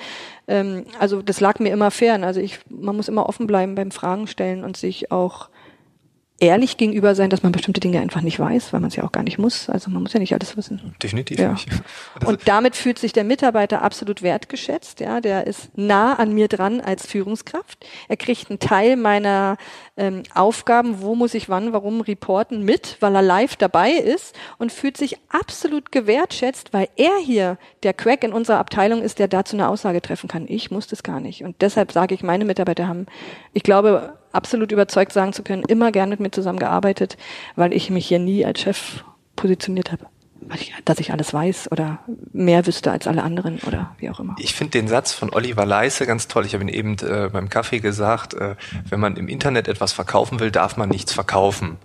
Ähm, 0.48 0.84
also 0.98 1.22
das 1.22 1.40
lag 1.40 1.60
mir 1.60 1.70
immer 1.70 1.90
fern. 1.90 2.24
Also 2.24 2.40
ich, 2.40 2.58
man 2.68 2.96
muss 2.96 3.08
immer 3.08 3.28
offen 3.28 3.46
bleiben 3.46 3.74
beim 3.74 3.90
Fragen 3.90 4.26
stellen 4.26 4.64
und 4.64 4.76
sich 4.76 5.12
auch 5.12 5.50
ehrlich 6.40 6.76
gegenüber 6.76 7.14
sein, 7.14 7.30
dass 7.30 7.42
man 7.42 7.50
bestimmte 7.50 7.80
Dinge 7.80 8.00
einfach 8.00 8.20
nicht 8.20 8.38
weiß, 8.38 8.72
weil 8.72 8.80
man 8.80 8.88
es 8.88 8.96
ja 8.96 9.02
auch 9.02 9.10
gar 9.10 9.24
nicht 9.24 9.38
muss. 9.38 9.68
Also 9.68 9.90
man 9.90 10.02
muss 10.02 10.12
ja 10.12 10.20
nicht 10.20 10.32
alles 10.34 10.56
wissen. 10.56 10.94
Definitiv 11.02 11.38
ja. 11.38 11.52
nicht. 11.52 11.68
Und 12.24 12.46
damit 12.46 12.76
fühlt 12.76 12.98
sich 12.98 13.12
der 13.12 13.24
Mitarbeiter 13.24 13.82
absolut 13.82 14.22
wertgeschätzt. 14.22 15.00
Ja, 15.00 15.20
der 15.20 15.46
ist 15.46 15.76
nah 15.76 16.14
an 16.14 16.32
mir 16.32 16.46
dran 16.46 16.80
als 16.80 17.06
Führungskraft. 17.06 17.84
Er 18.08 18.16
kriegt 18.16 18.50
einen 18.50 18.60
Teil 18.60 18.96
meiner 18.96 19.56
ähm, 19.96 20.22
Aufgaben, 20.32 21.02
wo 21.02 21.16
muss 21.16 21.34
ich 21.34 21.48
wann, 21.48 21.72
warum 21.72 22.00
reporten 22.02 22.64
mit, 22.64 22.96
weil 23.00 23.16
er 23.16 23.22
live 23.22 23.56
dabei 23.56 23.92
ist 23.92 24.34
und 24.58 24.70
fühlt 24.70 24.96
sich 24.96 25.18
absolut 25.30 25.90
gewertschätzt, 25.90 26.72
weil 26.72 26.88
er 26.96 27.16
hier 27.18 27.58
der 27.82 27.94
Crack 27.94 28.22
in 28.22 28.32
unserer 28.32 28.58
Abteilung 28.58 29.02
ist, 29.02 29.18
der 29.18 29.26
dazu 29.26 29.56
eine 29.56 29.68
Aussage 29.68 30.00
treffen 30.00 30.28
kann. 30.28 30.46
Ich 30.48 30.70
muss 30.70 30.86
das 30.86 31.02
gar 31.02 31.18
nicht. 31.18 31.42
Und 31.42 31.56
deshalb 31.62 31.90
sage 31.90 32.14
ich, 32.14 32.22
meine 32.22 32.44
Mitarbeiter 32.44 32.86
haben, 32.86 33.06
ich 33.52 33.64
glaube, 33.64 34.16
absolut 34.32 34.72
überzeugt 34.72 35.12
sagen 35.12 35.32
zu 35.32 35.42
können, 35.42 35.62
immer 35.62 35.92
gerne 35.92 36.10
mit 36.10 36.20
mir 36.20 36.30
zusammengearbeitet, 36.30 37.16
weil 37.56 37.72
ich 37.72 37.90
mich 37.90 38.06
hier 38.06 38.18
nie 38.18 38.44
als 38.44 38.60
Chef 38.60 39.04
positioniert 39.36 39.92
habe. 39.92 40.06
Dass 40.84 40.98
ich 40.98 41.12
alles 41.12 41.34
weiß 41.34 41.70
oder 41.72 41.98
mehr 42.32 42.66
wüsste 42.66 42.90
als 42.90 43.06
alle 43.06 43.22
anderen 43.22 43.58
oder 43.66 43.94
wie 43.98 44.08
auch 44.10 44.20
immer. 44.20 44.36
Ich 44.38 44.54
finde 44.54 44.72
den 44.72 44.88
Satz 44.88 45.12
von 45.12 45.32
Oliver 45.32 45.66
Leisse 45.66 46.06
ganz 46.06 46.28
toll. 46.28 46.46
Ich 46.46 46.54
habe 46.54 46.64
ihn 46.64 46.68
eben 46.68 46.96
äh, 46.98 47.28
beim 47.30 47.48
Kaffee 47.48 47.80
gesagt, 47.80 48.34
äh, 48.34 48.56
wenn 48.88 49.00
man 49.00 49.16
im 49.16 49.28
Internet 49.28 49.68
etwas 49.68 49.92
verkaufen 49.92 50.40
will, 50.40 50.50
darf 50.50 50.76
man 50.76 50.88
nichts 50.88 51.12
verkaufen. 51.12 51.76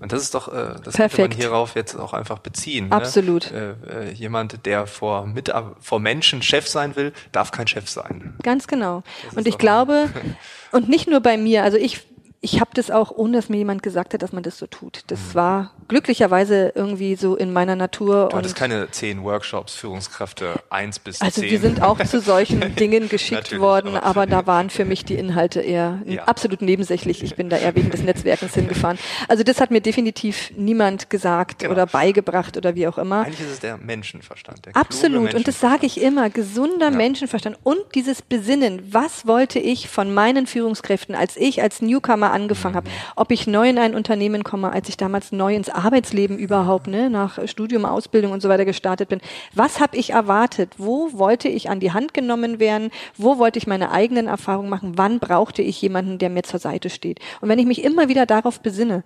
Und 0.00 0.12
das 0.12 0.22
ist 0.22 0.34
doch, 0.34 0.48
äh, 0.48 0.74
das 0.82 0.94
Perfekt. 0.94 1.16
könnte 1.16 1.36
man 1.36 1.40
hierauf 1.40 1.74
jetzt 1.74 1.94
auch 1.94 2.12
einfach 2.12 2.38
beziehen. 2.38 2.88
Ne? 2.88 2.92
Absolut. 2.92 3.52
Ne? 3.52 3.76
Äh, 3.88 4.12
jemand, 4.12 4.66
der 4.66 4.86
vor, 4.86 5.26
mit, 5.26 5.52
vor 5.80 6.00
Menschen 6.00 6.42
Chef 6.42 6.66
sein 6.66 6.96
will, 6.96 7.12
darf 7.32 7.50
kein 7.50 7.66
Chef 7.66 7.88
sein. 7.88 8.34
Ganz 8.42 8.66
genau. 8.66 9.02
Und 9.34 9.46
ich 9.46 9.58
glaube, 9.58 10.08
und 10.72 10.88
nicht 10.88 11.08
nur 11.08 11.20
bei 11.20 11.36
mir, 11.36 11.62
also 11.62 11.76
ich 11.76 12.06
ich 12.40 12.60
habe 12.60 12.70
das 12.74 12.90
auch, 12.92 13.10
ohne 13.10 13.38
dass 13.38 13.48
mir 13.48 13.56
jemand 13.56 13.82
gesagt 13.82 14.14
hat, 14.14 14.22
dass 14.22 14.32
man 14.32 14.44
das 14.44 14.58
so 14.58 14.66
tut. 14.68 15.02
Das 15.08 15.18
mhm. 15.18 15.34
war 15.34 15.70
glücklicherweise 15.88 16.72
irgendwie 16.74 17.16
so 17.16 17.34
in 17.34 17.52
meiner 17.52 17.74
Natur. 17.74 18.28
Du 18.30 18.36
hattest 18.36 18.54
keine 18.54 18.88
zehn 18.92 19.24
Workshops, 19.24 19.74
Führungskräfte 19.74 20.60
eins 20.70 21.00
bis 21.00 21.18
zehn. 21.18 21.26
Also 21.26 21.42
wir 21.42 21.58
sind 21.58 21.82
auch 21.82 21.98
zu 22.04 22.20
solchen 22.20 22.74
Dingen 22.76 23.08
geschickt 23.08 23.58
worden, 23.58 23.96
aber, 23.96 24.06
aber 24.06 24.26
da 24.26 24.46
waren 24.46 24.70
für 24.70 24.84
mich 24.84 25.04
die 25.04 25.14
Inhalte 25.14 25.60
eher 25.60 26.00
ja. 26.04 26.24
absolut 26.24 26.62
nebensächlich. 26.62 27.24
Ich 27.24 27.34
bin 27.34 27.50
da 27.50 27.56
eher 27.56 27.74
wegen 27.74 27.90
des 27.90 28.02
Netzwerkens 28.02 28.54
hingefahren. 28.54 28.98
Also 29.26 29.42
das 29.42 29.60
hat 29.60 29.72
mir 29.72 29.80
definitiv 29.80 30.52
niemand 30.56 31.10
gesagt 31.10 31.60
genau. 31.60 31.72
oder 31.72 31.86
beigebracht 31.86 32.56
oder 32.56 32.76
wie 32.76 32.86
auch 32.86 32.98
immer. 32.98 33.24
Eigentlich 33.24 33.40
ist 33.40 33.52
es 33.52 33.60
der 33.60 33.78
Menschenverstand. 33.78 34.66
Der 34.66 34.76
absolut. 34.76 35.22
Menschenverstand. 35.22 35.38
Und 35.38 35.48
das 35.48 35.60
sage 35.60 35.86
ich 35.86 36.00
immer. 36.00 36.30
Gesunder 36.30 36.90
ja. 36.90 36.96
Menschenverstand 36.96 37.58
und 37.64 37.80
dieses 37.96 38.22
Besinnen. 38.22 38.92
Was 38.92 39.26
wollte 39.26 39.58
ich 39.58 39.88
von 39.88 40.14
meinen 40.14 40.46
Führungskräften, 40.46 41.16
als 41.16 41.36
ich 41.36 41.62
als 41.62 41.82
Newcomer 41.82 42.27
mal 42.28 42.34
angefangen 42.34 42.76
habe. 42.76 42.90
Ob 43.16 43.30
ich 43.30 43.46
neu 43.46 43.68
in 43.68 43.78
ein 43.78 43.94
Unternehmen 43.94 44.44
komme, 44.44 44.70
als 44.72 44.88
ich 44.88 44.96
damals 44.96 45.32
neu 45.32 45.54
ins 45.54 45.70
Arbeitsleben 45.70 46.38
überhaupt, 46.38 46.86
ne, 46.86 47.10
nach 47.10 47.46
Studium, 47.48 47.84
Ausbildung 47.84 48.32
und 48.32 48.40
so 48.40 48.48
weiter 48.48 48.64
gestartet 48.64 49.08
bin. 49.08 49.20
Was 49.54 49.80
habe 49.80 49.96
ich 49.96 50.10
erwartet? 50.10 50.74
Wo 50.78 51.18
wollte 51.18 51.48
ich 51.48 51.70
an 51.70 51.80
die 51.80 51.92
Hand 51.92 52.14
genommen 52.14 52.60
werden? 52.60 52.90
Wo 53.16 53.38
wollte 53.38 53.58
ich 53.58 53.66
meine 53.66 53.90
eigenen 53.90 54.26
Erfahrungen 54.26 54.68
machen? 54.68 54.92
Wann 54.96 55.18
brauchte 55.18 55.62
ich 55.62 55.80
jemanden, 55.80 56.18
der 56.18 56.30
mir 56.30 56.42
zur 56.42 56.60
Seite 56.60 56.90
steht? 56.90 57.20
Und 57.40 57.48
wenn 57.48 57.58
ich 57.58 57.66
mich 57.66 57.82
immer 57.82 58.08
wieder 58.08 58.26
darauf 58.26 58.60
besinne, 58.60 59.04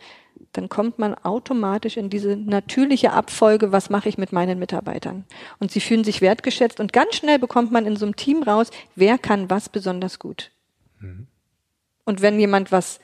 dann 0.53 0.69
kommt 0.69 0.99
man 0.99 1.15
automatisch 1.15 1.97
in 1.97 2.11
diese 2.11 2.37
natürliche 2.37 3.13
Abfolge, 3.13 3.73
was 3.73 3.91
mache 3.91 4.09
ich 4.09 4.19
mit 4.19 4.33
meinen 4.33 4.59
Mitarbeitern. 4.59 5.25
Und 5.61 5.71
sie 5.71 5.81
fühlen 5.81 6.05
sich 6.05 6.21
wertgeschätzt 6.21 6.81
und 6.81 6.93
ganz 6.93 7.15
schnell 7.17 7.39
bekommt 7.39 7.71
man 7.71 7.87
in 7.87 7.97
so 7.97 8.05
einem 8.05 8.17
Team 8.17 8.43
raus, 8.43 8.71
wer 8.95 9.19
kann 9.19 9.49
was 9.49 9.69
besonders 9.69 10.19
gut. 10.19 10.51
Mhm. 11.01 11.27
Und 12.05 12.23
wenn 12.23 12.39
jemand 12.39 12.73
was 12.73 13.01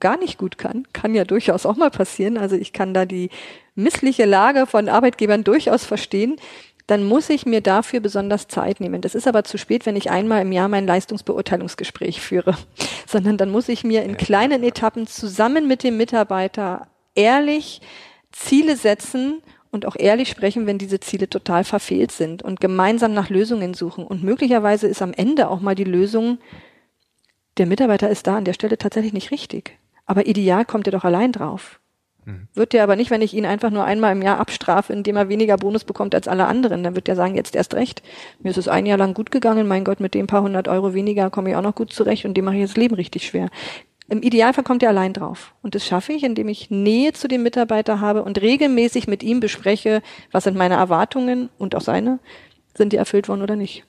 gar 0.00 0.16
nicht 0.16 0.38
gut 0.38 0.58
kann, 0.58 0.86
kann 0.92 1.14
ja 1.14 1.24
durchaus 1.24 1.66
auch 1.66 1.76
mal 1.76 1.90
passieren. 1.90 2.38
Also 2.38 2.56
ich 2.56 2.72
kann 2.72 2.94
da 2.94 3.04
die 3.04 3.30
missliche 3.74 4.24
Lage 4.24 4.66
von 4.66 4.88
Arbeitgebern 4.88 5.44
durchaus 5.44 5.84
verstehen. 5.84 6.36
Dann 6.86 7.04
muss 7.04 7.30
ich 7.30 7.46
mir 7.46 7.62
dafür 7.62 8.00
besonders 8.00 8.46
Zeit 8.46 8.80
nehmen. 8.80 9.00
Das 9.00 9.14
ist 9.14 9.26
aber 9.26 9.44
zu 9.44 9.56
spät, 9.56 9.86
wenn 9.86 9.96
ich 9.96 10.10
einmal 10.10 10.42
im 10.42 10.52
Jahr 10.52 10.68
mein 10.68 10.86
Leistungsbeurteilungsgespräch 10.86 12.20
führe, 12.20 12.56
sondern 13.06 13.38
dann 13.38 13.50
muss 13.50 13.68
ich 13.68 13.84
mir 13.84 14.02
in 14.02 14.16
kleinen 14.16 14.62
Etappen 14.62 15.06
zusammen 15.06 15.66
mit 15.66 15.82
dem 15.82 15.96
Mitarbeiter 15.96 16.88
ehrlich 17.14 17.80
Ziele 18.32 18.76
setzen 18.76 19.42
und 19.70 19.86
auch 19.86 19.96
ehrlich 19.98 20.28
sprechen, 20.28 20.66
wenn 20.66 20.78
diese 20.78 21.00
Ziele 21.00 21.28
total 21.28 21.64
verfehlt 21.64 22.12
sind 22.12 22.42
und 22.42 22.60
gemeinsam 22.60 23.12
nach 23.12 23.28
Lösungen 23.28 23.74
suchen. 23.74 24.06
Und 24.06 24.22
möglicherweise 24.22 24.86
ist 24.86 25.02
am 25.02 25.12
Ende 25.12 25.48
auch 25.48 25.60
mal 25.60 25.74
die 25.74 25.84
Lösung, 25.84 26.38
der 27.56 27.66
Mitarbeiter 27.66 28.08
ist 28.08 28.26
da 28.26 28.36
an 28.36 28.44
der 28.44 28.52
Stelle 28.52 28.78
tatsächlich 28.78 29.12
nicht 29.12 29.30
richtig. 29.30 29.78
Aber 30.06 30.26
ideal 30.26 30.64
kommt 30.64 30.86
er 30.86 30.92
doch 30.92 31.04
allein 31.04 31.32
drauf. 31.32 31.80
Mhm. 32.24 32.48
Wird 32.54 32.72
der 32.72 32.82
aber 32.82 32.96
nicht, 32.96 33.10
wenn 33.10 33.22
ich 33.22 33.34
ihn 33.34 33.46
einfach 33.46 33.70
nur 33.70 33.84
einmal 33.84 34.12
im 34.12 34.22
Jahr 34.22 34.38
abstrafe, 34.38 34.92
indem 34.92 35.16
er 35.16 35.28
weniger 35.28 35.56
Bonus 35.56 35.84
bekommt 35.84 36.14
als 36.14 36.28
alle 36.28 36.46
anderen. 36.46 36.82
Dann 36.82 36.94
wird 36.94 37.06
der 37.06 37.16
sagen, 37.16 37.36
jetzt 37.36 37.54
erst 37.56 37.74
recht. 37.74 38.02
Mir 38.40 38.50
ist 38.50 38.58
es 38.58 38.68
ein 38.68 38.86
Jahr 38.86 38.98
lang 38.98 39.14
gut 39.14 39.30
gegangen. 39.30 39.68
Mein 39.68 39.84
Gott, 39.84 40.00
mit 40.00 40.14
dem 40.14 40.26
paar 40.26 40.42
hundert 40.42 40.68
Euro 40.68 40.94
weniger 40.94 41.30
komme 41.30 41.50
ich 41.50 41.56
auch 41.56 41.62
noch 41.62 41.74
gut 41.74 41.92
zurecht 41.92 42.24
und 42.24 42.34
dem 42.34 42.44
mache 42.44 42.56
ich 42.56 42.62
das 42.62 42.76
Leben 42.76 42.94
richtig 42.94 43.26
schwer. 43.26 43.48
Im 44.08 44.22
Idealfall 44.22 44.64
kommt 44.64 44.82
er 44.82 44.90
allein 44.90 45.14
drauf. 45.14 45.54
Und 45.62 45.74
das 45.74 45.86
schaffe 45.86 46.12
ich, 46.12 46.24
indem 46.24 46.48
ich 46.48 46.70
Nähe 46.70 47.12
zu 47.12 47.26
dem 47.26 47.42
Mitarbeiter 47.42 48.00
habe 48.00 48.22
und 48.22 48.40
regelmäßig 48.40 49.06
mit 49.06 49.22
ihm 49.22 49.40
bespreche, 49.40 50.02
was 50.30 50.44
sind 50.44 50.56
meine 50.56 50.74
Erwartungen 50.74 51.48
und 51.58 51.74
auch 51.74 51.80
seine, 51.80 52.18
sind 52.76 52.92
die 52.92 52.98
erfüllt 52.98 53.28
worden 53.28 53.42
oder 53.42 53.56
nicht 53.56 53.84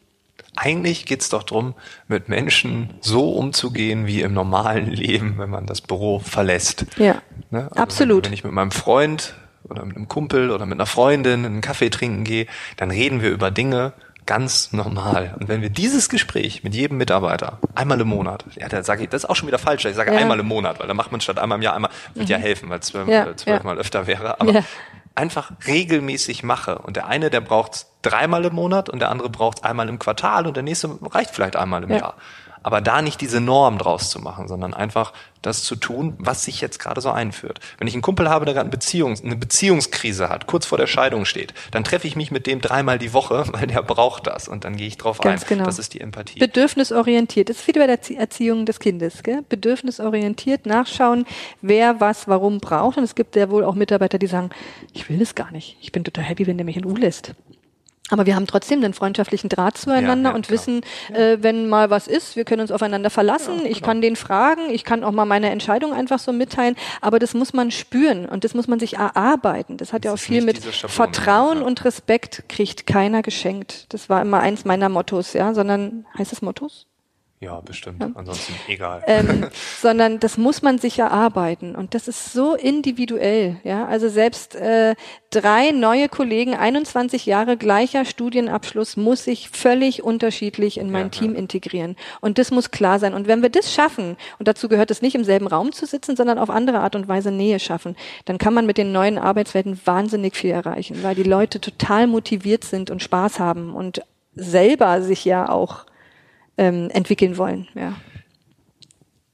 eigentlich 0.56 1.06
geht's 1.06 1.30
doch 1.30 1.44
drum, 1.44 1.76
mit 2.08 2.30
Menschen 2.30 2.96
so 3.02 3.32
umzugehen 3.32 4.08
wie 4.08 4.22
im 4.22 4.34
normalen 4.34 4.90
Leben, 4.90 5.38
wenn 5.38 5.50
man 5.50 5.66
das 5.66 5.82
Büro 5.82 6.20
verlässt. 6.20 6.86
Ja, 6.98 7.22
ne? 7.52 7.68
also 7.72 7.76
absolut. 7.76 8.26
Wenn, 8.26 8.32
wenn 8.32 8.34
ich 8.34 8.44
mit 8.44 8.54
meinem 8.54 8.72
Freund 8.72 9.36
oder 9.64 9.84
mit 9.86 9.96
einem 9.96 10.08
Kumpel 10.08 10.52
oder 10.52 10.66
mit 10.66 10.78
einer 10.78 10.86
Freundin 10.86 11.46
einen 11.46 11.62
Kaffee 11.62 11.90
trinken 11.90 12.24
gehe, 12.24 12.48
dann 12.78 12.92
reden 12.92 13.22
wir 13.22 13.32
über 13.32 13.52
Dinge 13.52 13.94
ganz 14.26 14.72
normal. 14.72 15.36
Und 15.40 15.48
wenn 15.48 15.62
wir 15.62 15.70
dieses 15.70 16.10
Gespräch 16.10 16.64
mit 16.64 16.74
jedem 16.74 16.98
Mitarbeiter 16.98 17.60
einmal 17.76 18.02
im 18.02 18.08
Monat, 18.08 18.46
ja, 18.56 18.68
da 18.68 18.84
sage 18.84 19.04
ich, 19.04 19.10
das 19.10 19.24
ist 19.24 19.30
auch 19.30 19.36
schon 19.36 19.48
wieder 19.48 19.60
falsch, 19.60 19.86
ich 19.86 19.96
sage 19.96 20.12
ja. 20.12 20.18
einmal 20.18 20.40
im 20.40 20.48
Monat, 20.48 20.80
weil 20.80 20.88
da 20.88 20.94
macht 20.94 21.12
man 21.12 21.22
statt 21.22 21.38
einmal 21.38 21.58
im 21.58 21.62
Jahr 21.62 21.76
einmal, 21.76 21.92
wird 22.16 22.28
mhm. 22.28 22.32
ja 22.32 22.38
helfen, 22.38 22.70
weil 22.70 22.80
es 22.80 22.88
zwölf, 22.88 23.08
ja, 23.08 23.36
zwölfmal 23.36 23.76
ja. 23.76 23.82
öfter 23.82 24.08
wäre, 24.08 24.40
aber 24.42 24.64
einfach 25.16 25.52
regelmäßig 25.66 26.44
mache. 26.44 26.78
Und 26.80 26.98
der 26.98 27.08
eine, 27.08 27.30
der 27.30 27.42
braucht 27.42 27.88
dreimal 28.02 28.46
im 28.46 28.54
Monat 28.54 28.90
und 28.90 29.00
der 29.00 29.10
andere 29.10 29.30
braucht 29.30 29.64
einmal 29.64 29.90
im 29.90 29.98
Quartal 29.98 30.46
und 30.46 30.56
der 30.56 30.64
nächste 30.64 30.98
reicht 31.02 31.32
vielleicht 31.32 31.56
einmal 31.56 31.84
im 31.84 31.90
ja. 31.92 31.98
Jahr. 31.98 32.16
Aber 32.66 32.82
da 32.82 33.04
nicht 33.04 33.22
diese 33.22 33.42
Norm 33.42 33.78
draus 33.78 34.10
zu 34.10 34.18
machen, 34.18 34.48
sondern 34.48 34.74
einfach 34.74 35.14
das 35.44 35.62
zu 35.62 35.76
tun, 35.76 36.16
was 36.18 36.46
sich 36.46 36.62
jetzt 36.62 36.80
gerade 36.80 37.00
so 37.00 37.12
einführt. 37.12 37.60
Wenn 37.78 37.88
ich 37.88 37.94
einen 37.94 38.02
Kumpel 38.02 38.28
habe, 38.28 38.46
der 38.46 38.56
gerade 38.56 38.72
eine, 38.72 38.76
Beziehungs-, 38.76 39.24
eine 39.24 39.36
Beziehungskrise 39.36 40.30
hat, 40.30 40.48
kurz 40.48 40.66
vor 40.66 40.80
der 40.80 40.88
Scheidung 40.88 41.26
steht, 41.26 41.54
dann 41.70 41.84
treffe 41.84 42.08
ich 42.08 42.16
mich 42.16 42.32
mit 42.32 42.48
dem 42.48 42.62
dreimal 42.62 42.98
die 42.98 43.14
Woche, 43.14 43.44
weil 43.52 43.68
der 43.68 43.84
braucht 43.84 44.26
das 44.26 44.48
und 44.48 44.66
dann 44.66 44.78
gehe 44.78 44.88
ich 44.88 44.98
drauf 44.98 45.20
Ganz 45.20 45.44
ein. 45.44 45.50
Genau. 45.50 45.66
Das 45.66 45.78
ist 45.78 45.94
die 45.94 46.02
Empathie. 46.02 46.40
Bedürfnisorientiert. 46.40 47.50
Das 47.50 47.58
ist 47.58 47.68
wie 47.68 47.74
bei 47.74 47.86
der 47.86 48.00
Erziehung 48.18 48.66
des 48.66 48.80
Kindes. 48.80 49.22
Gell? 49.22 49.44
Bedürfnisorientiert 49.48 50.66
nachschauen, 50.66 51.28
wer 51.62 52.00
was 52.00 52.28
warum 52.28 52.58
braucht. 52.58 52.98
Und 52.98 53.04
es 53.04 53.14
gibt 53.14 53.36
ja 53.36 53.52
wohl 53.52 53.64
auch 53.64 53.76
Mitarbeiter, 53.76 54.18
die 54.18 54.26
sagen, 54.26 54.50
ich 54.92 55.08
will 55.08 55.20
das 55.20 55.36
gar 55.36 55.52
nicht. 55.52 55.78
Ich 55.82 55.92
bin 55.92 56.04
total 56.04 56.24
happy, 56.24 56.48
wenn 56.48 56.58
der 56.58 56.66
mich 56.66 56.78
in 56.78 56.86
U 56.86 56.96
lässt. 56.96 57.36
Aber 58.12 58.28
wir 58.28 58.36
haben 58.36 58.46
trotzdem 58.46 58.84
einen 58.84 58.94
freundschaftlichen 58.94 59.50
Draht 59.50 59.78
zueinander 59.78 60.30
ja, 60.30 60.34
ja, 60.34 60.36
und 60.36 60.52
wissen, 60.52 60.82
äh, 61.12 61.38
wenn 61.42 61.68
mal 61.68 61.90
was 61.90 62.08
ist, 62.08 62.36
wir 62.36 62.46
können 62.46 62.62
uns 62.62 62.72
aufeinander 62.72 63.10
verlassen. 63.10 63.60
Ja, 63.60 63.66
ich 63.66 63.78
genau. 63.78 63.88
kann 63.88 64.02
den 64.02 64.16
fragen, 64.16 64.70
ich 64.70 64.84
kann 64.84 65.04
auch 65.04 65.12
mal 65.12 65.26
meine 65.26 65.50
Entscheidung 65.50 65.92
einfach 65.92 66.20
so 66.20 66.32
mitteilen. 66.32 66.76
Aber 67.02 67.18
das 67.18 67.34
muss 67.34 67.54
man 67.54 67.72
spüren 67.72 68.28
und 68.28 68.44
das 68.44 68.54
muss 68.54 68.68
man 68.68 68.80
sich 68.80 68.98
erarbeiten. 68.98 69.78
Das 69.78 69.92
hat 69.92 70.06
das 70.06 70.10
ja 70.10 70.14
auch 70.14 70.20
viel 70.20 70.44
mit 70.44 70.60
Vertrauen 70.64 71.64
und 71.64 71.84
Respekt 71.84 72.44
kriegt 72.48 72.86
keiner 72.86 73.24
geschenkt. 73.24 73.92
Das 73.94 74.08
war 74.08 74.22
immer 74.22 74.40
eins 74.40 74.66
meiner 74.66 74.90
Mottos, 74.90 75.34
ja, 75.34 75.54
sondern 75.56 76.06
heißt 76.18 76.32
es 76.32 76.44
Mottos? 76.44 76.86
Ja, 77.42 77.60
bestimmt. 77.60 78.02
Ja. 78.02 78.12
Ansonsten 78.16 78.54
egal. 78.68 79.04
Ähm, 79.08 79.48
sondern 79.82 80.20
das 80.20 80.38
muss 80.38 80.62
man 80.62 80.80
sich 80.80 81.00
erarbeiten 81.00 81.76
und 81.76 81.94
das 81.94 82.08
ist 82.08 82.32
so 82.32 82.56
individuell. 82.56 83.58
Ja, 83.66 83.86
also 83.88 84.08
selbst 84.08 84.56
äh, 84.56 84.96
drei 85.32 85.72
neue 85.72 86.08
Kollegen, 86.08 86.56
21 86.56 87.26
Jahre 87.26 87.58
gleicher 87.58 88.06
Studienabschluss, 88.06 88.96
muss 88.96 89.28
ich 89.28 89.50
völlig 89.50 90.02
unterschiedlich 90.02 90.78
in 90.80 90.92
mein 90.92 91.08
ja, 91.08 91.10
Team 91.10 91.34
ja. 91.34 91.40
integrieren 91.40 91.98
und 92.22 92.38
das 92.38 92.52
muss 92.52 92.72
klar 92.72 93.00
sein. 93.00 93.14
Und 93.14 93.28
wenn 93.28 93.42
wir 93.42 93.50
das 93.50 93.74
schaffen 93.74 94.16
und 94.40 94.48
dazu 94.48 94.70
gehört 94.70 94.90
es 94.90 95.02
nicht 95.02 95.16
im 95.16 95.26
selben 95.26 95.48
Raum 95.48 95.74
zu 95.74 95.86
sitzen, 95.86 96.16
sondern 96.16 96.40
auf 96.40 96.50
andere 96.50 96.80
Art 96.80 96.96
und 96.96 97.10
Weise 97.10 97.32
Nähe 97.32 97.60
schaffen, 97.60 97.98
dann 98.24 98.38
kann 98.38 98.54
man 98.54 98.66
mit 98.66 98.78
den 98.78 98.94
neuen 98.94 99.18
Arbeitswelten 99.18 99.78
wahnsinnig 99.84 100.38
viel 100.38 100.52
erreichen, 100.52 101.04
weil 101.04 101.16
die 101.16 101.24
Leute 101.24 101.60
total 101.60 102.08
motiviert 102.08 102.64
sind 102.64 102.90
und 102.90 103.04
Spaß 103.04 103.40
haben 103.40 103.74
und 103.74 104.02
selber 104.36 105.02
sich 105.02 105.26
ja 105.26 105.50
auch 105.50 105.86
ähm, 106.58 106.90
entwickeln 106.92 107.38
wollen. 107.38 107.68
Ja. 107.76 107.94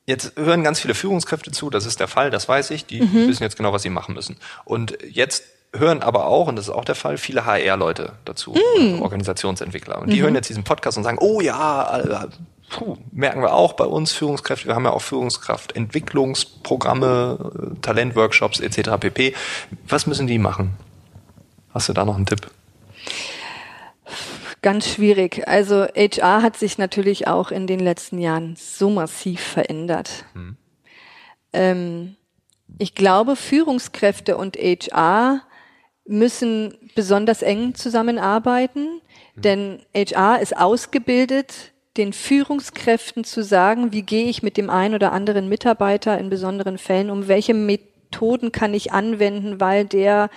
Jetzt 0.05 0.33
hören 0.35 0.63
ganz 0.63 0.79
viele 0.79 0.93
Führungskräfte 0.93 1.51
zu, 1.51 1.69
das 1.69 1.85
ist 1.85 1.99
der 1.99 2.07
Fall, 2.07 2.31
das 2.31 2.49
weiß 2.49 2.71
ich, 2.71 2.85
die 2.85 3.01
mhm. 3.01 3.27
wissen 3.27 3.43
jetzt 3.43 3.55
genau, 3.55 3.71
was 3.71 3.83
sie 3.83 3.89
machen 3.89 4.15
müssen. 4.15 4.37
Und 4.65 4.97
jetzt 5.09 5.43
hören 5.73 6.01
aber 6.01 6.25
auch, 6.25 6.47
und 6.47 6.57
das 6.57 6.65
ist 6.65 6.73
auch 6.73 6.83
der 6.83 6.95
Fall, 6.95 7.17
viele 7.17 7.45
HR-Leute 7.45 8.13
dazu, 8.25 8.55
mhm. 8.77 9.01
Organisationsentwickler. 9.01 10.01
Und 10.01 10.11
die 10.11 10.17
mhm. 10.17 10.23
hören 10.23 10.35
jetzt 10.35 10.49
diesen 10.49 10.63
Podcast 10.63 10.97
und 10.97 11.03
sagen, 11.03 11.19
oh 11.21 11.39
ja, 11.39 11.99
äh, 11.99 12.27
puh, 12.69 12.97
merken 13.11 13.41
wir 13.41 13.53
auch 13.53 13.73
bei 13.73 13.85
uns 13.85 14.11
Führungskräfte, 14.11 14.67
wir 14.67 14.75
haben 14.75 14.85
ja 14.85 14.91
auch 14.91 15.01
Führungskraftentwicklungsprogramme, 15.01 17.77
äh, 17.77 17.79
Talentworkshops 17.81 18.59
etc. 18.59 18.89
pp. 18.99 19.35
Was 19.87 20.07
müssen 20.07 20.27
die 20.27 20.39
machen? 20.39 20.73
Hast 21.73 21.87
du 21.87 21.93
da 21.93 22.03
noch 22.03 22.15
einen 22.15 22.25
Tipp? 22.25 22.51
Ganz 24.61 24.87
schwierig. 24.87 25.47
Also 25.47 25.85
HR 25.95 26.43
hat 26.43 26.55
sich 26.55 26.77
natürlich 26.77 27.27
auch 27.27 27.51
in 27.51 27.65
den 27.65 27.79
letzten 27.79 28.19
Jahren 28.19 28.55
so 28.55 28.91
massiv 28.91 29.41
verändert. 29.41 30.25
Hm. 30.33 30.57
Ähm, 31.53 32.15
ich 32.77 32.93
glaube, 32.93 33.35
Führungskräfte 33.35 34.37
und 34.37 34.57
HR 34.57 35.41
müssen 36.05 36.77
besonders 36.95 37.41
eng 37.41 37.73
zusammenarbeiten, 37.73 39.01
hm. 39.33 39.41
denn 39.41 39.81
HR 39.95 40.39
ist 40.41 40.55
ausgebildet, 40.55 41.71
den 41.97 42.13
Führungskräften 42.13 43.23
zu 43.23 43.43
sagen, 43.43 43.91
wie 43.91 44.03
gehe 44.03 44.29
ich 44.29 44.43
mit 44.43 44.57
dem 44.57 44.69
einen 44.69 44.95
oder 44.95 45.11
anderen 45.11 45.49
Mitarbeiter 45.49 46.17
in 46.19 46.29
besonderen 46.29 46.77
Fällen 46.77 47.09
um, 47.09 47.27
welche 47.27 47.53
Methoden 47.53 48.51
kann 48.51 48.73
ich 48.73 48.93
anwenden, 48.93 49.59
weil 49.59 49.85
der 49.85 50.29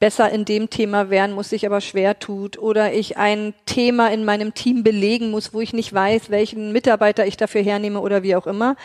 besser 0.00 0.30
in 0.30 0.44
dem 0.44 0.70
Thema 0.70 1.10
werden 1.10 1.34
muss, 1.34 1.50
sich 1.50 1.64
aber 1.66 1.80
schwer 1.80 2.18
tut 2.18 2.58
oder 2.58 2.92
ich 2.92 3.18
ein 3.18 3.54
Thema 3.66 4.10
in 4.10 4.24
meinem 4.24 4.54
Team 4.54 4.82
belegen 4.82 5.30
muss, 5.30 5.54
wo 5.54 5.60
ich 5.60 5.72
nicht 5.72 5.92
weiß, 5.92 6.30
welchen 6.30 6.72
Mitarbeiter 6.72 7.26
ich 7.26 7.36
dafür 7.36 7.62
hernehme 7.62 8.00
oder 8.00 8.24
wie 8.24 8.34
auch 8.34 8.46
immer. 8.48 8.76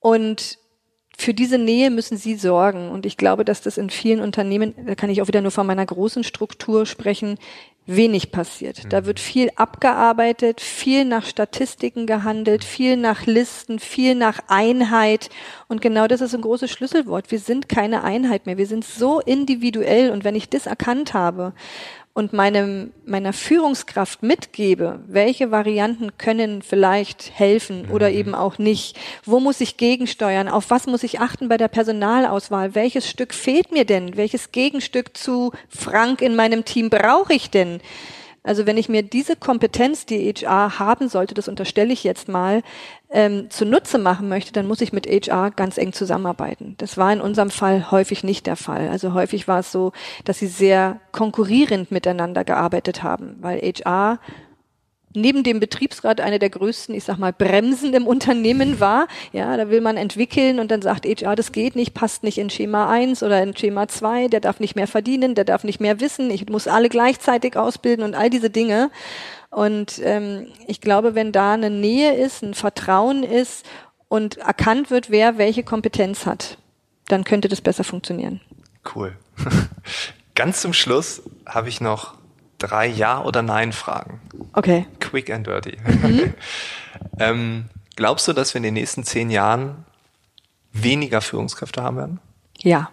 Und 0.00 0.58
für 1.16 1.32
diese 1.32 1.58
Nähe 1.58 1.90
müssen 1.90 2.18
Sie 2.18 2.34
sorgen. 2.34 2.90
Und 2.90 3.06
ich 3.06 3.16
glaube, 3.16 3.44
dass 3.44 3.62
das 3.62 3.78
in 3.78 3.88
vielen 3.88 4.20
Unternehmen, 4.20 4.74
da 4.86 4.94
kann 4.94 5.10
ich 5.10 5.22
auch 5.22 5.28
wieder 5.28 5.40
nur 5.40 5.50
von 5.50 5.66
meiner 5.66 5.86
großen 5.86 6.24
Struktur 6.24 6.84
sprechen, 6.84 7.38
wenig 7.86 8.32
passiert. 8.32 8.92
Da 8.92 9.00
mhm. 9.00 9.06
wird 9.06 9.20
viel 9.20 9.50
abgearbeitet, 9.56 10.60
viel 10.60 11.04
nach 11.04 11.24
Statistiken 11.24 12.06
gehandelt, 12.06 12.64
viel 12.64 12.96
nach 12.96 13.26
Listen, 13.26 13.78
viel 13.78 14.14
nach 14.14 14.40
Einheit. 14.48 15.30
Und 15.68 15.80
genau 15.80 16.06
das 16.06 16.20
ist 16.20 16.34
ein 16.34 16.42
großes 16.42 16.70
Schlüsselwort. 16.70 17.30
Wir 17.30 17.38
sind 17.38 17.68
keine 17.68 18.02
Einheit 18.04 18.46
mehr. 18.46 18.58
Wir 18.58 18.66
sind 18.66 18.84
so 18.84 19.20
individuell. 19.20 20.10
Und 20.10 20.24
wenn 20.24 20.34
ich 20.34 20.48
das 20.48 20.66
erkannt 20.66 21.14
habe 21.14 21.52
und 22.16 22.32
meinem, 22.32 22.94
meiner 23.04 23.34
Führungskraft 23.34 24.22
mitgebe, 24.22 25.00
welche 25.06 25.50
Varianten 25.50 26.16
können 26.16 26.62
vielleicht 26.62 27.30
helfen 27.38 27.82
mhm. 27.82 27.92
oder 27.92 28.10
eben 28.10 28.34
auch 28.34 28.56
nicht, 28.56 28.96
wo 29.26 29.38
muss 29.38 29.60
ich 29.60 29.76
gegensteuern, 29.76 30.48
auf 30.48 30.70
was 30.70 30.86
muss 30.86 31.02
ich 31.02 31.20
achten 31.20 31.50
bei 31.50 31.58
der 31.58 31.68
Personalauswahl, 31.68 32.74
welches 32.74 33.06
Stück 33.06 33.34
fehlt 33.34 33.70
mir 33.70 33.84
denn, 33.84 34.16
welches 34.16 34.50
Gegenstück 34.50 35.14
zu 35.14 35.52
Frank 35.68 36.22
in 36.22 36.36
meinem 36.36 36.64
Team 36.64 36.88
brauche 36.88 37.34
ich 37.34 37.50
denn, 37.50 37.82
also 38.46 38.64
wenn 38.64 38.76
ich 38.76 38.88
mir 38.88 39.02
diese 39.02 39.34
Kompetenz, 39.34 40.06
die 40.06 40.32
HR 40.32 40.78
haben 40.78 41.08
sollte, 41.08 41.34
das 41.34 41.48
unterstelle 41.48 41.92
ich 41.92 42.04
jetzt 42.04 42.28
mal, 42.28 42.62
ähm, 43.10 43.50
zunutze 43.50 43.98
machen 43.98 44.28
möchte, 44.28 44.52
dann 44.52 44.66
muss 44.68 44.80
ich 44.80 44.92
mit 44.92 45.06
HR 45.06 45.50
ganz 45.50 45.78
eng 45.78 45.92
zusammenarbeiten. 45.92 46.76
Das 46.78 46.96
war 46.96 47.12
in 47.12 47.20
unserem 47.20 47.50
Fall 47.50 47.90
häufig 47.90 48.22
nicht 48.22 48.46
der 48.46 48.56
Fall. 48.56 48.88
Also 48.88 49.14
häufig 49.14 49.48
war 49.48 49.58
es 49.58 49.72
so, 49.72 49.92
dass 50.24 50.38
sie 50.38 50.46
sehr 50.46 51.00
konkurrierend 51.10 51.90
miteinander 51.90 52.44
gearbeitet 52.44 53.02
haben, 53.02 53.36
weil 53.40 53.58
HR 53.58 54.20
neben 55.16 55.42
dem 55.42 55.60
Betriebsrat 55.60 56.20
eine 56.20 56.38
der 56.38 56.50
größten, 56.50 56.94
ich 56.94 57.04
sag 57.04 57.18
mal, 57.18 57.32
Bremsen 57.32 57.94
im 57.94 58.06
Unternehmen 58.06 58.78
war. 58.80 59.08
Ja, 59.32 59.56
da 59.56 59.70
will 59.70 59.80
man 59.80 59.96
entwickeln 59.96 60.60
und 60.60 60.70
dann 60.70 60.82
sagt 60.82 61.06
HR, 61.06 61.34
das 61.34 61.52
geht 61.52 61.76
nicht, 61.76 61.94
passt 61.94 62.22
nicht 62.22 62.38
in 62.38 62.50
Schema 62.50 62.88
1 62.88 63.22
oder 63.22 63.42
in 63.42 63.56
Schema 63.56 63.88
2, 63.88 64.28
der 64.28 64.40
darf 64.40 64.60
nicht 64.60 64.76
mehr 64.76 64.86
verdienen, 64.86 65.34
der 65.34 65.44
darf 65.44 65.64
nicht 65.64 65.80
mehr 65.80 66.00
wissen, 66.00 66.30
ich 66.30 66.48
muss 66.48 66.68
alle 66.68 66.88
gleichzeitig 66.88 67.56
ausbilden 67.56 68.04
und 68.04 68.14
all 68.14 68.30
diese 68.30 68.50
Dinge. 68.50 68.90
Und 69.50 70.00
ähm, 70.04 70.48
ich 70.66 70.80
glaube, 70.80 71.14
wenn 71.14 71.32
da 71.32 71.54
eine 71.54 71.70
Nähe 71.70 72.14
ist, 72.14 72.42
ein 72.42 72.54
Vertrauen 72.54 73.22
ist 73.22 73.64
und 74.08 74.36
erkannt 74.36 74.90
wird, 74.90 75.10
wer 75.10 75.38
welche 75.38 75.62
Kompetenz 75.62 76.26
hat, 76.26 76.58
dann 77.08 77.24
könnte 77.24 77.48
das 77.48 77.60
besser 77.60 77.84
funktionieren. 77.84 78.40
Cool. 78.94 79.16
Ganz 80.34 80.60
zum 80.60 80.72
Schluss 80.72 81.22
habe 81.46 81.68
ich 81.68 81.80
noch 81.80 82.14
drei 82.58 82.86
Ja- 82.86 83.22
oder 83.22 83.42
Nein-Fragen. 83.42 84.20
Okay. 84.52 84.86
Quick 85.00 85.30
and 85.30 85.46
dirty. 85.46 85.76
Mhm. 85.84 86.34
ähm, 87.18 87.64
glaubst 87.96 88.26
du, 88.28 88.32
dass 88.32 88.54
wir 88.54 88.58
in 88.58 88.64
den 88.64 88.74
nächsten 88.74 89.04
zehn 89.04 89.30
Jahren 89.30 89.84
weniger 90.72 91.20
Führungskräfte 91.20 91.82
haben 91.82 91.96
werden? 91.96 92.20
Ja. 92.58 92.90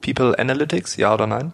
People 0.00 0.38
Analytics, 0.38 0.96
ja 0.96 1.14
oder 1.14 1.26
nein? 1.26 1.52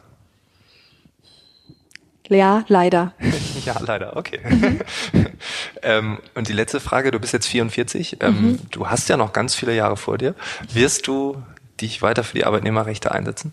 Ja, 2.29 2.65
leider. 2.69 3.13
ja, 3.65 3.79
leider, 3.81 4.17
okay. 4.17 4.41
Mhm. 4.49 4.81
ähm, 5.83 6.19
und 6.35 6.49
die 6.49 6.53
letzte 6.53 6.81
Frage, 6.81 7.11
du 7.11 7.19
bist 7.19 7.33
jetzt 7.33 7.47
44, 7.47 8.19
ähm, 8.21 8.43
mhm. 8.43 8.59
du 8.71 8.89
hast 8.89 9.09
ja 9.09 9.17
noch 9.17 9.33
ganz 9.33 9.55
viele 9.55 9.75
Jahre 9.75 9.97
vor 9.97 10.19
dir. 10.19 10.35
Wirst 10.73 11.07
du 11.07 11.43
dich 11.81 12.01
weiter 12.01 12.25
für 12.25 12.35
die 12.35 12.45
Arbeitnehmerrechte 12.45 13.13
einsetzen? 13.13 13.53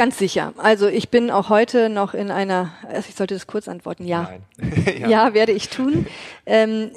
Ganz 0.00 0.16
sicher. 0.16 0.54
Also 0.56 0.88
ich 0.88 1.10
bin 1.10 1.30
auch 1.30 1.50
heute 1.50 1.90
noch 1.90 2.14
in 2.14 2.30
einer, 2.30 2.72
also 2.88 3.10
ich 3.10 3.16
sollte 3.16 3.34
das 3.34 3.46
kurz 3.46 3.68
antworten, 3.68 4.06
ja. 4.06 4.30
ja. 4.98 5.08
ja. 5.08 5.34
werde 5.34 5.52
ich 5.52 5.68
tun. 5.68 6.06
Ähm, 6.46 6.90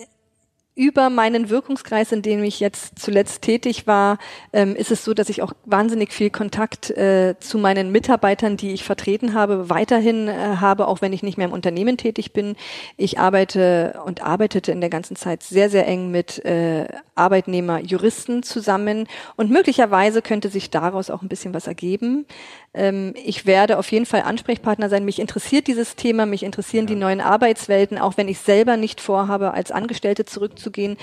über 0.76 1.10
meinen 1.10 1.50
Wirkungskreis, 1.50 2.14
in 2.14 2.22
dem 2.22 2.44
ich 2.46 2.62
jetzt 2.62 2.98
zuletzt 2.98 3.42
tätig 3.42 3.88
war, 3.88 4.20
ähm, 4.54 4.74
ist 4.74 4.90
es 4.90 5.04
so, 5.04 5.14
dass 5.14 5.28
ich 5.28 5.42
auch 5.42 5.52
wahnsinnig 5.66 6.14
viel 6.14 6.30
Kontakt 6.30 6.92
äh, 6.92 7.36
zu 7.42 7.58
meinen 7.58 7.92
Mitarbeitern, 7.92 8.56
die 8.56 8.72
ich 8.72 8.86
vertreten 8.86 9.34
habe, 9.34 9.70
weiterhin 9.70 10.30
äh, 10.30 10.34
habe, 10.62 10.88
auch 10.88 11.02
wenn 11.02 11.12
ich 11.12 11.24
nicht 11.24 11.38
mehr 11.38 11.48
im 11.48 11.54
Unternehmen 11.54 11.98
tätig 11.98 12.32
bin. 12.32 12.56
Ich 12.96 13.20
arbeite 13.20 14.02
und 14.06 14.24
arbeitete 14.24 14.72
in 14.72 14.80
der 14.80 14.90
ganzen 14.90 15.18
Zeit 15.18 15.44
sehr, 15.44 15.70
sehr 15.70 15.86
eng 15.88 16.10
mit 16.10 16.44
äh, 16.46 16.88
Arbeitnehmer, 17.16 17.80
Juristen 17.80 18.44
zusammen 18.44 19.08
und 19.36 19.50
möglicherweise 19.50 20.22
könnte 20.22 20.50
sich 20.50 20.70
daraus 20.70 21.10
auch 21.10 21.22
ein 21.22 21.30
bisschen 21.30 21.54
was 21.54 21.68
ergeben. 21.68 22.26
Ähm, 22.74 23.14
ich 23.24 23.46
werde 23.46 23.78
auf 23.78 23.92
jeden 23.92 24.06
Fall 24.06 24.22
Ansprechpartner 24.22 24.90
sein. 24.90 25.06
Mich 25.06 25.20
interessiert 25.20 25.68
dieses 25.68 25.96
Thema, 25.96 26.26
mich 26.26 26.44
interessieren 26.44 26.86
ja. 26.86 26.94
die 26.94 27.00
neuen 27.00 27.22
Arbeitswelten, 27.22 27.98
auch 27.98 28.18
wenn 28.18 28.28
ich 28.28 28.40
selber 28.40 28.78
nicht 28.78 29.02
vorhabe, 29.02 29.54
als 29.54 29.72
Angestellte 29.72 30.26
zurückzugehen. 30.26 30.98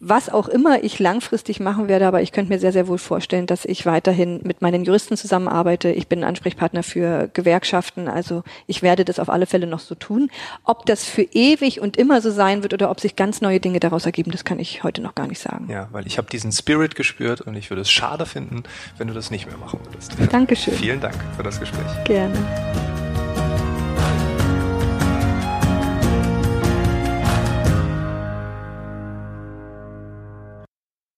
Was 0.00 0.28
auch 0.28 0.48
immer 0.48 0.82
ich 0.84 0.98
langfristig 0.98 1.60
machen 1.60 1.88
werde, 1.88 2.06
aber 2.06 2.22
ich 2.22 2.32
könnte 2.32 2.52
mir 2.52 2.58
sehr, 2.58 2.72
sehr 2.72 2.88
wohl 2.88 2.98
vorstellen, 2.98 3.46
dass 3.46 3.64
ich 3.64 3.86
weiterhin 3.86 4.40
mit 4.44 4.62
meinen 4.62 4.84
Juristen 4.84 5.16
zusammenarbeite. 5.16 5.90
Ich 5.90 6.08
bin 6.08 6.24
Ansprechpartner 6.24 6.82
für 6.82 7.28
Gewerkschaften, 7.32 8.08
also 8.08 8.42
ich 8.66 8.82
werde 8.82 9.04
das 9.04 9.18
auf 9.18 9.28
alle 9.28 9.46
Fälle 9.46 9.66
noch 9.66 9.80
so 9.80 9.94
tun. 9.94 10.30
Ob 10.64 10.86
das 10.86 11.04
für 11.04 11.22
ewig 11.22 11.80
und 11.80 11.96
immer 11.96 12.20
so 12.20 12.30
sein 12.30 12.62
wird 12.62 12.74
oder 12.74 12.90
ob 12.90 13.00
sich 13.00 13.16
ganz 13.16 13.40
neue 13.40 13.60
Dinge 13.60 13.80
daraus 13.80 14.06
ergeben, 14.06 14.30
das 14.30 14.44
kann 14.44 14.58
ich 14.58 14.84
heute 14.84 15.02
noch 15.02 15.14
gar 15.14 15.26
nicht 15.26 15.40
sagen. 15.40 15.68
Ja, 15.70 15.88
weil 15.92 16.06
ich 16.06 16.18
habe 16.18 16.28
diesen 16.28 16.52
Spirit 16.52 16.94
gespürt 16.94 17.40
und 17.40 17.56
ich 17.56 17.70
würde 17.70 17.82
es 17.82 17.90
schade 17.90 18.26
finden, 18.26 18.62
wenn 18.98 19.08
du 19.08 19.14
das 19.14 19.30
nicht 19.30 19.46
mehr 19.46 19.58
machen 19.58 19.80
würdest. 19.84 20.14
Dankeschön. 20.30 20.74
Vielen 20.74 21.00
Dank 21.00 21.16
für 21.36 21.42
das 21.42 21.58
Gespräch. 21.58 22.04
Gerne. 22.04 22.87